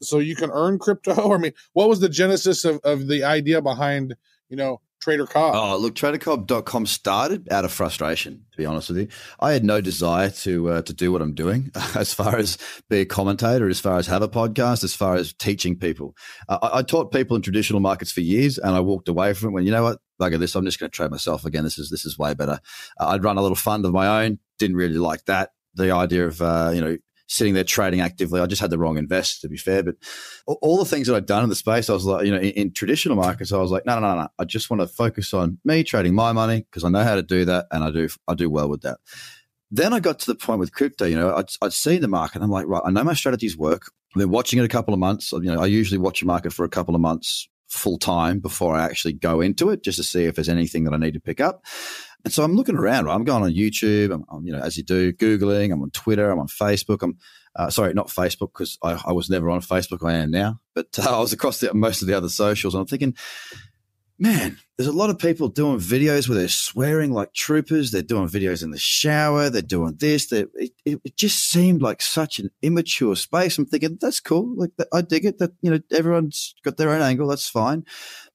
so 0.01 0.19
you 0.19 0.35
can 0.35 0.49
earn 0.51 0.79
crypto? 0.79 1.31
I 1.33 1.37
mean, 1.37 1.53
what 1.73 1.89
was 1.89 1.99
the 1.99 2.09
genesis 2.09 2.65
of, 2.65 2.79
of 2.83 3.07
the 3.07 3.23
idea 3.23 3.61
behind, 3.61 4.15
you 4.49 4.57
know, 4.57 4.81
Trader 5.07 5.25
Cobb? 5.25 5.55
Oh, 5.55 5.77
look, 5.77 5.95
tradercobb.com 5.95 6.85
started 6.85 7.47
out 7.49 7.63
of 7.63 7.71
frustration, 7.71 8.43
to 8.51 8.57
be 8.57 8.65
honest 8.65 8.89
with 8.89 8.97
you. 8.97 9.07
I 9.39 9.53
had 9.53 9.63
no 9.63 9.79
desire 9.79 10.29
to 10.29 10.69
uh, 10.69 10.81
to 10.81 10.93
do 10.93 11.13
what 11.13 11.21
I'm 11.21 11.33
doing 11.33 11.71
as 11.95 12.13
far 12.13 12.35
as 12.35 12.57
be 12.89 12.97
a 12.97 13.05
commentator, 13.05 13.69
as 13.69 13.79
far 13.79 13.99
as 13.99 14.07
have 14.07 14.21
a 14.21 14.27
podcast, 14.27 14.83
as 14.83 14.93
far 14.93 15.15
as 15.15 15.31
teaching 15.31 15.77
people. 15.77 16.13
Uh, 16.49 16.59
I, 16.61 16.79
I 16.79 16.81
taught 16.81 17.13
people 17.13 17.37
in 17.37 17.41
traditional 17.41 17.79
markets 17.79 18.11
for 18.11 18.19
years 18.19 18.57
and 18.57 18.75
I 18.75 18.81
walked 18.81 19.07
away 19.07 19.31
from 19.33 19.51
it 19.51 19.53
when, 19.53 19.65
you 19.65 19.71
know 19.71 19.83
what, 19.83 19.99
at 20.19 20.39
this, 20.41 20.55
I'm 20.55 20.65
just 20.65 20.77
going 20.77 20.91
to 20.91 20.93
trade 20.93 21.11
myself 21.11 21.45
again. 21.45 21.63
This 21.63 21.79
is, 21.79 21.89
this 21.89 22.05
is 22.05 22.19
way 22.19 22.33
better. 22.33 22.59
Uh, 22.99 23.07
I'd 23.07 23.23
run 23.23 23.37
a 23.37 23.41
little 23.41 23.55
fund 23.55 23.85
of 23.85 23.93
my 23.93 24.25
own, 24.25 24.39
didn't 24.59 24.75
really 24.75 24.97
like 24.97 25.23
that. 25.27 25.51
The 25.75 25.91
idea 25.91 26.27
of, 26.27 26.41
uh, 26.41 26.71
you 26.73 26.81
know, 26.81 26.97
sitting 27.27 27.53
there 27.53 27.63
trading 27.63 28.01
actively. 28.01 28.39
I 28.41 28.45
just 28.45 28.61
had 28.61 28.71
the 28.71 28.77
wrong 28.77 28.97
investor, 28.97 29.41
to 29.41 29.49
be 29.49 29.57
fair. 29.57 29.83
But 29.83 29.95
all- 30.45 30.77
the 30.77 30.85
things 30.85 31.07
that 31.07 31.15
I'd 31.15 31.25
done 31.25 31.43
in 31.43 31.49
the 31.49 31.55
space, 31.55 31.89
I 31.89 31.93
was 31.93 32.05
like, 32.05 32.25
you 32.25 32.31
know, 32.31 32.37
in, 32.37 32.51
in 32.51 32.73
traditional 32.73 33.15
markets, 33.17 33.51
I 33.51 33.57
was 33.57 33.71
like, 33.71 33.85
no, 33.85 33.99
no, 33.99 34.15
no, 34.15 34.21
no. 34.21 34.27
I 34.39 34.45
just 34.45 34.69
want 34.69 34.81
to 34.81 34.87
focus 34.87 35.33
on 35.33 35.59
me 35.65 35.83
trading 35.83 36.13
my 36.15 36.31
money 36.31 36.61
because 36.61 36.83
I 36.83 36.89
know 36.89 37.03
how 37.03 37.15
to 37.15 37.23
do 37.23 37.45
that, 37.45 37.67
and 37.71 37.83
I 37.83 37.91
do, 37.91 38.07
I 38.27 38.33
do 38.35 38.49
well 38.49 38.69
with 38.69 38.81
that. 38.81 38.97
Then 39.69 39.93
I 39.93 39.99
got 39.99 40.19
to 40.19 40.27
the 40.27 40.35
point 40.35 40.59
with 40.59 40.73
crypto. 40.73 41.05
You 41.05 41.17
know, 41.17 41.35
I'd, 41.35 41.49
I'd 41.61 41.73
see 41.73 41.97
the 41.97 42.07
market. 42.07 42.41
I'm 42.41 42.49
like, 42.49 42.67
right, 42.67 42.81
I 42.85 42.91
know 42.91 43.03
my 43.03 43.13
strategies 43.13 43.57
work. 43.57 43.91
I've 44.15 44.19
been 44.19 44.29
watching 44.29 44.59
it 44.59 44.65
a 44.65 44.69
couple 44.69 44.93
of 44.93 44.99
months. 44.99 45.31
You 45.33 45.41
know, 45.41 45.61
I 45.61 45.65
usually 45.65 45.97
watch 45.97 46.21
a 46.21 46.25
market 46.25 46.53
for 46.53 46.63
a 46.63 46.69
couple 46.69 46.95
of 46.95 47.01
months 47.01 47.49
full 47.67 47.97
time 47.97 48.39
before 48.39 48.75
I 48.75 48.85
actually 48.85 49.13
go 49.13 49.41
into 49.41 49.69
it, 49.69 49.83
just 49.83 49.97
to 49.97 50.03
see 50.03 50.23
if 50.23 50.35
there's 50.35 50.47
anything 50.47 50.85
that 50.85 50.93
I 50.93 50.97
need 50.97 51.15
to 51.15 51.19
pick 51.19 51.41
up. 51.41 51.65
And 52.27 52.33
so 52.33 52.43
I'm 52.43 52.57
looking 52.57 52.75
around. 52.75 53.05
Right? 53.05 53.15
I'm 53.15 53.23
going 53.23 53.41
on 53.41 53.53
YouTube. 53.53 54.13
I'm, 54.13 54.25
I'm, 54.29 54.45
you 54.45 54.51
know, 54.51 54.59
as 54.59 54.75
you 54.75 54.83
do, 54.83 55.13
googling. 55.13 55.71
I'm 55.71 55.81
on 55.81 55.91
Twitter. 55.91 56.29
I'm 56.29 56.39
on 56.39 56.49
Facebook. 56.49 57.01
I'm 57.01 57.17
uh, 57.55 57.69
sorry, 57.69 57.93
not 57.93 58.09
Facebook 58.09 58.49
because 58.51 58.77
I, 58.83 59.01
I 59.05 59.13
was 59.13 59.29
never 59.29 59.49
on 59.49 59.61
Facebook. 59.61 60.05
I 60.05 60.15
am 60.15 60.31
now, 60.31 60.59
but 60.75 60.87
uh, 60.99 61.15
I 61.15 61.19
was 61.21 61.31
across 61.31 61.61
the, 61.61 61.73
most 61.73 62.01
of 62.01 62.09
the 62.09 62.15
other 62.15 62.27
socials. 62.27 62.73
And 62.73 62.81
I'm 62.81 62.87
thinking, 62.87 63.15
man, 64.19 64.57
there's 64.77 64.87
a 64.87 64.91
lot 64.93 65.09
of 65.09 65.17
people 65.19 65.47
doing 65.47 65.77
videos 65.79 66.27
where 66.27 66.37
they're 66.37 66.47
swearing 66.47 67.11
like 67.11 67.33
troopers. 67.33 67.91
They're 67.91 68.01
doing 68.01 68.27
videos 68.27 68.63
in 68.63 68.71
the 68.71 68.77
shower. 68.77 69.49
They're 69.49 69.61
doing 69.61 69.95
this. 69.99 70.27
They're, 70.27 70.47
it, 70.55 70.71
it, 70.85 71.01
it 71.03 71.17
just 71.17 71.49
seemed 71.49 71.81
like 71.81 72.01
such 72.01 72.39
an 72.39 72.49
immature 72.61 73.15
space. 73.15 73.57
I'm 73.57 73.65
thinking 73.65 73.97
that's 73.99 74.19
cool. 74.19 74.53
Like 74.55 74.71
I 74.93 75.01
dig 75.01 75.25
it. 75.25 75.39
That 75.39 75.51
you 75.61 75.71
know 75.71 75.79
everyone's 75.91 76.53
got 76.63 76.77
their 76.77 76.91
own 76.91 77.01
angle. 77.01 77.27
That's 77.27 77.47
fine. 77.49 77.85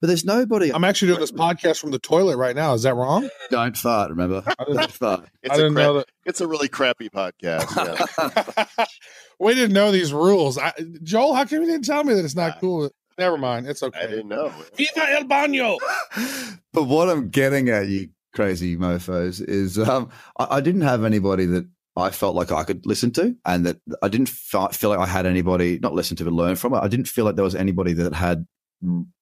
But 0.01 0.09
there's 0.09 0.25
nobody. 0.25 0.73
I'm 0.73 0.85
actually 0.85 1.09
doing 1.09 1.21
this 1.21 1.33
podcast 1.33 1.81
from 1.81 1.90
the 1.92 1.99
toilet 2.01 2.37
right 2.37 2.57
now. 2.57 2.75
Is 2.75 2.83
that 2.83 2.95
wrong? 2.95 3.29
Don't 3.51 3.77
fart. 3.77 4.11
Remember? 4.11 4.42
I 4.59 4.64
didn't, 4.64 4.77
Don't 4.81 4.92
fart. 4.92 5.29
It's 5.42 5.53
I 5.53 5.55
a 5.55 5.59
didn't 5.59 5.75
crap, 5.75 5.85
know 5.87 5.95
that. 5.99 6.07
it's 6.27 6.40
a 6.40 6.47
really 6.49 6.68
crappy 6.68 7.09
podcast. 7.09 8.66
Yeah. 8.79 8.85
we 9.38 9.55
didn't 9.55 9.75
know 9.75 9.92
these 9.92 10.12
rules. 10.12 10.59
I, 10.59 10.73
Joel, 11.03 11.35
how 11.35 11.45
come 11.45 11.61
you 11.61 11.66
didn't 11.66 11.85
tell 11.87 12.03
me 12.05 12.14
that 12.14 12.25
it's 12.25 12.35
not 12.37 12.55
Ah. 12.57 12.59
cool? 12.61 12.90
Never 13.23 13.39
mind. 13.39 13.69
It's 13.69 13.85
okay. 13.85 14.01
I 14.01 14.03
okay. 14.03 14.17
didn't 14.17 14.31
know. 14.31 14.53
Viva 14.75 15.09
el 15.11 15.25
baño. 15.25 15.79
but 16.73 16.85
what 16.85 17.09
I'm 17.09 17.29
getting 17.29 17.69
at, 17.69 17.87
you 17.87 18.09
crazy 18.35 18.77
mofos, 18.77 19.41
is 19.41 19.79
um, 19.79 20.11
I, 20.37 20.57
I 20.57 20.61
didn't 20.61 20.81
have 20.81 21.05
anybody 21.05 21.47
that 21.47 21.69
I 21.95 22.11
felt 22.11 22.35
like 22.35 22.51
I 22.51 22.65
could 22.65 22.85
listen 22.85 23.13
to, 23.13 23.37
and 23.45 23.65
that 23.65 23.77
I 24.03 24.09
didn't 24.09 24.29
fe- 24.29 24.73
feel 24.73 24.91
like 24.91 24.99
I 24.99 25.07
had 25.07 25.25
anybody 25.25 25.79
not 25.79 25.95
listen 25.95 26.17
to 26.17 26.25
but 26.25 26.33
learn 26.33 26.57
from. 26.57 26.75
I 26.75 26.89
didn't 26.89 27.07
feel 27.07 27.25
like 27.25 27.37
there 27.37 27.45
was 27.45 27.55
anybody 27.55 27.93
that 27.93 28.13
had 28.13 28.45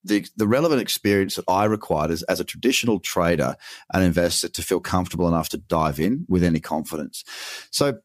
the 0.05 0.27
the 0.35 0.49
relevant 0.49 0.81
experience 0.81 1.35
that 1.35 1.45
I 1.47 1.65
required 1.65 2.11
as, 2.11 2.23
as 2.23 2.41
a 2.41 2.45
traditional 2.45 3.01
trader 3.01 3.55
and 3.93 4.03
investor 4.03 4.49
to 4.49 4.63
feel 4.63 4.81
comfortable 4.81 5.29
enough 5.29 5.51
to 5.51 5.59
dive 5.59 6.01
in 6.01 6.25
with 6.27 6.43
any 6.43 6.61
confidence. 6.61 7.23
So 7.71 7.99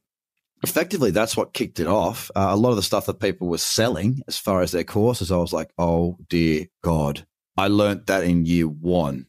effectively 0.65 1.11
that's 1.11 1.37
what 1.37 1.53
kicked 1.53 1.79
it 1.79 1.87
off. 1.87 2.29
Uh, 2.35 2.47
a 2.49 2.57
lot 2.57 2.71
of 2.71 2.75
the 2.75 2.81
stuff 2.81 3.05
that 3.05 3.19
people 3.19 3.47
were 3.47 3.57
selling 3.57 4.21
as 4.27 4.37
far 4.37 4.61
as 4.61 4.71
their 4.71 4.83
courses, 4.83 5.31
I 5.31 5.37
was 5.37 5.53
like, 5.53 5.71
oh 5.77 6.17
dear 6.27 6.65
God, 6.83 7.25
I 7.57 7.67
learned 7.67 8.07
that 8.07 8.23
in 8.23 8.45
year 8.45 8.67
one 8.67 9.27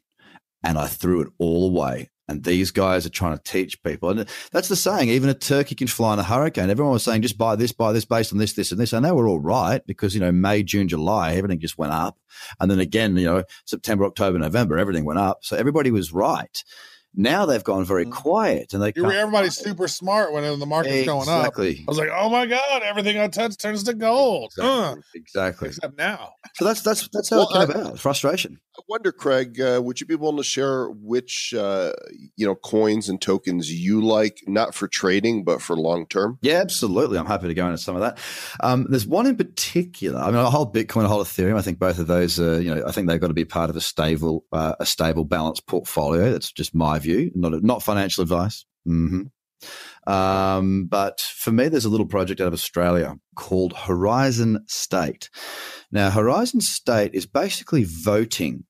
and 0.64 0.79
I 0.79 0.87
threw 0.87 1.20
it 1.20 1.29
all 1.38 1.68
away. 1.68 2.11
And 2.29 2.42
these 2.42 2.72
guys 2.72 3.07
are 3.07 3.11
trying 3.11 3.37
to 3.37 3.42
teach 3.44 3.81
people. 3.85 4.11
And 4.11 4.29
that's 4.51 4.66
the 4.66 4.75
saying. 4.75 5.11
Even 5.11 5.29
a 5.29 5.35
turkey 5.35 5.77
can 5.77 5.87
fly 5.87 6.12
in 6.12 6.18
a 6.18 6.25
hurricane. 6.25 6.70
Everyone 6.70 6.94
was 6.94 7.05
saying, 7.05 7.22
just 7.22 7.38
buy 7.38 7.55
this, 7.55 7.70
buy 7.70 7.92
this 7.92 8.05
based 8.05 8.33
on 8.33 8.38
this, 8.40 8.55
this, 8.55 8.72
and 8.72 8.81
this. 8.81 8.92
And 8.92 9.05
they 9.05 9.12
were 9.12 9.29
all 9.29 9.38
right 9.38 9.81
because, 9.87 10.12
you 10.12 10.20
know, 10.20 10.33
May, 10.33 10.64
June, 10.64 10.88
July, 10.88 11.35
everything 11.35 11.61
just 11.61 11.79
went 11.79 11.92
up. 11.92 12.18
And 12.59 12.68
then 12.68 12.81
again, 12.81 13.16
you 13.16 13.27
know, 13.27 13.44
September, 13.64 14.05
October, 14.05 14.40
November, 14.40 14.77
everything 14.77 15.05
went 15.05 15.20
up. 15.20 15.38
So 15.42 15.57
everybody 15.57 15.92
was 15.92 16.12
right. 16.12 16.64
Now 17.16 17.46
they've 17.46 17.64
gone 17.64 17.85
very 17.85 18.05
quiet 18.05 18.74
and 18.74 18.83
they 18.83 18.92
everybody's 18.96 19.57
super 19.57 19.88
smart 19.88 20.33
when 20.33 20.59
the 20.59 20.66
market's 20.66 21.07
going 21.07 21.29
up. 21.29 21.38
Exactly. 21.40 21.79
I 21.81 21.85
was 21.90 21.98
like, 21.98 22.11
oh 22.14 22.29
my 22.29 22.46
God, 22.46 22.83
everything 22.83 23.18
I 23.18 23.29
touch 23.29 23.57
turns 23.57 23.83
to 23.85 23.94
gold. 23.94 24.52
Uh, 24.61 24.96
Exactly. 25.14 25.20
exactly. 25.20 25.68
except 25.68 25.96
now. 25.98 26.33
So 26.55 26.64
that's 26.66 26.83
that's 26.83 27.09
that's 27.12 27.31
how 27.31 27.38
Well, 27.38 27.48
it 27.48 27.52
came 27.68 27.76
I- 27.76 27.81
about. 27.81 27.98
Frustration. 27.98 28.59
I 28.79 28.83
wonder, 28.90 29.11
Craig, 29.11 29.59
uh, 29.59 29.81
would 29.83 30.02
you 30.02 30.07
be 30.07 30.16
willing 30.16 30.37
to 30.37 30.42
share 30.44 30.88
which 30.90 31.55
uh, 31.57 31.92
you 32.37 32.46
know 32.46 32.55
coins 32.55 33.09
and 33.09 33.18
tokens 33.20 33.72
you 33.72 34.02
like, 34.05 34.42
not 34.46 34.74
for 34.74 34.87
trading 34.87 35.44
but 35.44 35.62
for 35.62 35.74
long 35.76 36.07
term? 36.07 36.38
Yeah, 36.42 36.57
absolutely. 36.61 37.16
I'm 37.18 37.24
happy 37.24 37.48
to 37.48 37.55
go 37.55 37.64
into 37.64 37.79
some 37.79 37.96
of 37.96 38.02
that. 38.02 38.18
Um, 38.61 38.87
there's 38.90 39.07
one 39.07 39.26
in 39.26 39.37
particular. 39.37 40.20
I 40.20 40.26
mean, 40.26 40.37
I 40.37 40.50
hold 40.50 40.74
Bitcoin, 40.74 41.07
I 41.07 41.09
hold 41.09 41.26
Ethereum. 41.26 41.57
I 41.57 41.62
think 41.62 41.79
both 41.79 41.98
of 41.98 42.07
those, 42.07 42.38
are, 42.38 42.61
you 42.61 42.74
know, 42.74 42.85
I 42.87 42.92
think 42.92 43.09
they've 43.09 43.18
got 43.20 43.29
to 43.29 43.35
be 43.35 43.46
part 43.46 43.70
of 43.70 43.76
a 43.76 43.81
stable, 43.81 44.44
uh, 44.52 44.74
a 44.79 44.85
stable, 44.85 45.24
balanced 45.24 45.66
portfolio. 45.66 46.31
That's 46.31 46.52
just 46.52 46.74
my 46.74 46.98
view, 46.98 47.05
not 47.34 47.62
not 47.62 47.82
financial 47.82 48.22
advice. 48.22 48.64
hmm 48.84 49.22
Um, 50.06 50.86
but 50.86 51.20
for 51.20 51.52
me, 51.52 51.68
there's 51.68 51.84
a 51.84 51.90
little 51.90 52.06
project 52.06 52.40
out 52.40 52.46
of 52.48 52.52
Australia 52.52 53.16
called 53.34 53.72
Horizon 53.76 54.64
State. 54.66 55.30
Now, 55.90 56.10
Horizon 56.10 56.60
State 56.60 57.14
is 57.14 57.26
basically 57.26 57.84
voting 57.84 58.64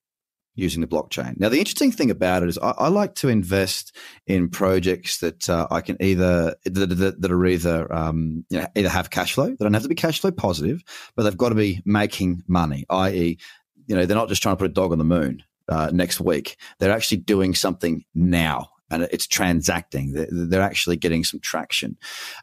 using 0.56 0.80
the 0.80 0.86
blockchain. 0.86 1.38
Now, 1.38 1.50
the 1.50 1.58
interesting 1.58 1.92
thing 1.92 2.10
about 2.10 2.42
it 2.42 2.48
is 2.48 2.58
I, 2.58 2.70
I 2.70 2.88
like 2.88 3.14
to 3.16 3.28
invest 3.28 3.94
in 4.26 4.48
projects 4.48 5.18
that 5.18 5.48
uh, 5.48 5.66
I 5.70 5.82
can 5.82 5.96
either 6.00 6.56
that, 6.64 6.86
that, 6.86 7.20
that 7.20 7.30
are 7.30 7.46
either 7.46 7.92
um, 7.94 8.44
you 8.50 8.58
know 8.58 8.66
either 8.74 8.88
have 8.88 9.10
cash 9.10 9.34
flow. 9.34 9.48
They 9.48 9.64
don't 9.64 9.74
have 9.74 9.82
to 9.82 9.88
be 9.88 9.94
cash 9.94 10.20
flow 10.20 10.32
positive, 10.32 10.82
but 11.14 11.22
they've 11.22 11.36
got 11.36 11.50
to 11.50 11.54
be 11.54 11.82
making 11.84 12.42
money. 12.48 12.84
I.e., 12.90 13.38
you 13.86 13.94
know, 13.94 14.06
they're 14.06 14.16
not 14.16 14.28
just 14.28 14.42
trying 14.42 14.56
to 14.56 14.58
put 14.58 14.70
a 14.70 14.74
dog 14.74 14.92
on 14.92 14.98
the 14.98 15.04
moon 15.04 15.42
uh, 15.68 15.90
next 15.92 16.20
week. 16.20 16.56
They're 16.78 16.92
actually 16.92 17.18
doing 17.18 17.54
something 17.54 18.04
now. 18.14 18.70
And 18.88 19.02
it's 19.10 19.26
transacting. 19.26 20.12
They're, 20.12 20.28
they're 20.30 20.62
actually 20.62 20.96
getting 20.96 21.24
some 21.24 21.40
traction, 21.40 21.96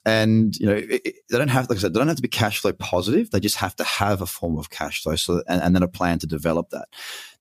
and 0.04 0.54
you 0.58 0.66
know 0.66 0.74
it, 0.74 1.02
it- 1.06 1.16
they 1.30 1.38
don't 1.38 1.48
have, 1.48 1.70
like 1.70 1.78
I 1.78 1.82
said, 1.82 1.94
they 1.94 2.00
don't 2.00 2.10
have 2.10 2.18
to 2.18 2.22
be 2.22 2.28
cash 2.28 2.60
flow 2.60 2.74
positive. 2.74 3.32
They 3.32 3.40
just 3.40 3.56
have 3.56 3.78
to 3.78 3.86
have 3.86 4.22
a 4.22 4.26
form 4.26 4.58
of 4.58 4.70
cash 4.70 5.02
flow, 5.04 5.16
so 5.16 5.42
and, 5.48 5.62
and 5.62 5.74
then 5.74 5.84
a 5.84 5.88
plan 5.88 6.20
to 6.20 6.28
develop 6.28 6.72
that 6.72 6.90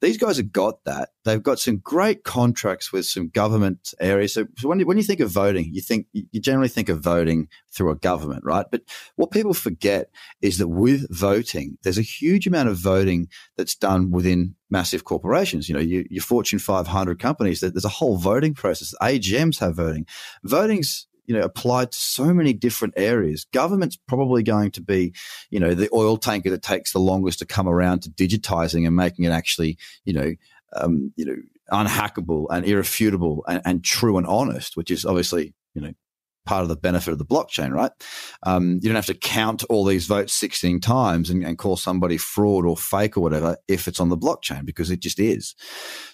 these 0.02 0.18
guys 0.18 0.36
have 0.36 0.50
got 0.50 0.84
that. 0.84 1.10
They've 1.24 1.42
got 1.42 1.60
some 1.60 1.78
great 1.78 2.24
contracts 2.24 2.92
with 2.92 3.06
some 3.06 3.28
government 3.28 3.94
areas. 4.00 4.34
So, 4.34 4.46
when 4.62 4.80
you, 4.80 4.86
when 4.86 4.96
you 4.96 5.04
think 5.04 5.20
of 5.20 5.30
voting, 5.30 5.70
you 5.72 5.80
think 5.80 6.08
you 6.12 6.40
generally 6.40 6.68
think 6.68 6.88
of 6.88 7.00
voting 7.00 7.48
through 7.70 7.92
a 7.92 7.96
government, 7.96 8.42
right? 8.44 8.66
But 8.68 8.82
what 9.14 9.30
people 9.30 9.54
forget 9.54 10.10
is 10.42 10.58
that 10.58 10.66
with 10.66 11.06
voting, 11.16 11.78
there's 11.84 11.98
a 11.98 12.02
huge 12.02 12.48
amount 12.48 12.68
of 12.68 12.76
voting 12.76 13.28
that's 13.56 13.76
done 13.76 14.10
within 14.10 14.56
massive 14.70 15.04
corporations. 15.04 15.68
You 15.68 15.76
know, 15.76 15.80
your, 15.80 16.02
your 16.10 16.22
Fortune 16.22 16.58
500 16.58 17.20
companies. 17.20 17.60
There's 17.60 17.84
a 17.84 17.88
whole 17.88 18.16
voting 18.16 18.54
process. 18.54 18.94
AGMs 19.00 19.60
have 19.60 19.76
voting. 19.76 20.06
Voting's 20.44 21.06
you 21.26 21.34
know 21.34 21.42
applied 21.42 21.92
to 21.92 21.98
so 21.98 22.32
many 22.32 22.52
different 22.52 22.94
areas. 22.96 23.46
Government's 23.52 23.96
probably 23.96 24.42
going 24.42 24.70
to 24.72 24.80
be 24.80 25.14
you 25.50 25.60
know 25.60 25.74
the 25.74 25.88
oil 25.92 26.16
tanker 26.16 26.50
that 26.50 26.62
takes 26.62 26.92
the 26.92 26.98
longest 26.98 27.38
to 27.40 27.46
come 27.46 27.68
around 27.68 28.02
to 28.02 28.10
digitizing 28.10 28.86
and 28.86 28.96
making 28.96 29.24
it 29.24 29.30
actually 29.30 29.78
you 30.04 30.12
know 30.12 30.34
um, 30.74 31.12
you 31.16 31.24
know 31.24 31.36
unhackable 31.72 32.46
and 32.50 32.66
irrefutable 32.66 33.44
and, 33.48 33.62
and 33.64 33.84
true 33.84 34.18
and 34.18 34.26
honest 34.26 34.76
which 34.76 34.90
is 34.90 35.04
obviously 35.04 35.54
you 35.74 35.80
know 35.80 35.92
part 36.44 36.62
of 36.62 36.68
the 36.68 36.76
benefit 36.76 37.12
of 37.12 37.18
the 37.18 37.24
blockchain 37.24 37.72
right? 37.72 37.92
Um, 38.44 38.74
you 38.82 38.88
don't 38.88 38.96
have 38.96 39.06
to 39.06 39.14
count 39.14 39.64
all 39.70 39.84
these 39.84 40.06
votes 40.06 40.32
16 40.34 40.80
times 40.80 41.30
and, 41.30 41.44
and 41.44 41.58
call 41.58 41.76
somebody 41.76 42.16
fraud 42.16 42.66
or 42.66 42.76
fake 42.76 43.16
or 43.16 43.20
whatever 43.20 43.56
if 43.68 43.86
it's 43.88 44.00
on 44.00 44.08
the 44.08 44.16
blockchain 44.18 44.64
because 44.64 44.90
it 44.90 45.00
just 45.00 45.18
is. 45.20 45.54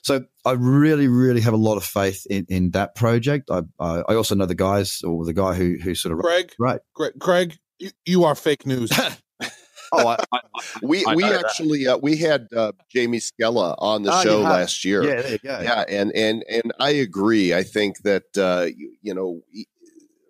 So 0.02 0.24
i 0.44 0.52
really 0.52 1.08
really 1.08 1.40
have 1.40 1.52
a 1.54 1.58
lot 1.58 1.76
of 1.76 1.84
faith 1.84 2.26
in, 2.30 2.46
in 2.48 2.70
that 2.72 2.94
project. 2.94 3.50
I, 3.50 3.62
I, 3.80 4.02
I 4.08 4.14
also 4.14 4.34
know 4.34 4.46
the 4.46 4.54
guys 4.54 5.02
or 5.02 5.24
the 5.24 5.32
guy 5.34 5.54
who 5.54 5.76
who 5.82 5.94
sort 5.94 6.12
of 6.14 6.20
Craig, 6.20 6.52
right. 6.58 6.80
Craig, 6.94 7.12
Craig 7.20 7.58
you, 7.78 7.90
you 8.06 8.24
are 8.24 8.34
fake 8.34 8.66
news. 8.66 8.90
oh 9.92 10.06
I, 10.06 10.16
I, 10.32 10.40
We 10.82 11.04
I 11.06 11.14
we 11.14 11.24
actually 11.24 11.86
uh, 11.86 11.96
we 11.98 12.16
had 12.16 12.48
uh, 12.54 12.72
Jamie 12.92 13.20
Skella 13.20 13.74
on 13.78 14.02
the 14.02 14.12
Oh, 14.12 14.22
show 14.22 14.42
have. 14.42 14.52
last 14.52 14.84
year. 14.84 15.02
yeah 15.04 15.22
there 15.22 15.32
you 15.32 15.38
yeah 15.44 15.84
and 15.88 16.12
and 16.14 16.44
and 16.50 16.72
i 16.80 16.90
agree. 16.90 17.54
I 17.54 17.62
think 17.62 18.02
that 18.02 18.24
uh 18.36 18.66
you, 18.76 18.94
you 19.02 19.14
know 19.14 19.40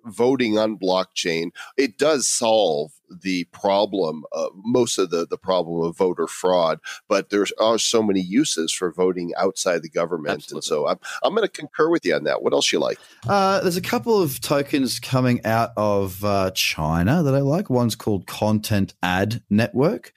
voting 0.08 0.58
on 0.58 0.78
blockchain 0.78 1.50
it 1.76 1.98
does 1.98 2.28
solve 2.28 2.92
the 3.22 3.44
problem 3.44 4.24
uh, 4.32 4.48
most 4.54 4.98
of 4.98 5.10
the 5.10 5.26
the 5.26 5.38
problem 5.38 5.82
of 5.86 5.96
voter 5.96 6.26
fraud 6.26 6.78
but 7.08 7.30
there 7.30 7.44
are 7.60 7.78
so 7.78 8.02
many 8.02 8.20
uses 8.20 8.72
for 8.72 8.92
voting 8.92 9.32
outside 9.36 9.82
the 9.82 9.88
government 9.88 10.50
and 10.50 10.62
so 10.62 10.86
i'm 10.86 10.98
i'm 11.22 11.34
going 11.34 11.46
to 11.46 11.52
concur 11.52 11.90
with 11.90 12.04
you 12.04 12.14
on 12.14 12.24
that 12.24 12.42
what 12.42 12.52
else 12.52 12.72
you 12.72 12.78
like 12.78 12.98
Uh, 13.28 13.60
there's 13.60 13.76
a 13.76 13.82
couple 13.82 14.20
of 14.20 14.40
tokens 14.40 14.98
coming 15.00 15.44
out 15.44 15.70
of 15.76 16.24
uh, 16.24 16.50
China 16.52 17.22
that 17.22 17.34
I 17.34 17.40
like. 17.40 17.68
One's 17.68 17.94
called 17.94 18.26
Content 18.26 18.94
Ad 19.02 19.42
Network. 19.50 20.12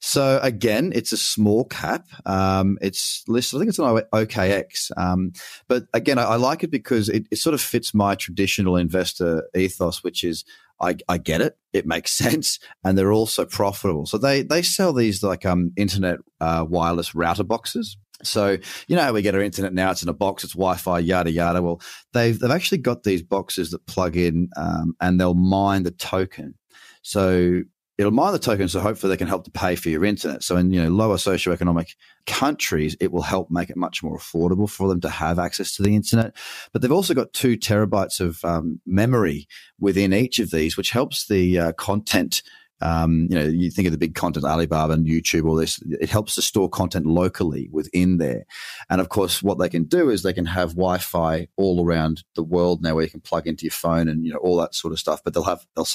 So 0.00 0.40
again, 0.42 0.92
it's 0.94 1.12
a 1.12 1.16
small 1.16 1.64
cap. 1.64 2.06
Um, 2.24 2.78
it's 2.80 3.24
listed. 3.28 3.58
I 3.58 3.60
think 3.60 3.68
it's 3.68 3.78
on 3.78 4.02
OKX. 4.12 4.90
Um, 4.96 5.32
but 5.68 5.84
again, 5.92 6.18
I, 6.18 6.24
I 6.24 6.36
like 6.36 6.64
it 6.64 6.70
because 6.70 7.08
it, 7.08 7.26
it 7.30 7.36
sort 7.36 7.54
of 7.54 7.60
fits 7.60 7.94
my 7.94 8.14
traditional 8.14 8.76
investor 8.76 9.44
ethos, 9.54 10.02
which 10.02 10.24
is 10.24 10.44
I, 10.80 10.96
I 11.08 11.18
get 11.18 11.40
it. 11.40 11.56
It 11.72 11.86
makes 11.86 12.12
sense, 12.24 12.58
and 12.84 12.96
they're 12.96 13.12
also 13.12 13.44
profitable. 13.44 14.06
So 14.06 14.18
they 14.18 14.42
they 14.42 14.62
sell 14.62 14.92
these 14.92 15.22
like 15.22 15.46
um 15.46 15.72
internet 15.76 16.18
uh, 16.40 16.64
wireless 16.68 17.14
router 17.14 17.44
boxes. 17.44 17.96
So 18.22 18.56
you 18.88 18.96
know 18.96 19.12
we 19.12 19.22
get 19.22 19.34
our 19.34 19.42
internet 19.42 19.74
now? 19.74 19.90
It's 19.90 20.02
in 20.02 20.08
a 20.08 20.14
box. 20.14 20.44
It's 20.44 20.54
Wi-Fi, 20.54 21.00
yada 21.00 21.30
yada. 21.30 21.62
Well, 21.62 21.80
they've 22.12 22.38
they've 22.38 22.50
actually 22.50 22.78
got 22.78 23.02
these 23.02 23.22
boxes 23.22 23.70
that 23.70 23.86
plug 23.86 24.16
in, 24.16 24.48
um, 24.56 24.94
and 25.00 25.20
they'll 25.20 25.34
mine 25.34 25.82
the 25.82 25.90
token. 25.90 26.54
So 27.02 27.62
it'll 27.98 28.12
mine 28.12 28.32
the 28.32 28.38
tokens 28.38 28.72
so 28.72 28.80
hopefully 28.80 29.10
they 29.10 29.16
can 29.16 29.28
help 29.28 29.44
to 29.44 29.50
pay 29.50 29.74
for 29.74 29.88
your 29.88 30.04
internet. 30.04 30.42
So 30.42 30.56
in 30.56 30.72
you 30.72 30.82
know 30.82 30.88
lower 30.88 31.16
socioeconomic 31.16 31.94
countries, 32.26 32.96
it 33.00 33.12
will 33.12 33.22
help 33.22 33.50
make 33.50 33.70
it 33.70 33.76
much 33.76 34.02
more 34.02 34.18
affordable 34.18 34.68
for 34.68 34.88
them 34.88 35.00
to 35.00 35.08
have 35.08 35.38
access 35.38 35.74
to 35.76 35.82
the 35.82 35.94
internet. 35.94 36.36
But 36.72 36.82
they've 36.82 36.92
also 36.92 37.14
got 37.14 37.32
two 37.32 37.56
terabytes 37.56 38.20
of 38.20 38.44
um, 38.44 38.80
memory 38.86 39.48
within 39.80 40.12
each 40.12 40.38
of 40.38 40.50
these, 40.50 40.76
which 40.76 40.90
helps 40.90 41.26
the 41.26 41.58
uh, 41.58 41.72
content 41.72 42.42
um, 42.80 43.28
you 43.30 43.38
know, 43.38 43.44
you 43.44 43.70
think 43.70 43.86
of 43.86 43.92
the 43.92 43.98
big 43.98 44.14
content, 44.14 44.44
Alibaba 44.44 44.92
and 44.92 45.06
YouTube, 45.06 45.48
all 45.48 45.54
this, 45.54 45.80
it 45.82 46.10
helps 46.10 46.34
to 46.34 46.42
store 46.42 46.68
content 46.68 47.06
locally 47.06 47.68
within 47.72 48.18
there. 48.18 48.44
And 48.90 49.00
of 49.00 49.08
course, 49.08 49.42
what 49.42 49.58
they 49.58 49.68
can 49.68 49.84
do 49.84 50.10
is 50.10 50.22
they 50.22 50.34
can 50.34 50.46
have 50.46 50.70
Wi-Fi 50.70 51.48
all 51.56 51.84
around 51.84 52.24
the 52.34 52.42
world 52.42 52.82
now 52.82 52.94
where 52.94 53.04
you 53.04 53.10
can 53.10 53.22
plug 53.22 53.46
into 53.46 53.64
your 53.64 53.72
phone 53.72 54.08
and, 54.08 54.26
you 54.26 54.32
know, 54.32 54.38
all 54.38 54.58
that 54.58 54.74
sort 54.74 54.92
of 54.92 54.98
stuff. 54.98 55.22
But 55.24 55.32
they'll 55.32 55.44
have, 55.44 55.66
they'll 55.74 55.86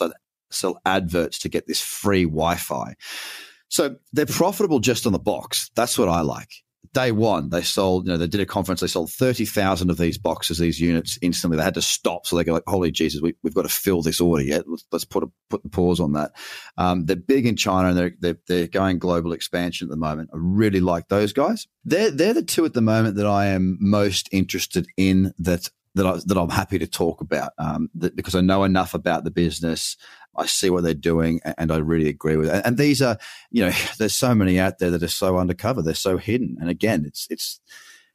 sell, 0.53 0.79
adverts 0.85 1.39
to 1.39 1.49
get 1.49 1.67
this 1.67 1.81
free 1.81 2.23
Wi-Fi. 2.25 2.95
So 3.71 3.95
they're 4.11 4.25
profitable 4.25 4.79
just 4.79 5.05
on 5.07 5.13
the 5.13 5.19
box. 5.19 5.71
That's 5.75 5.97
what 5.97 6.09
I 6.09 6.21
like. 6.21 6.49
day 6.93 7.13
one, 7.13 7.49
they 7.49 7.61
sold, 7.61 8.05
you 8.05 8.11
know, 8.11 8.17
they 8.17 8.27
did 8.27 8.41
a 8.41 8.45
conference, 8.45 8.81
they 8.81 8.87
sold 8.87 9.09
30,000 9.11 9.89
of 9.89 9.97
these 9.97 10.17
boxes, 10.17 10.57
these 10.57 10.81
units 10.81 11.17
instantly. 11.21 11.55
They 11.55 11.63
had 11.63 11.75
to 11.75 11.81
stop. 11.81 12.25
So 12.25 12.35
they 12.35 12.43
go 12.43 12.51
like, 12.51 12.63
holy 12.67 12.91
Jesus, 12.91 13.21
we, 13.21 13.33
have 13.45 13.53
got 13.53 13.61
to 13.61 13.69
fill 13.69 14.01
this 14.01 14.19
order 14.19 14.43
yet. 14.43 14.67
Let's, 14.67 14.85
let's, 14.91 15.05
put 15.05 15.23
a, 15.23 15.31
put 15.49 15.63
the 15.63 15.69
pause 15.69 16.01
on 16.01 16.11
that. 16.13 16.33
Um, 16.77 17.05
they're 17.05 17.15
big 17.15 17.45
in 17.45 17.55
China 17.55 17.89
and 17.89 17.97
they're, 17.97 18.13
they're, 18.19 18.37
they're 18.47 18.67
going 18.67 18.99
global 18.99 19.31
expansion 19.31 19.87
at 19.87 19.89
the 19.89 19.95
moment. 19.95 20.31
I 20.33 20.37
really 20.37 20.81
like 20.81 21.07
those 21.07 21.31
guys. 21.31 21.65
They're, 21.85 22.11
they're 22.11 22.33
the 22.33 22.43
two 22.43 22.65
at 22.65 22.73
the 22.73 22.81
moment 22.81 23.15
that 23.15 23.27
I 23.27 23.45
am 23.45 23.77
most 23.79 24.27
interested 24.33 24.85
in 24.97 25.33
that 25.39 25.69
that 25.95 26.05
I, 26.05 26.19
that 26.25 26.37
I'm 26.37 26.49
happy 26.49 26.79
to 26.79 26.87
talk 26.87 27.21
about 27.21 27.51
um, 27.57 27.89
that, 27.95 28.15
because 28.15 28.35
I 28.35 28.41
know 28.41 28.63
enough 28.63 28.93
about 28.93 29.23
the 29.23 29.31
business. 29.31 29.97
I 30.35 30.45
see 30.45 30.69
what 30.69 30.83
they're 30.83 30.93
doing, 30.93 31.41
and 31.57 31.71
I 31.71 31.77
really 31.77 32.07
agree 32.07 32.37
with 32.37 32.49
it. 32.49 32.61
And 32.65 32.77
these 32.77 33.01
are, 33.01 33.17
you 33.49 33.65
know, 33.65 33.71
there's 33.97 34.13
so 34.13 34.33
many 34.33 34.59
out 34.59 34.79
there 34.79 34.91
that 34.91 35.03
are 35.03 35.07
so 35.07 35.37
undercover, 35.37 35.81
they're 35.81 35.93
so 35.93 36.17
hidden. 36.17 36.57
And 36.59 36.69
again, 36.69 37.03
it's 37.05 37.27
it's 37.29 37.59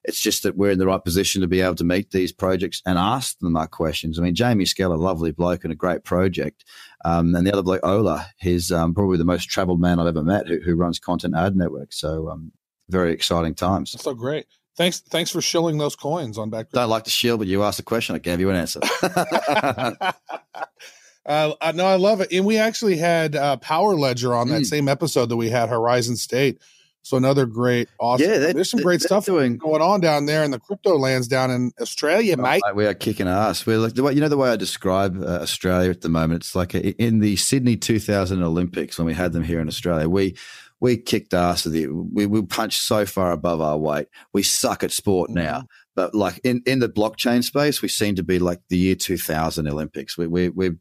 it's 0.04 0.20
just 0.20 0.44
that 0.44 0.56
we're 0.56 0.70
in 0.70 0.78
the 0.78 0.86
right 0.86 1.02
position 1.02 1.40
to 1.40 1.48
be 1.48 1.60
able 1.60 1.74
to 1.74 1.84
meet 1.84 2.12
these 2.12 2.30
projects 2.30 2.80
and 2.86 2.96
ask 2.96 3.38
them 3.40 3.56
our 3.56 3.66
questions. 3.66 4.18
I 4.18 4.22
mean, 4.22 4.36
Jamie 4.36 4.64
Skella, 4.64 4.96
lovely 4.96 5.32
bloke 5.32 5.64
and 5.64 5.72
a 5.72 5.76
great 5.76 6.04
project, 6.04 6.64
um, 7.04 7.34
and 7.34 7.46
the 7.46 7.52
other 7.52 7.62
bloke, 7.62 7.84
Ola, 7.84 8.26
he's 8.38 8.70
um, 8.70 8.94
probably 8.94 9.18
the 9.18 9.24
most 9.24 9.48
travelled 9.48 9.80
man 9.80 9.98
I've 9.98 10.06
ever 10.06 10.22
met 10.22 10.46
who, 10.46 10.60
who 10.60 10.76
runs 10.76 10.98
Content 10.98 11.34
Ad 11.36 11.56
Network. 11.56 11.92
So 11.92 12.30
um, 12.30 12.52
very 12.88 13.12
exciting 13.12 13.54
times. 13.54 13.92
That's 13.92 14.04
so 14.04 14.14
great. 14.14 14.46
Thanks, 14.76 15.00
thanks 15.00 15.30
for 15.30 15.40
shilling 15.40 15.78
those 15.78 15.96
coins 15.96 16.36
on 16.36 16.50
back. 16.50 16.70
Don't 16.70 16.90
like 16.90 17.04
to 17.04 17.10
shill, 17.10 17.38
but 17.38 17.46
you 17.46 17.62
asked 17.62 17.80
a 17.80 17.82
question. 17.82 18.14
I 18.14 18.18
gave 18.18 18.40
you 18.40 18.50
an 18.50 18.56
answer. 18.56 18.80
Uh, 21.26 21.54
I 21.60 21.72
know 21.72 21.86
I 21.86 21.96
love 21.96 22.20
it, 22.20 22.32
and 22.32 22.46
we 22.46 22.56
actually 22.56 22.96
had 22.96 23.34
uh, 23.34 23.56
Power 23.56 23.96
Ledger 23.96 24.34
on 24.34 24.48
that 24.48 24.62
mm. 24.62 24.66
same 24.66 24.88
episode 24.88 25.28
that 25.30 25.36
we 25.36 25.50
had 25.50 25.68
Horizon 25.68 26.16
State. 26.16 26.62
So 27.02 27.16
another 27.16 27.46
great, 27.46 27.88
awesome. 28.00 28.28
Yeah, 28.28 28.52
there's 28.52 28.70
some 28.70 28.80
great 28.80 29.00
stuff 29.00 29.26
doing, 29.26 29.58
going 29.58 29.80
on 29.80 30.00
down 30.00 30.26
there 30.26 30.42
in 30.42 30.50
the 30.50 30.58
crypto 30.58 30.96
lands 30.98 31.28
down 31.28 31.52
in 31.52 31.70
Australia, 31.80 32.34
oh, 32.36 32.42
mate. 32.42 32.62
We 32.74 32.86
are 32.86 32.94
kicking 32.94 33.28
ass. 33.28 33.64
We're 33.64 33.78
like 33.78 33.94
the 33.94 34.02
way 34.02 34.12
you 34.12 34.20
know 34.20 34.28
the 34.28 34.36
way 34.36 34.50
I 34.50 34.56
describe 34.56 35.20
uh, 35.22 35.38
Australia 35.40 35.90
at 35.90 36.00
the 36.00 36.08
moment. 36.08 36.42
It's 36.42 36.56
like 36.56 36.74
a, 36.74 36.90
in 37.00 37.20
the 37.20 37.36
Sydney 37.36 37.76
2000 37.76 38.42
Olympics 38.42 38.98
when 38.98 39.06
we 39.06 39.14
had 39.14 39.32
them 39.32 39.44
here 39.44 39.60
in 39.60 39.68
Australia. 39.68 40.08
We 40.08 40.36
we 40.80 40.96
kicked 40.96 41.32
ass 41.32 41.64
it. 41.66 41.88
We 41.88 42.26
we 42.26 42.42
punched 42.42 42.82
so 42.82 43.06
far 43.06 43.30
above 43.30 43.60
our 43.60 43.78
weight. 43.78 44.08
We 44.32 44.42
suck 44.42 44.82
at 44.82 44.90
sport 44.90 45.30
now. 45.30 45.58
Mm-hmm. 45.58 45.66
But 45.94 46.14
like 46.14 46.40
in, 46.44 46.62
in 46.66 46.80
the 46.80 46.88
blockchain 46.88 47.42
space, 47.42 47.80
we 47.80 47.88
seem 47.88 48.16
to 48.16 48.22
be 48.22 48.38
like 48.38 48.60
the 48.68 48.76
year 48.76 48.94
2000 48.94 49.66
Olympics. 49.66 50.18
We, 50.18 50.26
we, 50.26 50.50
we're 50.50 50.76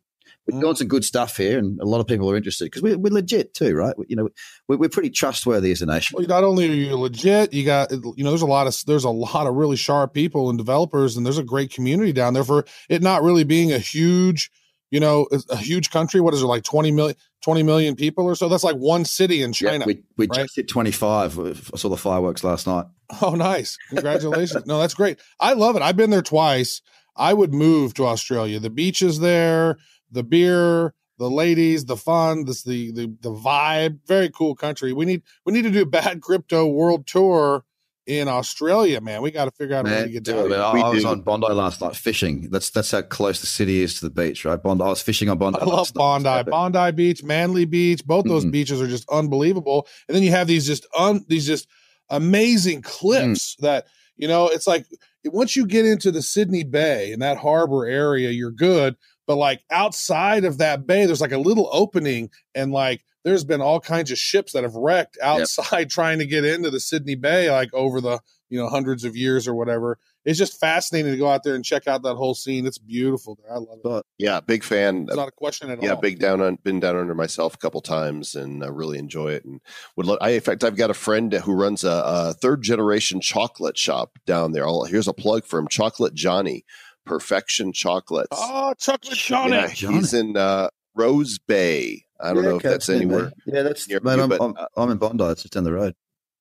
we're 0.47 0.59
doing 0.59 0.75
some 0.75 0.87
good 0.87 1.03
stuff 1.03 1.37
here, 1.37 1.57
and 1.57 1.79
a 1.79 1.85
lot 1.85 1.99
of 1.99 2.07
people 2.07 2.29
are 2.29 2.35
interested 2.35 2.65
because 2.65 2.81
we're, 2.81 2.97
we're 2.97 3.13
legit 3.13 3.53
too, 3.53 3.75
right? 3.75 3.97
We, 3.97 4.05
you 4.09 4.15
know, 4.15 4.29
we're, 4.67 4.77
we're, 4.77 4.89
pretty 4.89 5.09
trustworthy 5.09 5.71
as 5.71 5.81
a 5.81 5.85
nation. 5.85 6.15
Well, 6.17 6.27
not 6.27 6.43
only 6.43 6.69
are 6.69 6.73
you 6.73 6.95
legit, 6.95 7.51
you 7.51 7.65
got 7.65 7.91
you 7.91 8.23
know, 8.23 8.29
there's 8.29 8.41
a 8.41 8.47
lot 8.47 8.67
of 8.67 8.85
there's 8.85 9.03
a 9.03 9.09
lot 9.09 9.47
of 9.47 9.55
really 9.55 9.75
sharp 9.75 10.13
people 10.13 10.49
and 10.49 10.57
developers, 10.57 11.17
and 11.17 11.25
there's 11.25 11.39
a 11.39 11.43
great 11.43 11.71
community 11.71 12.13
down 12.13 12.33
there 12.33 12.43
for 12.43 12.65
it 12.89 13.01
not 13.01 13.23
really 13.23 13.43
being 13.43 13.73
a 13.73 13.79
huge, 13.79 14.51
you 14.91 14.99
know, 14.99 15.27
a 15.49 15.57
huge 15.57 15.89
country. 15.89 16.21
What 16.21 16.33
is 16.33 16.43
it 16.43 16.47
like 16.47 16.63
20 16.63 16.91
million, 16.91 17.15
20 17.43 17.63
million 17.63 17.95
people 17.95 18.25
or 18.25 18.35
so? 18.35 18.47
That's 18.47 18.63
like 18.63 18.77
one 18.77 19.03
city 19.03 19.41
in 19.41 19.51
China. 19.51 19.79
Yeah, 19.79 19.85
we 19.85 20.03
we 20.17 20.27
right? 20.27 20.41
just 20.43 20.55
hit 20.55 20.67
25. 20.67 21.39
I 21.39 21.77
saw 21.77 21.89
the 21.89 21.97
fireworks 21.97 22.43
last 22.43 22.67
night. 22.67 22.85
Oh, 23.21 23.35
nice! 23.35 23.77
Congratulations! 23.89 24.65
no, 24.65 24.79
that's 24.79 24.93
great. 24.93 25.19
I 25.39 25.53
love 25.53 25.75
it. 25.75 25.81
I've 25.81 25.97
been 25.97 26.11
there 26.11 26.21
twice. 26.21 26.81
I 27.15 27.33
would 27.33 27.53
move 27.53 27.93
to 27.95 28.05
Australia. 28.05 28.59
The 28.59 28.69
beaches 28.69 29.19
there 29.19 29.77
the 30.15 30.23
beer, 30.23 30.95
the 31.19 31.29
ladies, 31.29 31.85
the 31.85 31.97
fun, 31.97 32.45
this 32.45 32.63
the 32.63 32.91
the 32.91 33.15
the 33.21 33.31
vibe. 33.31 33.99
Very 34.07 34.29
cool 34.29 34.55
country. 34.55 34.93
We 34.93 35.05
need 35.05 35.21
we 35.45 35.53
need 35.53 35.63
to 35.63 35.71
do 35.71 35.83
a 35.83 35.85
bad 35.85 36.21
crypto 36.21 36.65
world 36.65 37.05
tour 37.05 37.63
in 38.07 38.27
Australia, 38.27 39.01
man. 39.01 39.21
We 39.21 39.31
got 39.31 39.45
to 39.45 39.51
figure 39.51 39.75
out 39.75 39.85
man, 39.85 39.93
a 39.93 39.97
way 39.97 40.03
to 40.03 40.11
get 40.11 40.23
down. 40.23 40.53
I, 40.53 40.57
I 40.57 40.89
was 40.89 41.05
on 41.05 41.21
Bondi 41.21 41.47
last 41.47 41.81
night 41.81 41.95
fishing. 41.95 42.49
That's 42.49 42.69
that's 42.69 42.91
how 42.91 43.01
close 43.01 43.41
the 43.41 43.47
city 43.47 43.81
is 43.81 43.99
to 43.99 44.09
the 44.09 44.11
beach, 44.11 44.45
right? 44.45 44.61
Bondi. 44.61 44.83
I 44.83 44.89
was 44.89 45.01
fishing 45.01 45.29
on 45.29 45.37
Bondi. 45.37 45.59
I 45.59 45.65
love 45.65 45.93
Bondi. 45.93 46.43
Bondi 46.49 46.91
Beach, 46.91 47.23
Manly 47.23 47.65
Beach. 47.65 48.03
Both 48.05 48.25
those 48.25 48.43
mm-hmm. 48.43 48.51
beaches 48.51 48.81
are 48.81 48.87
just 48.87 49.07
unbelievable. 49.09 49.87
And 50.07 50.15
then 50.15 50.23
you 50.23 50.31
have 50.31 50.47
these 50.47 50.65
just 50.65 50.87
un 50.97 51.25
these 51.27 51.45
just 51.45 51.67
amazing 52.09 52.81
cliffs 52.81 53.55
mm. 53.55 53.61
that 53.61 53.85
you 54.17 54.27
know. 54.27 54.47
It's 54.47 54.67
like 54.67 54.85
once 55.25 55.55
you 55.55 55.65
get 55.65 55.85
into 55.85 56.11
the 56.11 56.21
Sydney 56.21 56.63
Bay 56.63 57.11
and 57.11 57.21
that 57.21 57.37
harbor 57.37 57.85
area, 57.85 58.29
you're 58.29 58.51
good 58.51 58.95
but 59.27 59.35
like 59.35 59.63
outside 59.71 60.45
of 60.45 60.57
that 60.57 60.85
bay 60.85 61.05
there's 61.05 61.21
like 61.21 61.31
a 61.31 61.37
little 61.37 61.69
opening 61.71 62.29
and 62.53 62.71
like 62.71 63.03
there's 63.23 63.43
been 63.43 63.61
all 63.61 63.79
kinds 63.79 64.11
of 64.11 64.17
ships 64.17 64.53
that 64.53 64.63
have 64.63 64.75
wrecked 64.75 65.17
outside 65.21 65.79
yep. 65.79 65.89
trying 65.89 66.19
to 66.19 66.25
get 66.25 66.45
into 66.45 66.69
the 66.69 66.79
sydney 66.79 67.15
bay 67.15 67.49
like 67.51 67.73
over 67.73 68.01
the 68.01 68.19
you 68.49 68.59
know 68.59 68.69
hundreds 68.69 69.03
of 69.03 69.15
years 69.15 69.47
or 69.47 69.55
whatever. 69.55 69.97
It's 70.23 70.39
just 70.39 70.59
fascinating 70.59 71.11
to 71.11 71.17
go 71.17 71.29
out 71.29 71.43
there 71.43 71.53
and 71.53 71.63
check 71.63 71.87
out 71.87 72.01
that 72.01 72.15
whole 72.15 72.33
scene. 72.33 72.65
It's 72.65 72.79
beautiful 72.79 73.37
there. 73.41 73.53
I 73.53 73.57
love 73.57 73.99
it. 73.99 74.05
Yeah 74.17 74.39
big 74.39 74.63
fan. 74.63 75.05
It's 75.07 75.15
not 75.15 75.27
a 75.27 75.31
question 75.31 75.69
at 75.69 75.81
yeah, 75.81 75.89
all. 75.89 75.95
yeah 75.95 76.01
big 76.01 76.19
down 76.19 76.41
on 76.41 76.57
been 76.63 76.79
down 76.79 76.95
under 76.95 77.15
myself 77.15 77.55
a 77.55 77.57
couple 77.57 77.81
times 77.81 78.35
and 78.35 78.63
I 78.63 78.67
really 78.67 78.97
enjoy 78.97 79.33
it 79.33 79.45
and 79.45 79.61
would 79.95 80.05
lo- 80.05 80.17
I, 80.21 80.31
in 80.31 80.41
fact 80.41 80.63
i've 80.63 80.75
got 80.75 80.89
a 80.89 80.95
friend 80.95 81.33
who 81.33 81.53
runs 81.53 81.83
a, 81.83 82.01
a 82.05 82.33
third 82.33 82.61
generation 82.61 83.21
chocolate 83.21 83.77
shop 83.77 84.17
down 84.25 84.51
there. 84.51 84.65
I'll, 84.65 84.83
here's 84.83 85.07
a 85.07 85.13
plug 85.13 85.45
for 85.45 85.59
him 85.59 85.67
chocolate 85.67 86.13
johnny 86.13 86.65
Perfection 87.05 87.71
Chocolates. 87.73 88.29
Oh, 88.31 88.73
Chocolate 88.77 89.17
Johnny. 89.17 89.53
Yeah, 89.53 89.67
he's 89.67 90.13
in 90.13 90.35
uh, 90.37 90.69
Rose 90.95 91.37
Bay. 91.39 92.05
I 92.19 92.33
don't 92.33 92.43
yeah, 92.43 92.49
know 92.49 92.55
if 92.57 92.63
that's 92.63 92.89
anywhere. 92.89 93.31
Yeah, 93.45 93.63
that's 93.63 93.87
near 93.87 93.99
man, 93.99 94.19
I'm, 94.19 94.29
but, 94.29 94.41
I'm, 94.41 94.55
I'm, 94.77 94.91
in 94.91 94.97
Bondi. 94.97 95.23
It's 95.25 95.43
just 95.43 95.53
down 95.53 95.63
the 95.63 95.73
road. 95.73 95.95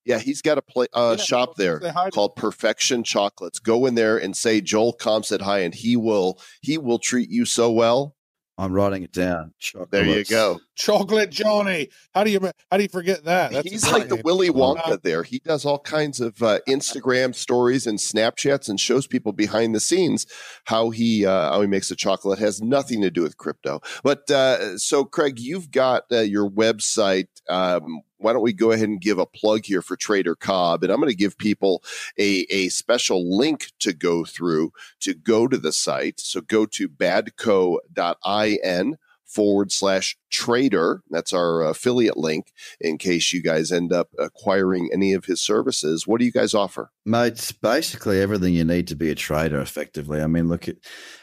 Yeah, 0.04 0.18
he's 0.18 0.42
got 0.42 0.58
a 0.58 0.62
play, 0.62 0.86
uh, 0.92 1.16
yeah, 1.18 1.24
shop 1.24 1.56
there 1.56 1.80
called 2.12 2.36
Perfection 2.36 3.04
Chocolates. 3.04 3.58
Go 3.58 3.86
in 3.86 3.94
there 3.94 4.18
and 4.18 4.36
say 4.36 4.60
Joel 4.60 4.94
Comm 4.94 5.24
said 5.24 5.40
hi, 5.40 5.60
and 5.60 5.74
he 5.74 5.96
will 5.96 6.38
he 6.60 6.76
will 6.78 6.98
treat 6.98 7.30
you 7.30 7.44
so 7.46 7.72
well. 7.72 8.13
I'm 8.56 8.72
writing 8.72 9.02
it 9.02 9.12
down. 9.12 9.52
Chocolates. 9.58 9.90
There 9.90 10.04
you 10.04 10.24
go. 10.24 10.60
Chocolate 10.76 11.30
Johnny. 11.30 11.88
How 12.14 12.22
do 12.22 12.30
you 12.30 12.40
how 12.70 12.76
do 12.76 12.84
you 12.84 12.88
forget 12.88 13.24
that? 13.24 13.52
That's 13.52 13.68
He's 13.68 13.90
like 13.90 14.08
the 14.08 14.20
Willy 14.24 14.48
Wonka 14.48 15.02
there. 15.02 15.24
He 15.24 15.40
does 15.40 15.64
all 15.64 15.80
kinds 15.80 16.20
of 16.20 16.40
uh, 16.40 16.60
Instagram 16.68 17.34
stories 17.34 17.86
and 17.86 17.98
Snapchats 17.98 18.68
and 18.68 18.78
shows 18.78 19.08
people 19.08 19.32
behind 19.32 19.74
the 19.74 19.80
scenes 19.80 20.26
how 20.64 20.90
he 20.90 21.26
uh, 21.26 21.52
how 21.52 21.60
he 21.62 21.66
makes 21.66 21.88
the 21.88 21.96
chocolate. 21.96 22.38
It 22.38 22.42
has 22.42 22.62
nothing 22.62 23.02
to 23.02 23.10
do 23.10 23.22
with 23.22 23.38
crypto. 23.38 23.80
But 24.04 24.30
uh, 24.30 24.78
so 24.78 25.04
Craig, 25.04 25.40
you've 25.40 25.72
got 25.72 26.04
uh, 26.12 26.20
your 26.20 26.48
website. 26.48 27.28
Um, 27.48 28.02
why 28.18 28.32
don't 28.32 28.42
we 28.42 28.52
go 28.52 28.72
ahead 28.72 28.88
and 28.88 29.00
give 29.00 29.18
a 29.18 29.26
plug 29.26 29.64
here 29.64 29.82
for 29.82 29.96
Trader 29.96 30.34
Cobb? 30.34 30.82
And 30.82 30.92
I'm 30.92 31.00
going 31.00 31.10
to 31.10 31.16
give 31.16 31.38
people 31.38 31.82
a, 32.18 32.46
a 32.50 32.68
special 32.68 33.36
link 33.36 33.72
to 33.80 33.92
go 33.92 34.24
through 34.24 34.72
to 35.00 35.14
go 35.14 35.48
to 35.48 35.58
the 35.58 35.72
site. 35.72 36.20
So 36.20 36.40
go 36.40 36.66
to 36.66 36.88
badco.in 36.88 38.96
forward 39.24 39.72
slash 39.72 40.16
trader. 40.34 41.00
That's 41.10 41.32
our 41.32 41.62
affiliate 41.62 42.16
link 42.16 42.52
in 42.80 42.98
case 42.98 43.32
you 43.32 43.40
guys 43.40 43.70
end 43.70 43.92
up 43.92 44.08
acquiring 44.18 44.90
any 44.92 45.12
of 45.12 45.26
his 45.26 45.40
services. 45.40 46.08
What 46.08 46.18
do 46.18 46.24
you 46.24 46.32
guys 46.32 46.54
offer? 46.54 46.90
Mate, 47.06 47.52
basically 47.62 48.20
everything 48.20 48.54
you 48.54 48.64
need 48.64 48.88
to 48.88 48.96
be 48.96 49.10
a 49.10 49.14
trader 49.14 49.60
effectively. 49.60 50.20
I 50.20 50.26
mean, 50.26 50.48
look, 50.48 50.66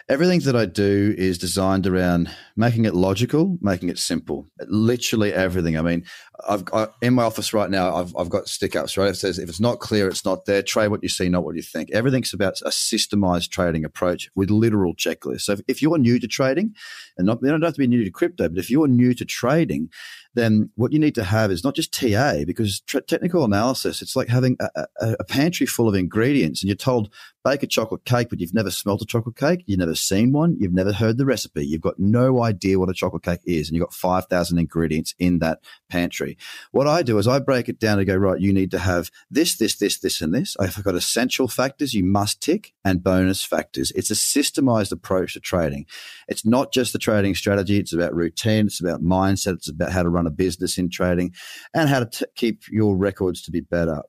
everything 0.08 0.40
that 0.42 0.56
I 0.56 0.66
do 0.66 1.14
is 1.18 1.38
designed 1.38 1.88
around 1.88 2.30
making 2.56 2.86
it 2.86 2.94
logical, 2.94 3.58
making 3.62 3.90
it 3.90 4.00
simple. 4.00 4.48
Literally 4.68 5.34
everything. 5.34 5.78
I 5.78 5.82
mean, 5.82 6.06
I've 6.48 6.64
in 7.02 7.16
my 7.16 7.24
office 7.24 7.54
right 7.54 7.70
now, 7.70 7.96
I've, 7.96 8.16
I've 8.16 8.30
got 8.30 8.48
stick 8.48 8.76
ups, 8.76 8.96
right? 8.98 9.10
It 9.10 9.16
says, 9.16 9.40
if 9.40 9.50
it's 9.50 9.60
not 9.60 9.80
clear, 9.80 10.08
it's 10.08 10.24
not 10.24 10.46
there. 10.46 10.62
Trade 10.62 10.88
what 10.88 11.04
you 11.04 11.10
see, 11.10 11.28
not 11.28 11.44
what 11.44 11.56
you 11.56 11.64
think. 11.64 11.92
Everything's 11.92 12.34
about 12.34 12.62
a 12.62 12.70
systemized 12.70 13.50
trading 13.50 13.84
approach 13.84 14.30
with 14.36 14.50
literal 14.50 14.96
checklists. 14.96 15.42
So 15.42 15.54
if, 15.54 15.62
if 15.68 15.82
you're 15.82 15.98
new 15.98 16.20
to 16.20 16.28
trading, 16.28 16.76
and 17.18 17.26
not, 17.26 17.40
you 17.42 17.50
don't 17.50 17.62
have 17.64 17.74
to 17.74 17.80
be 17.80 17.88
new 17.88 18.04
to 18.04 18.12
crypto, 18.12 18.50
but 18.50 18.60
if 18.60 18.70
you're 18.70 18.88
new 18.88 19.01
to 19.14 19.26
trading, 19.26 19.90
then 20.34 20.70
what 20.76 20.92
you 20.92 21.00
need 21.00 21.16
to 21.16 21.24
have 21.24 21.52
is 21.52 21.64
not 21.64 21.76
just 21.76 21.94
TA, 21.94 22.44
because 22.46 22.82
technical 23.08 23.44
analysis, 23.44 24.02
it's 24.02 24.16
like 24.16 24.30
having 24.30 24.58
a, 24.60 24.86
a, 25.02 25.16
a, 25.20 25.24
pantry 25.26 25.66
full 25.66 25.90
of 25.90 25.96
ingredients 25.96 26.62
and 26.62 26.70
you're 26.70 26.76
told 26.76 27.12
bake 27.44 27.64
a 27.64 27.68
chocolate 27.68 28.06
cake, 28.06 28.28
but 28.30 28.40
you've 28.40 28.54
never 28.54 28.72
smelt 28.72 29.02
a 29.02 29.06
chocolate 29.06 29.36
cake, 29.36 29.64
you've 29.66 29.80
never 29.80 29.96
seen 29.96 30.32
one, 30.32 30.56
you've 30.60 30.74
never 30.74 30.92
heard 30.92 31.18
the 31.18 31.26
recipe, 31.26 31.66
you've 31.66 31.82
got 31.82 32.00
no 32.00 32.44
idea 32.44 32.80
what 32.80 32.90
a 32.90 32.94
chocolate 32.94 33.24
cake 33.24 33.40
is, 33.46 33.68
and 33.68 33.76
you've 33.76 33.86
got 33.86 33.94
5,000 33.94 34.58
ingredients 34.58 35.16
in 35.20 35.40
that 35.40 35.60
pantry. 35.90 36.38
What 36.72 36.88
I 36.88 37.04
do 37.04 37.18
is 37.18 37.28
I 37.28 37.40
break 37.40 37.70
it 37.70 37.80
down 37.80 37.98
and 37.98 38.08
go, 38.08 38.16
right, 38.16 38.40
you 38.40 38.54
need 38.54 38.72
to 38.72 38.80
have 38.80 39.10
this, 39.30 39.56
this, 39.56 39.78
this, 39.78 40.00
this, 40.00 40.22
and 40.22 40.34
this. 40.34 40.56
I've 40.60 40.84
got 40.84 40.96
essential 40.96 41.48
factors 41.48 41.94
you 41.94 42.04
must 42.04 42.42
tick 42.42 42.74
and 42.86 43.04
bonus 43.04 43.44
factors. 43.44 43.92
It's 43.92 44.12
a 44.12 44.16
systemized 44.16 44.92
approach 44.92 45.34
to 45.34 45.40
trading. 45.40 45.86
It's 46.28 46.46
not 46.46 46.72
just 46.72 46.94
the 46.94 47.00
trading 47.00 47.36
strategy, 47.36 47.80
it's 47.80 47.94
about 47.94 48.14
routine, 48.14 48.68
it's 48.68 48.80
about 48.80 49.02
mindset, 49.02 49.54
it's 49.54 49.70
about 49.70 49.92
how 49.92 50.04
to 50.04 50.10
run 50.10 50.21
run 50.22 50.28
a 50.28 50.36
business 50.36 50.78
in 50.78 50.90
trading 50.90 51.34
and 51.74 51.90
how 51.90 52.00
to 52.00 52.06
t- 52.06 52.26
keep 52.36 52.64
your 52.70 52.96
records 52.96 53.42
to 53.44 53.52
be 53.52 53.62
better. 53.62 54.02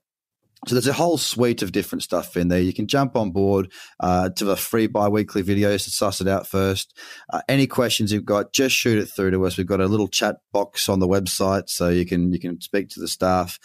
So 0.68 0.76
there's 0.76 0.86
a 0.86 0.92
whole 0.92 1.18
suite 1.18 1.60
of 1.62 1.72
different 1.72 2.04
stuff 2.04 2.36
in 2.36 2.46
there. 2.46 2.60
You 2.60 2.72
can 2.72 2.86
jump 2.86 3.16
on 3.16 3.32
board 3.32 3.72
uh, 3.98 4.28
to 4.30 4.44
the 4.44 4.56
free 4.56 4.86
bi-weekly 4.86 5.42
videos 5.42 5.82
to 5.84 5.90
suss 5.90 6.20
it 6.20 6.28
out 6.28 6.46
first. 6.46 6.96
Uh, 7.32 7.40
any 7.48 7.66
questions 7.66 8.12
you've 8.12 8.24
got, 8.24 8.52
just 8.52 8.76
shoot 8.76 8.96
it 8.96 9.06
through 9.06 9.32
to 9.32 9.44
us. 9.44 9.56
We've 9.58 9.66
got 9.66 9.80
a 9.80 9.86
little 9.86 10.06
chat 10.06 10.36
box 10.52 10.88
on 10.88 11.00
the 11.00 11.08
website, 11.08 11.68
so 11.68 11.88
you 11.88 12.06
can 12.06 12.32
you 12.32 12.38
can 12.38 12.60
speak 12.60 12.90
to 12.90 13.00
the 13.00 13.08
staff, 13.08 13.58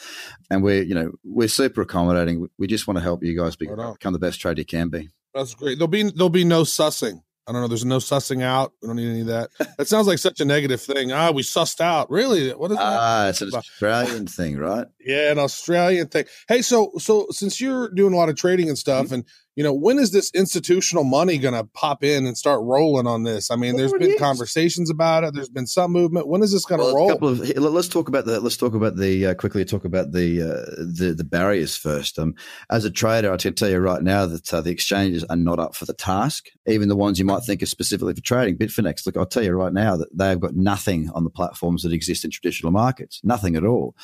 and 0.50 0.64
we're 0.64 0.82
you 0.82 0.96
know 0.96 1.12
we're 1.24 1.48
super 1.48 1.82
accommodating. 1.82 2.48
We 2.58 2.66
just 2.66 2.88
want 2.88 2.98
to 2.98 3.04
help 3.04 3.24
you 3.24 3.38
guys 3.38 3.56
become 3.56 4.14
the 4.14 4.18
best 4.18 4.42
trader 4.42 4.62
you 4.62 4.66
can 4.66 4.90
be. 4.90 5.10
That's 5.36 5.54
great. 5.54 5.78
There'll 5.78 5.88
be 5.88 6.02
there'll 6.02 6.30
be 6.30 6.46
no 6.46 6.64
sussing. 6.64 7.22
I 7.48 7.54
don't 7.54 7.62
know. 7.62 7.68
There's 7.70 7.86
no 7.86 7.98
sussing 8.00 8.44
out. 8.44 8.74
We 8.82 8.88
don't 8.88 8.98
need 8.98 9.10
any 9.10 9.22
of 9.22 9.28
that. 9.28 9.50
That 9.78 9.88
sounds 9.88 10.06
like 10.06 10.20
such 10.20 10.42
a 10.42 10.46
negative 10.46 10.82
thing. 10.82 11.12
Ah, 11.14 11.32
we 11.32 11.44
sussed 11.44 11.80
out. 11.80 12.12
Really? 12.12 12.50
What 12.52 12.72
is 12.72 12.78
that? 12.78 12.84
Ah, 12.84 13.28
it's 13.30 13.42
an 13.42 13.52
Australian 13.54 14.28
thing, 14.28 14.58
right? 14.58 14.86
Yeah, 15.00 15.32
an 15.32 15.40
Australian 15.40 16.08
thing. 16.10 16.26
Hey, 16.50 16.62
so 16.62 16.92
so 16.98 17.28
since 17.32 17.62
you're 17.62 17.90
doing 17.92 18.14
a 18.14 18.18
lot 18.18 18.28
of 18.30 18.36
trading 18.36 18.68
and 18.68 18.78
Mm-hmm. 18.78 19.06
stuff, 19.06 19.12
and 19.14 19.24
you 19.58 19.64
know, 19.64 19.74
when 19.74 19.98
is 19.98 20.12
this 20.12 20.30
institutional 20.36 21.04
money 21.04 21.40
going 21.40 21.56
to 21.56 21.64
pop 21.64 22.04
in 22.04 22.28
and 22.28 22.38
start 22.38 22.62
rolling 22.62 23.08
on 23.08 23.24
this? 23.24 23.50
I 23.50 23.56
mean, 23.56 23.76
there's 23.76 23.92
been 23.92 24.12
is. 24.12 24.20
conversations 24.20 24.92
about 24.92 25.24
it. 25.24 25.34
There's 25.34 25.50
been 25.50 25.66
some 25.66 25.92
movement. 25.92 26.28
When 26.28 26.44
is 26.44 26.52
this 26.52 26.64
going 26.64 26.80
to 26.80 26.86
Well, 26.86 26.94
a 26.94 26.96
roll? 26.96 27.10
couple 27.10 27.30
of, 27.30 27.40
let's 27.58 27.88
talk 27.88 28.08
about 28.08 28.26
the 28.26 28.40
let's 28.40 28.56
talk 28.56 28.76
about 28.76 28.98
the 28.98 29.26
uh, 29.26 29.34
quickly 29.34 29.66
talk 29.66 29.84
about 29.84 30.12
the 30.12 30.44
uh, 30.44 30.76
the 30.78 31.16
the 31.18 31.24
barriers 31.24 31.76
first. 31.76 32.20
Um, 32.20 32.36
as 32.70 32.86
a 32.86 32.92
trader, 32.92 33.34
I 33.34 33.38
can 33.38 33.56
tell 33.56 33.70
you 33.70 33.80
right 33.80 34.04
now 34.04 34.28
that 34.28 34.54
uh, 34.54 34.62
the 34.62 34.70
exchanges 34.70 35.24
are 35.24 35.36
not 35.36 35.58
up 35.58 35.74
for 35.74 35.86
the 35.86 35.94
task. 35.96 36.50
Even 36.68 36.88
the 36.88 36.96
ones 36.96 37.18
you 37.18 37.26
might 37.26 37.42
think 37.44 37.64
are 37.64 37.66
specifically 37.66 38.14
for 38.14 38.22
trading, 38.22 38.60
Bitfinex. 38.60 39.08
Look, 39.08 39.18
I'll 39.18 39.26
tell 39.26 39.44
you 39.44 39.54
right 39.54 39.74
now 39.74 39.98
that 39.98 40.16
they've 40.16 40.40
got 40.40 40.56
nothing 40.56 41.10
on 41.16 41.24
the 41.24 41.32
platforms 41.32 41.82
that 41.82 41.94
exist 41.94 42.24
in 42.24 42.30
traditional 42.30 42.72
markets, 42.72 43.22
nothing 43.24 43.56
at 43.56 43.66
all. 43.66 43.96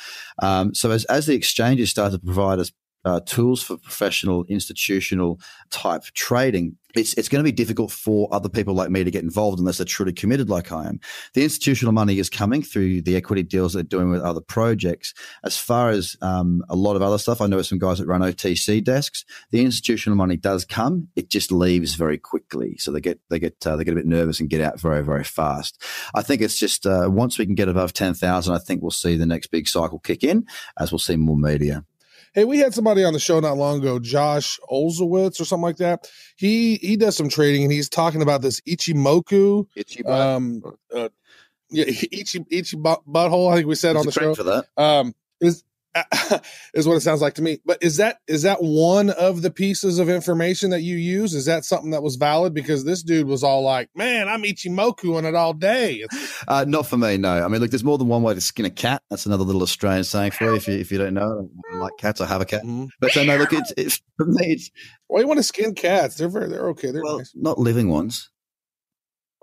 Um, 0.42 0.74
so 0.74 0.90
as 0.90 1.04
as 1.04 1.26
the 1.26 1.36
exchanges 1.36 1.90
start 1.90 2.10
to 2.10 2.18
provide 2.18 2.58
us 2.58 2.72
uh, 3.04 3.20
tools 3.20 3.62
for 3.62 3.76
professional 3.76 4.44
institutional 4.44 5.40
type 5.70 6.04
trading, 6.14 6.76
it's 6.94 7.14
it's 7.14 7.28
going 7.28 7.40
to 7.40 7.48
be 7.48 7.52
difficult 7.52 7.90
for 7.90 8.28
other 8.32 8.48
people 8.48 8.74
like 8.74 8.90
me 8.90 9.04
to 9.04 9.10
get 9.10 9.22
involved 9.22 9.58
unless 9.58 9.78
they're 9.78 9.84
truly 9.84 10.12
committed 10.12 10.48
like 10.48 10.72
I 10.72 10.86
am. 10.86 11.00
The 11.34 11.42
institutional 11.42 11.92
money 11.92 12.18
is 12.18 12.30
coming 12.30 12.62
through 12.62 13.02
the 13.02 13.16
equity 13.16 13.42
deals 13.42 13.72
they're 13.72 13.82
doing 13.82 14.10
with 14.10 14.22
other 14.22 14.40
projects. 14.40 15.12
As 15.42 15.56
far 15.56 15.90
as 15.90 16.16
um, 16.22 16.64
a 16.68 16.76
lot 16.76 16.96
of 16.96 17.02
other 17.02 17.18
stuff, 17.18 17.40
I 17.40 17.46
know 17.46 17.62
some 17.62 17.78
guys 17.78 17.98
that 17.98 18.06
run 18.06 18.20
OTC 18.20 18.82
desks. 18.82 19.24
The 19.50 19.64
institutional 19.64 20.16
money 20.16 20.36
does 20.36 20.64
come; 20.64 21.08
it 21.16 21.30
just 21.30 21.50
leaves 21.50 21.94
very 21.94 22.18
quickly, 22.18 22.76
so 22.78 22.92
they 22.92 23.00
get 23.00 23.20
they 23.28 23.38
get 23.38 23.66
uh, 23.66 23.76
they 23.76 23.84
get 23.84 23.92
a 23.92 23.96
bit 23.96 24.06
nervous 24.06 24.40
and 24.40 24.48
get 24.48 24.60
out 24.60 24.80
very 24.80 25.02
very 25.02 25.24
fast. 25.24 25.82
I 26.14 26.22
think 26.22 26.40
it's 26.40 26.58
just 26.58 26.86
uh, 26.86 27.08
once 27.10 27.38
we 27.38 27.46
can 27.46 27.54
get 27.54 27.68
above 27.68 27.92
ten 27.92 28.14
thousand, 28.14 28.54
I 28.54 28.58
think 28.58 28.82
we'll 28.82 28.90
see 28.90 29.16
the 29.16 29.26
next 29.26 29.48
big 29.48 29.68
cycle 29.68 29.98
kick 29.98 30.22
in, 30.22 30.46
as 30.78 30.92
we'll 30.92 30.98
see 30.98 31.16
more 31.16 31.36
media. 31.36 31.84
Hey, 32.34 32.44
we 32.44 32.58
had 32.58 32.74
somebody 32.74 33.04
on 33.04 33.12
the 33.12 33.20
show 33.20 33.38
not 33.38 33.56
long 33.56 33.78
ago, 33.78 34.00
Josh 34.00 34.58
Olszewicz 34.70 35.40
or 35.40 35.44
something 35.44 35.62
like 35.62 35.76
that. 35.76 36.10
He 36.36 36.76
he 36.76 36.96
does 36.96 37.16
some 37.16 37.28
trading 37.28 37.62
and 37.62 37.72
he's 37.72 37.88
talking 37.88 38.22
about 38.22 38.42
this 38.42 38.60
Ichimoku. 38.62 39.66
Itchy. 39.76 40.04
Um, 40.04 40.62
uh, 40.92 41.08
yeah, 41.70 41.84
Ichi 42.12 42.44
Ichi 42.50 42.76
butt, 42.76 43.02
butthole. 43.06 43.52
I 43.52 43.56
think 43.56 43.68
we 43.68 43.76
said 43.76 43.96
on 43.96 44.04
the 44.06 44.12
show. 44.12 44.34
for 44.34 44.42
that. 44.42 44.66
um 44.76 45.14
is 45.40 45.62
is 46.74 46.86
what 46.86 46.96
it 46.96 47.00
sounds 47.00 47.20
like 47.22 47.34
to 47.34 47.42
me 47.42 47.58
but 47.64 47.78
is 47.82 47.96
that 47.98 48.18
is 48.26 48.42
that 48.42 48.62
one 48.62 49.10
of 49.10 49.42
the 49.42 49.50
pieces 49.50 49.98
of 49.98 50.08
information 50.08 50.70
that 50.70 50.82
you 50.82 50.96
use 50.96 51.34
is 51.34 51.44
that 51.44 51.64
something 51.64 51.90
that 51.90 52.02
was 52.02 52.16
valid 52.16 52.52
because 52.52 52.84
this 52.84 53.02
dude 53.02 53.26
was 53.26 53.42
all 53.44 53.62
like 53.62 53.88
man 53.94 54.28
i'm 54.28 54.42
ichimoku 54.42 55.16
on 55.16 55.24
it 55.24 55.34
all 55.34 55.52
day 55.52 56.04
Uh, 56.46 56.64
not 56.68 56.86
for 56.86 56.98
me, 56.98 57.16
no. 57.16 57.42
I 57.42 57.48
mean, 57.48 57.60
look, 57.60 57.70
there's 57.70 57.84
more 57.84 57.96
than 57.96 58.08
one 58.08 58.22
way 58.22 58.34
to 58.34 58.40
skin 58.40 58.66
a 58.66 58.70
cat. 58.70 59.02
That's 59.08 59.24
another 59.24 59.44
little 59.44 59.62
Australian 59.62 60.04
saying 60.04 60.32
for 60.32 60.44
you 60.44 60.54
if 60.56 60.68
you, 60.68 60.74
if 60.74 60.92
you 60.92 60.98
don't 60.98 61.14
know. 61.14 61.48
I 61.72 61.76
like 61.76 61.96
cats, 61.98 62.20
I 62.20 62.26
have 62.26 62.42
a 62.42 62.44
cat. 62.44 62.64
Mhm. 62.64 62.88
But 63.00 63.16
uh, 63.16 63.24
no, 63.24 63.36
look, 63.38 63.52
it's, 63.52 63.72
it's 63.76 64.02
for 64.18 64.26
me. 64.26 64.52
It's 64.52 64.70
why 65.06 65.20
you 65.20 65.26
want 65.26 65.38
to 65.38 65.42
skin 65.42 65.74
cats 65.74 66.16
they're 66.16 66.28
very 66.28 66.48
they're 66.48 66.68
okay 66.70 66.90
they're 66.90 67.02
well, 67.02 67.18
nice 67.18 67.32
not 67.34 67.58
living 67.58 67.88
ones, 67.88 68.30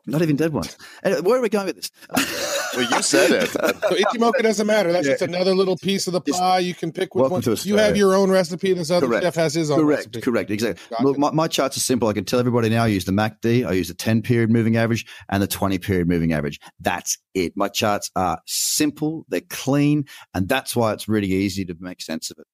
not 0.06 0.22
even 0.22 0.36
dead 0.36 0.54
ones. 0.54 0.78
Anyway, 1.04 1.22
where 1.22 1.38
are 1.38 1.42
we 1.42 1.50
going 1.50 1.66
with 1.68 1.76
this? 1.78 1.92
Well, 2.74 2.90
you 2.90 3.02
said 3.02 3.32
it. 3.32 3.50
so 3.50 3.60
ichimoku 3.60 4.42
doesn't 4.44 4.66
matter 4.66 4.94
that's 4.94 5.06
Yeah. 5.06 5.16
just 5.16 5.24
another 5.24 5.54
little 5.54 5.76
piece 5.76 6.08
of 6.08 6.14
the 6.14 6.22
Just- 6.22 6.40
pie 6.40 6.60
you 6.60 6.74
can 6.74 6.94
pick 6.94 7.14
which 7.14 7.20
Welcome 7.24 7.34
one 7.34 7.58
to 7.58 7.68
you 7.68 7.76
have 7.76 7.98
your 7.98 8.16
own 8.16 8.32
recipe 8.32 8.72
and 8.72 8.80
this 8.80 8.90
other 8.90 9.08
Correct. 9.08 9.24
chef 9.26 9.36
has 9.36 9.54
his 9.54 9.70
own 9.70 9.80
correct, 9.82 9.98
recipe 10.06 10.22
correct, 10.22 10.52
exactly. 10.52 10.82
Got 10.90 11.04
Look, 11.04 11.18
my, 11.18 11.32
my 11.32 11.50
charts 11.50 11.76
are 11.76 11.82
simple. 11.82 12.08
I 12.08 12.14
can 12.14 12.24
tell 12.24 12.40
everybody 12.40 12.70
now. 12.70 12.86
I 12.86 12.88
use 12.88 13.04
the 13.04 13.12
MACD, 13.12 13.68
I 13.68 13.74
use 13.74 13.90
the 13.90 13.94
10 13.94 14.22
period 14.22 14.52
moving 14.52 14.78
average, 14.78 15.06
and 15.28 15.44
the 15.44 15.48
20 15.48 15.80
period 15.80 16.08
moving 16.08 16.32
average. 16.32 16.62
That's 16.80 17.18
it. 17.34 17.52
My 17.58 17.68
charts 17.68 18.10
are 18.16 18.40
simple, 18.48 19.26
they're 19.28 19.42
clean, 19.50 20.06
and 20.34 20.48
that's 20.48 20.74
why 20.74 20.94
it's 20.94 21.10
really 21.10 21.28
easy 21.28 21.66
to 21.66 21.76
make 21.82 22.02
sense 22.02 22.32
of 22.32 22.38
it. 22.40 22.48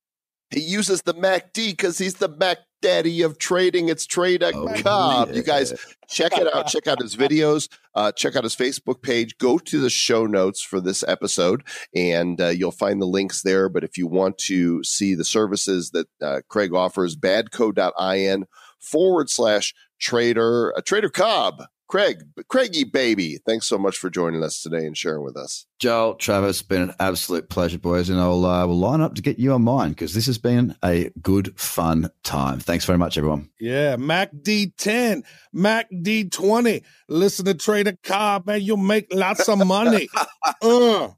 He 0.49 0.61
uses 0.61 1.03
the 1.03 1.13
MACD 1.13 1.71
because 1.71 1.99
he's 1.99 2.15
the 2.15 2.29
Mac 2.29 2.57
Daddy 2.81 3.21
of 3.23 3.37
trading. 3.39 3.89
It's 3.89 4.05
Trader 4.05 4.51
Oh, 4.53 4.67
Cobb. 4.77 5.29
yeah. 5.29 5.35
You 5.35 5.43
guys 5.43 5.73
check 6.09 6.37
it 6.37 6.53
out. 6.53 6.67
Check 6.67 6.87
out 6.87 7.01
his 7.01 7.15
videos. 7.15 7.69
Uh, 7.95 8.11
check 8.11 8.35
out 8.35 8.43
his 8.43 8.55
Facebook 8.55 9.01
page. 9.01 9.37
Go 9.39 9.57
to 9.57 9.79
the 9.79 9.89
show 9.89 10.25
notes 10.25 10.61
for 10.61 10.79
this 10.79 11.03
episode, 11.07 11.63
and 11.95 12.39
uh, 12.39 12.49
you'll 12.49 12.71
find 12.71 13.01
the 13.01 13.05
links 13.07 13.41
there. 13.41 13.69
But 13.69 13.83
if 13.83 13.97
you 13.97 14.05
want 14.07 14.37
to 14.39 14.83
see 14.83 15.15
the 15.15 15.25
services 15.25 15.91
that 15.91 16.07
uh, 16.21 16.41
Craig 16.47 16.73
offers, 16.73 17.15
badco.in 17.15 18.45
forward 18.79 19.29
slash 19.29 19.73
trader, 19.99 20.73
uh, 20.77 20.81
Trader 20.81 21.09
Cobb. 21.09 21.63
Craig, 21.87 22.23
Craigie 22.49 22.83
baby, 22.83 23.37
thanks 23.45 23.65
so 23.65 23.77
much 23.77 23.97
for 23.97 24.09
joining 24.09 24.43
us 24.43 24.61
today 24.61 24.85
and 24.85 24.97
sharing 24.97 25.23
with 25.23 25.37
us. 25.37 25.65
Joel, 25.79 26.15
Travis, 26.15 26.61
been 26.61 26.81
an 26.81 26.93
absolute 26.99 27.49
pleasure, 27.49 27.79
boys, 27.79 28.09
and 28.09 28.19
I'll 28.19 28.45
uh, 28.45 28.67
will 28.67 28.77
line 28.77 29.01
up 29.01 29.15
to 29.15 29.21
get 29.21 29.39
you 29.39 29.53
on 29.53 29.61
mine 29.61 29.89
because 29.89 30.13
this 30.13 30.25
has 30.25 30.37
been 30.37 30.75
a 30.83 31.11
good, 31.21 31.57
fun 31.59 32.09
time. 32.23 32.59
Thanks 32.59 32.85
very 32.85 32.97
much, 32.97 33.17
everyone. 33.17 33.49
Yeah, 33.59 33.95
Mac 33.95 34.33
D10, 34.33 35.23
Mac 35.53 35.89
D20. 35.91 36.83
Listen 37.07 37.45
to 37.45 37.53
Trader 37.53 37.97
Cobb, 38.03 38.47
man. 38.47 38.61
You'll 38.61 38.77
make 38.77 39.07
lots 39.13 39.47
of 39.47 39.65
money. 39.65 40.09
uh. 40.61 41.09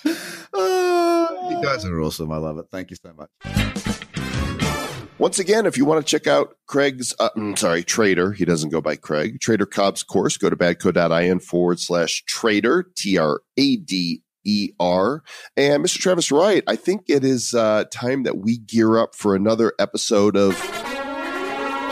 you 0.04 1.62
guys 1.62 1.84
are 1.84 2.00
awesome. 2.00 2.32
I 2.32 2.36
love 2.36 2.58
it. 2.58 2.66
Thank 2.70 2.90
you 2.90 2.96
so 2.96 3.12
much. 3.12 4.06
Once 5.20 5.38
again, 5.38 5.66
if 5.66 5.76
you 5.76 5.84
want 5.84 6.04
to 6.04 6.10
check 6.10 6.26
out 6.26 6.56
Craig's, 6.66 7.14
uh, 7.18 7.28
mm, 7.36 7.56
sorry, 7.58 7.82
Trader, 7.82 8.32
he 8.32 8.46
doesn't 8.46 8.70
go 8.70 8.80
by 8.80 8.96
Craig, 8.96 9.38
Trader 9.38 9.66
Cobb's 9.66 10.02
course, 10.02 10.38
go 10.38 10.48
to 10.48 10.56
badco.in 10.56 11.40
forward 11.40 11.78
slash 11.78 12.24
trader, 12.24 12.90
T 12.96 13.18
R 13.18 13.42
A 13.58 13.76
D 13.76 14.22
E 14.44 14.70
R. 14.80 15.22
And 15.58 15.84
Mr. 15.84 15.98
Travis 15.98 16.32
Wright, 16.32 16.64
I 16.66 16.74
think 16.74 17.02
it 17.08 17.22
is 17.22 17.52
uh, 17.52 17.84
time 17.92 18.22
that 18.22 18.38
we 18.38 18.56
gear 18.56 18.96
up 18.96 19.14
for 19.14 19.36
another 19.36 19.74
episode 19.78 20.38
of 20.38 20.56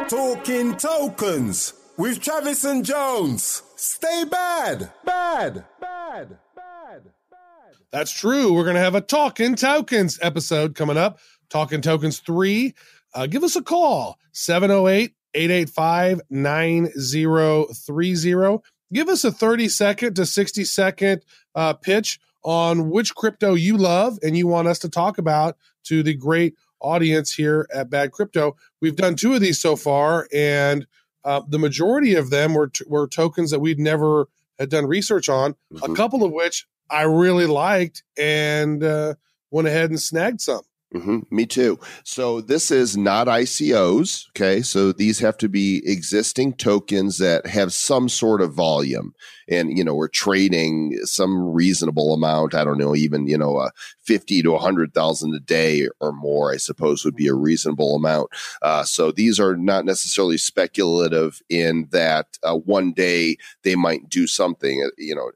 Talking 0.08 0.74
tokens 0.78 1.74
with 1.98 2.22
Travis 2.22 2.64
and 2.64 2.82
Jones. 2.82 3.62
Stay 3.76 4.24
bad, 4.24 4.90
bad, 5.04 5.66
bad, 5.82 6.38
bad, 6.56 7.02
bad. 7.30 7.74
That's 7.92 8.10
true. 8.10 8.54
We're 8.54 8.64
going 8.64 8.76
to 8.76 8.80
have 8.80 8.94
a 8.94 9.02
Talking 9.02 9.54
Tokens 9.54 10.18
episode 10.22 10.74
coming 10.74 10.96
up. 10.96 11.18
Talking 11.50 11.82
Tokens 11.82 12.20
3. 12.20 12.74
Uh, 13.14 13.26
give 13.26 13.42
us 13.44 13.56
a 13.56 13.62
call 13.62 14.18
708 14.32 15.12
885 15.34 16.20
9030. 16.30 18.58
Give 18.92 19.08
us 19.08 19.24
a 19.24 19.32
30 19.32 19.68
second 19.68 20.14
to 20.14 20.24
60 20.26 20.64
second 20.64 21.22
uh, 21.54 21.74
pitch 21.74 22.18
on 22.44 22.90
which 22.90 23.14
crypto 23.14 23.54
you 23.54 23.76
love 23.76 24.18
and 24.22 24.36
you 24.36 24.46
want 24.46 24.68
us 24.68 24.78
to 24.80 24.88
talk 24.88 25.18
about 25.18 25.56
to 25.84 26.02
the 26.02 26.14
great 26.14 26.54
audience 26.80 27.34
here 27.34 27.68
at 27.74 27.90
Bad 27.90 28.12
Crypto. 28.12 28.56
We've 28.80 28.96
done 28.96 29.16
two 29.16 29.34
of 29.34 29.40
these 29.40 29.60
so 29.60 29.74
far, 29.76 30.28
and 30.32 30.86
uh, 31.24 31.42
the 31.48 31.58
majority 31.58 32.14
of 32.14 32.30
them 32.30 32.54
were, 32.54 32.68
t- 32.68 32.84
were 32.86 33.08
tokens 33.08 33.50
that 33.50 33.58
we'd 33.60 33.80
never 33.80 34.28
had 34.58 34.70
done 34.70 34.86
research 34.86 35.28
on, 35.28 35.56
a 35.82 35.88
Mhm. 35.88 35.96
couple 35.96 36.24
of 36.24 36.32
which 36.32 36.66
I 36.88 37.02
really 37.02 37.46
liked 37.46 38.02
and 38.16 38.82
uh, 38.82 39.14
went 39.50 39.68
ahead 39.68 39.90
and 39.90 40.00
snagged 40.00 40.40
some. 40.40 40.62
Hmm 40.92 41.18
me 41.30 41.44
too. 41.44 41.78
So 42.04 42.40
this 42.40 42.70
is 42.70 42.96
not 42.96 43.26
ICOs. 43.26 44.24
Okay. 44.30 44.62
So 44.62 44.92
these 44.92 45.18
have 45.18 45.36
to 45.38 45.48
be 45.48 45.82
existing 45.84 46.54
tokens 46.54 47.18
that 47.18 47.46
have 47.46 47.72
some 47.74 48.08
sort 48.08 48.40
of 48.40 48.54
volume. 48.54 49.12
And, 49.48 49.76
you 49.76 49.84
know, 49.84 49.94
we're 49.94 50.08
trading 50.08 50.96
some 51.04 51.52
reasonable 51.52 52.14
amount. 52.14 52.54
I 52.54 52.64
don't 52.64 52.78
know, 52.78 52.94
even, 52.94 53.26
you 53.26 53.38
know, 53.38 53.56
uh, 53.56 53.70
50 54.02 54.42
to 54.42 54.52
100,000 54.52 55.34
a 55.34 55.40
day 55.40 55.88
or 56.00 56.12
more, 56.12 56.52
I 56.52 56.56
suppose 56.56 57.04
would 57.04 57.16
be 57.16 57.28
a 57.28 57.34
reasonable 57.34 57.94
amount. 57.94 58.30
Uh, 58.62 58.84
so 58.84 59.12
these 59.12 59.38
are 59.38 59.56
not 59.56 59.84
necessarily 59.84 60.38
speculative 60.38 61.42
in 61.48 61.88
that 61.90 62.38
uh, 62.42 62.56
one 62.56 62.92
day 62.92 63.36
they 63.64 63.76
might 63.76 64.08
do 64.08 64.26
something, 64.26 64.82
uh, 64.82 64.90
you 64.96 65.14
know, 65.14 65.30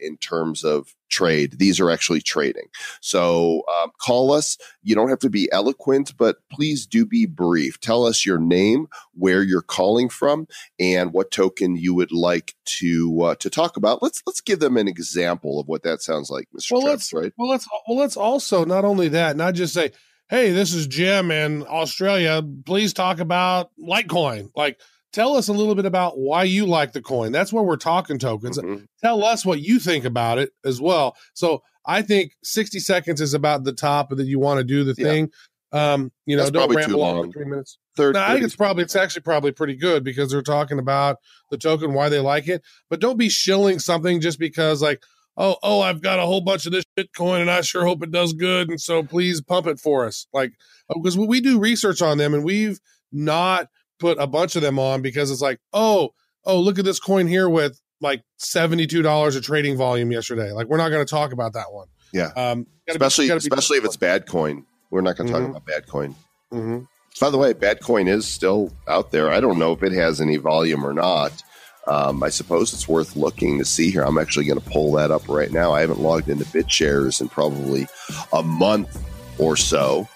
in 0.00 0.16
terms 0.16 0.64
of 0.64 0.94
trade. 1.08 1.58
These 1.58 1.78
are 1.78 1.90
actually 1.90 2.20
trading. 2.20 2.66
So 3.00 3.62
um, 3.80 3.92
call 4.00 4.32
us. 4.32 4.58
You 4.82 4.96
don't 4.96 5.08
have 5.08 5.20
to 5.20 5.30
be 5.30 5.48
eloquent, 5.52 6.16
but 6.16 6.38
please 6.50 6.84
do 6.84 7.06
be 7.06 7.26
brief. 7.26 7.78
Tell 7.80 8.04
us 8.04 8.26
your 8.26 8.38
name, 8.38 8.88
where 9.14 9.42
you're 9.42 9.62
calling 9.62 10.08
from, 10.08 10.48
and 10.80 11.12
what 11.12 11.30
token 11.30 11.76
you 11.76 11.94
would 11.94 12.10
like 12.10 12.55
to 12.66 13.22
uh, 13.22 13.34
to 13.36 13.48
talk 13.50 13.76
about. 13.76 14.02
Let's 14.02 14.22
let's 14.26 14.40
give 14.40 14.60
them 14.60 14.76
an 14.76 14.88
example 14.88 15.58
of 15.60 15.68
what 15.68 15.82
that 15.84 16.02
sounds 16.02 16.30
like, 16.30 16.48
Mr. 16.56 16.72
Well, 16.72 16.82
Travis, 16.82 17.12
let's 17.12 17.24
right? 17.24 17.32
well 17.38 17.48
let's 17.48 17.68
well 17.86 17.96
let's 17.98 18.16
also 18.16 18.64
not 18.64 18.84
only 18.84 19.08
that, 19.08 19.36
not 19.36 19.54
just 19.54 19.74
say 19.74 19.92
hey, 20.28 20.50
this 20.50 20.74
is 20.74 20.88
Jim 20.88 21.30
in 21.30 21.64
Australia. 21.68 22.42
Please 22.64 22.92
talk 22.92 23.20
about 23.20 23.70
Litecoin. 23.80 24.50
Like, 24.56 24.80
tell 25.12 25.36
us 25.36 25.46
a 25.46 25.52
little 25.52 25.76
bit 25.76 25.84
about 25.86 26.18
why 26.18 26.42
you 26.42 26.66
like 26.66 26.92
the 26.92 27.00
coin. 27.00 27.30
That's 27.30 27.52
where 27.52 27.62
we're 27.62 27.76
talking 27.76 28.18
tokens. 28.18 28.58
Mhm. 28.58 28.86
Tell 29.02 29.22
us 29.24 29.46
what 29.46 29.60
you 29.60 29.78
think 29.78 30.04
about 30.04 30.38
it 30.38 30.50
as 30.64 30.80
well. 30.80 31.16
So 31.34 31.62
I 31.86 32.02
think 32.02 32.32
60 32.42 32.80
seconds 32.80 33.20
is 33.20 33.34
about 33.34 33.62
the 33.62 33.72
top 33.72 34.10
that 34.10 34.26
you 34.26 34.40
want 34.40 34.58
to 34.58 34.64
do 34.64 34.82
the 34.82 34.96
Yeah. 35.00 35.08
thing. 35.08 35.30
Um, 35.72 36.12
you 36.26 36.36
know, 36.36 36.42
That's 36.42 36.52
don't 36.52 36.68
probably 36.68 36.76
too 36.84 36.92
ramble 36.92 37.02
on 37.02 37.32
three 37.32 37.44
minutes. 37.44 37.78
Third, 37.96 38.14
No, 38.14 38.22
I 38.22 38.32
think 38.32 38.44
it's 38.44 38.56
probably 38.56 38.84
it's 38.84 38.96
actually 38.96 39.22
probably 39.22 39.52
pretty 39.52 39.76
good 39.76 40.04
because 40.04 40.30
they're 40.30 40.42
talking 40.42 40.78
about 40.78 41.16
the 41.50 41.58
token, 41.58 41.92
why 41.92 42.08
they 42.08 42.20
like 42.20 42.48
it. 42.48 42.62
But 42.88 43.00
don't 43.00 43.18
be 43.18 43.28
shilling 43.28 43.78
something 43.78 44.20
just 44.20 44.38
because 44.38 44.80
like, 44.80 45.02
oh, 45.36 45.56
oh, 45.62 45.80
I've 45.80 46.02
got 46.02 46.18
a 46.18 46.22
whole 46.22 46.40
bunch 46.40 46.66
of 46.66 46.72
this 46.72 46.84
Bitcoin 46.96 47.40
and 47.40 47.50
I 47.50 47.60
sure 47.60 47.84
hope 47.84 48.02
it 48.02 48.10
does 48.10 48.32
good. 48.32 48.70
And 48.70 48.80
so 48.80 49.02
please 49.02 49.40
pump 49.40 49.66
it 49.66 49.78
for 49.78 50.06
us. 50.06 50.26
Like 50.32 50.52
because 50.88 51.18
we 51.18 51.40
do 51.40 51.58
research 51.58 52.00
on 52.00 52.18
them 52.18 52.32
and 52.32 52.44
we've 52.44 52.78
not 53.12 53.68
put 53.98 54.18
a 54.20 54.26
bunch 54.26 54.56
of 54.56 54.62
them 54.62 54.78
on 54.78 55.02
because 55.02 55.30
it's 55.30 55.42
like, 55.42 55.58
oh, 55.72 56.10
oh, 56.44 56.60
look 56.60 56.78
at 56.78 56.84
this 56.84 57.00
coin 57.00 57.26
here 57.26 57.48
with 57.48 57.80
like 58.00 58.22
$72 58.40 59.36
of 59.36 59.42
trading 59.42 59.76
volume 59.76 60.12
yesterday. 60.12 60.52
Like 60.52 60.68
we're 60.68 60.76
not 60.76 60.90
going 60.90 61.04
to 61.04 61.10
talk 61.10 61.32
about 61.32 61.54
that 61.54 61.72
one. 61.72 61.88
Yeah. 62.12 62.30
Um 62.36 62.66
especially 62.88 63.28
be- 63.28 63.34
especially 63.34 63.78
if 63.78 63.84
it's 63.84 63.96
bad 63.96 64.26
coin. 64.26 64.64
We're 64.90 65.00
not 65.00 65.16
going 65.16 65.28
to 65.28 65.34
Mhm. 65.34 65.40
talk 65.40 65.50
about 65.50 65.66
bad 65.66 65.88
coin. 65.88 66.14
Mhm. 66.52 66.86
By 67.20 67.30
the 67.30 67.38
way, 67.38 67.52
bad 67.54 67.80
coin 67.82 68.08
is 68.08 68.26
still 68.26 68.70
out 68.88 69.10
there. 69.10 69.30
I 69.30 69.40
don't 69.40 69.58
know 69.58 69.72
if 69.72 69.82
it 69.82 69.92
has 69.92 70.20
any 70.20 70.36
volume 70.36 70.84
or 70.86 70.92
not. 70.92 71.32
Um, 71.88 72.22
I 72.22 72.28
suppose 72.30 72.72
it's 72.74 72.88
worth 72.88 73.14
looking 73.16 73.58
to 73.58 73.64
see 73.64 73.90
here. 73.90 74.02
I'm 74.02 74.18
actually 74.18 74.44
going 74.46 74.60
to 74.60 74.70
pull 74.70 74.92
that 74.92 75.10
up 75.10 75.28
right 75.28 75.50
now. 75.52 75.72
I 75.72 75.80
haven't 75.80 76.00
logged 76.00 76.28
into 76.28 76.44
BitShares 76.46 77.20
in 77.20 77.28
probably 77.28 77.86
a 78.32 78.42
month 78.42 78.98
or 79.38 79.56
so. 79.56 80.08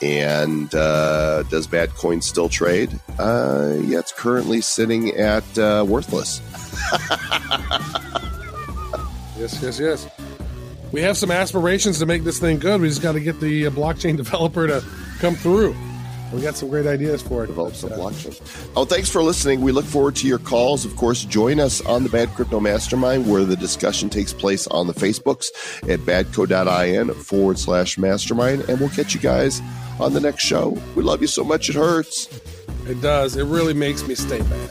And 0.00 0.72
uh, 0.74 1.42
does 1.44 1.66
bad 1.66 1.90
coin 1.96 2.22
still 2.22 2.48
trade? 2.48 2.98
Uh, 3.18 3.74
yeah, 3.82 3.98
it's 3.98 4.12
currently 4.12 4.60
sitting 4.60 5.10
at 5.16 5.44
uh, 5.58 5.84
worthless. 5.86 6.40
Yes, 9.38 9.62
yes, 9.62 9.78
yes. 9.78 10.08
We 10.92 11.02
have 11.02 11.16
some 11.16 11.30
aspirations 11.30 11.98
to 11.98 12.06
make 12.06 12.24
this 12.24 12.38
thing 12.38 12.58
good. 12.58 12.80
We 12.80 12.88
just 12.88 13.02
got 13.02 13.12
to 13.12 13.20
get 13.20 13.40
the 13.40 13.66
uh, 13.66 13.70
blockchain 13.70 14.16
developer 14.22 14.66
to 14.66 14.84
come 15.18 15.34
through. 15.34 15.76
We 16.32 16.42
got 16.42 16.56
some 16.56 16.68
great 16.68 16.86
ideas 16.86 17.22
for 17.22 17.44
it. 17.44 17.46
develop 17.46 17.74
some 17.74 17.90
blockchain. 17.90 18.38
Oh, 18.76 18.84
thanks 18.84 19.08
for 19.08 19.22
listening. 19.22 19.62
We 19.62 19.72
look 19.72 19.86
forward 19.86 20.14
to 20.16 20.26
your 20.26 20.38
calls. 20.38 20.84
Of 20.84 20.94
course, 20.96 21.24
join 21.24 21.58
us 21.58 21.80
on 21.86 22.02
the 22.02 22.10
Bad 22.10 22.28
Crypto 22.30 22.60
Mastermind 22.60 23.30
where 23.30 23.44
the 23.44 23.56
discussion 23.56 24.10
takes 24.10 24.34
place 24.34 24.66
on 24.66 24.86
the 24.86 24.92
Facebooks 24.92 25.48
at 25.90 26.00
badco.in 26.00 27.14
forward 27.14 27.58
slash 27.58 27.96
mastermind. 27.96 28.68
And 28.68 28.78
we'll 28.78 28.90
catch 28.90 29.14
you 29.14 29.20
guys 29.20 29.62
on 29.98 30.12
the 30.12 30.20
next 30.20 30.44
show. 30.44 30.76
We 30.94 31.02
love 31.02 31.22
you 31.22 31.28
so 31.28 31.44
much 31.44 31.70
it 31.70 31.76
hurts. 31.76 32.28
It 32.86 33.00
does. 33.00 33.36
It 33.36 33.44
really 33.44 33.74
makes 33.74 34.06
me 34.06 34.14
stay 34.14 34.42
bad. 34.42 34.70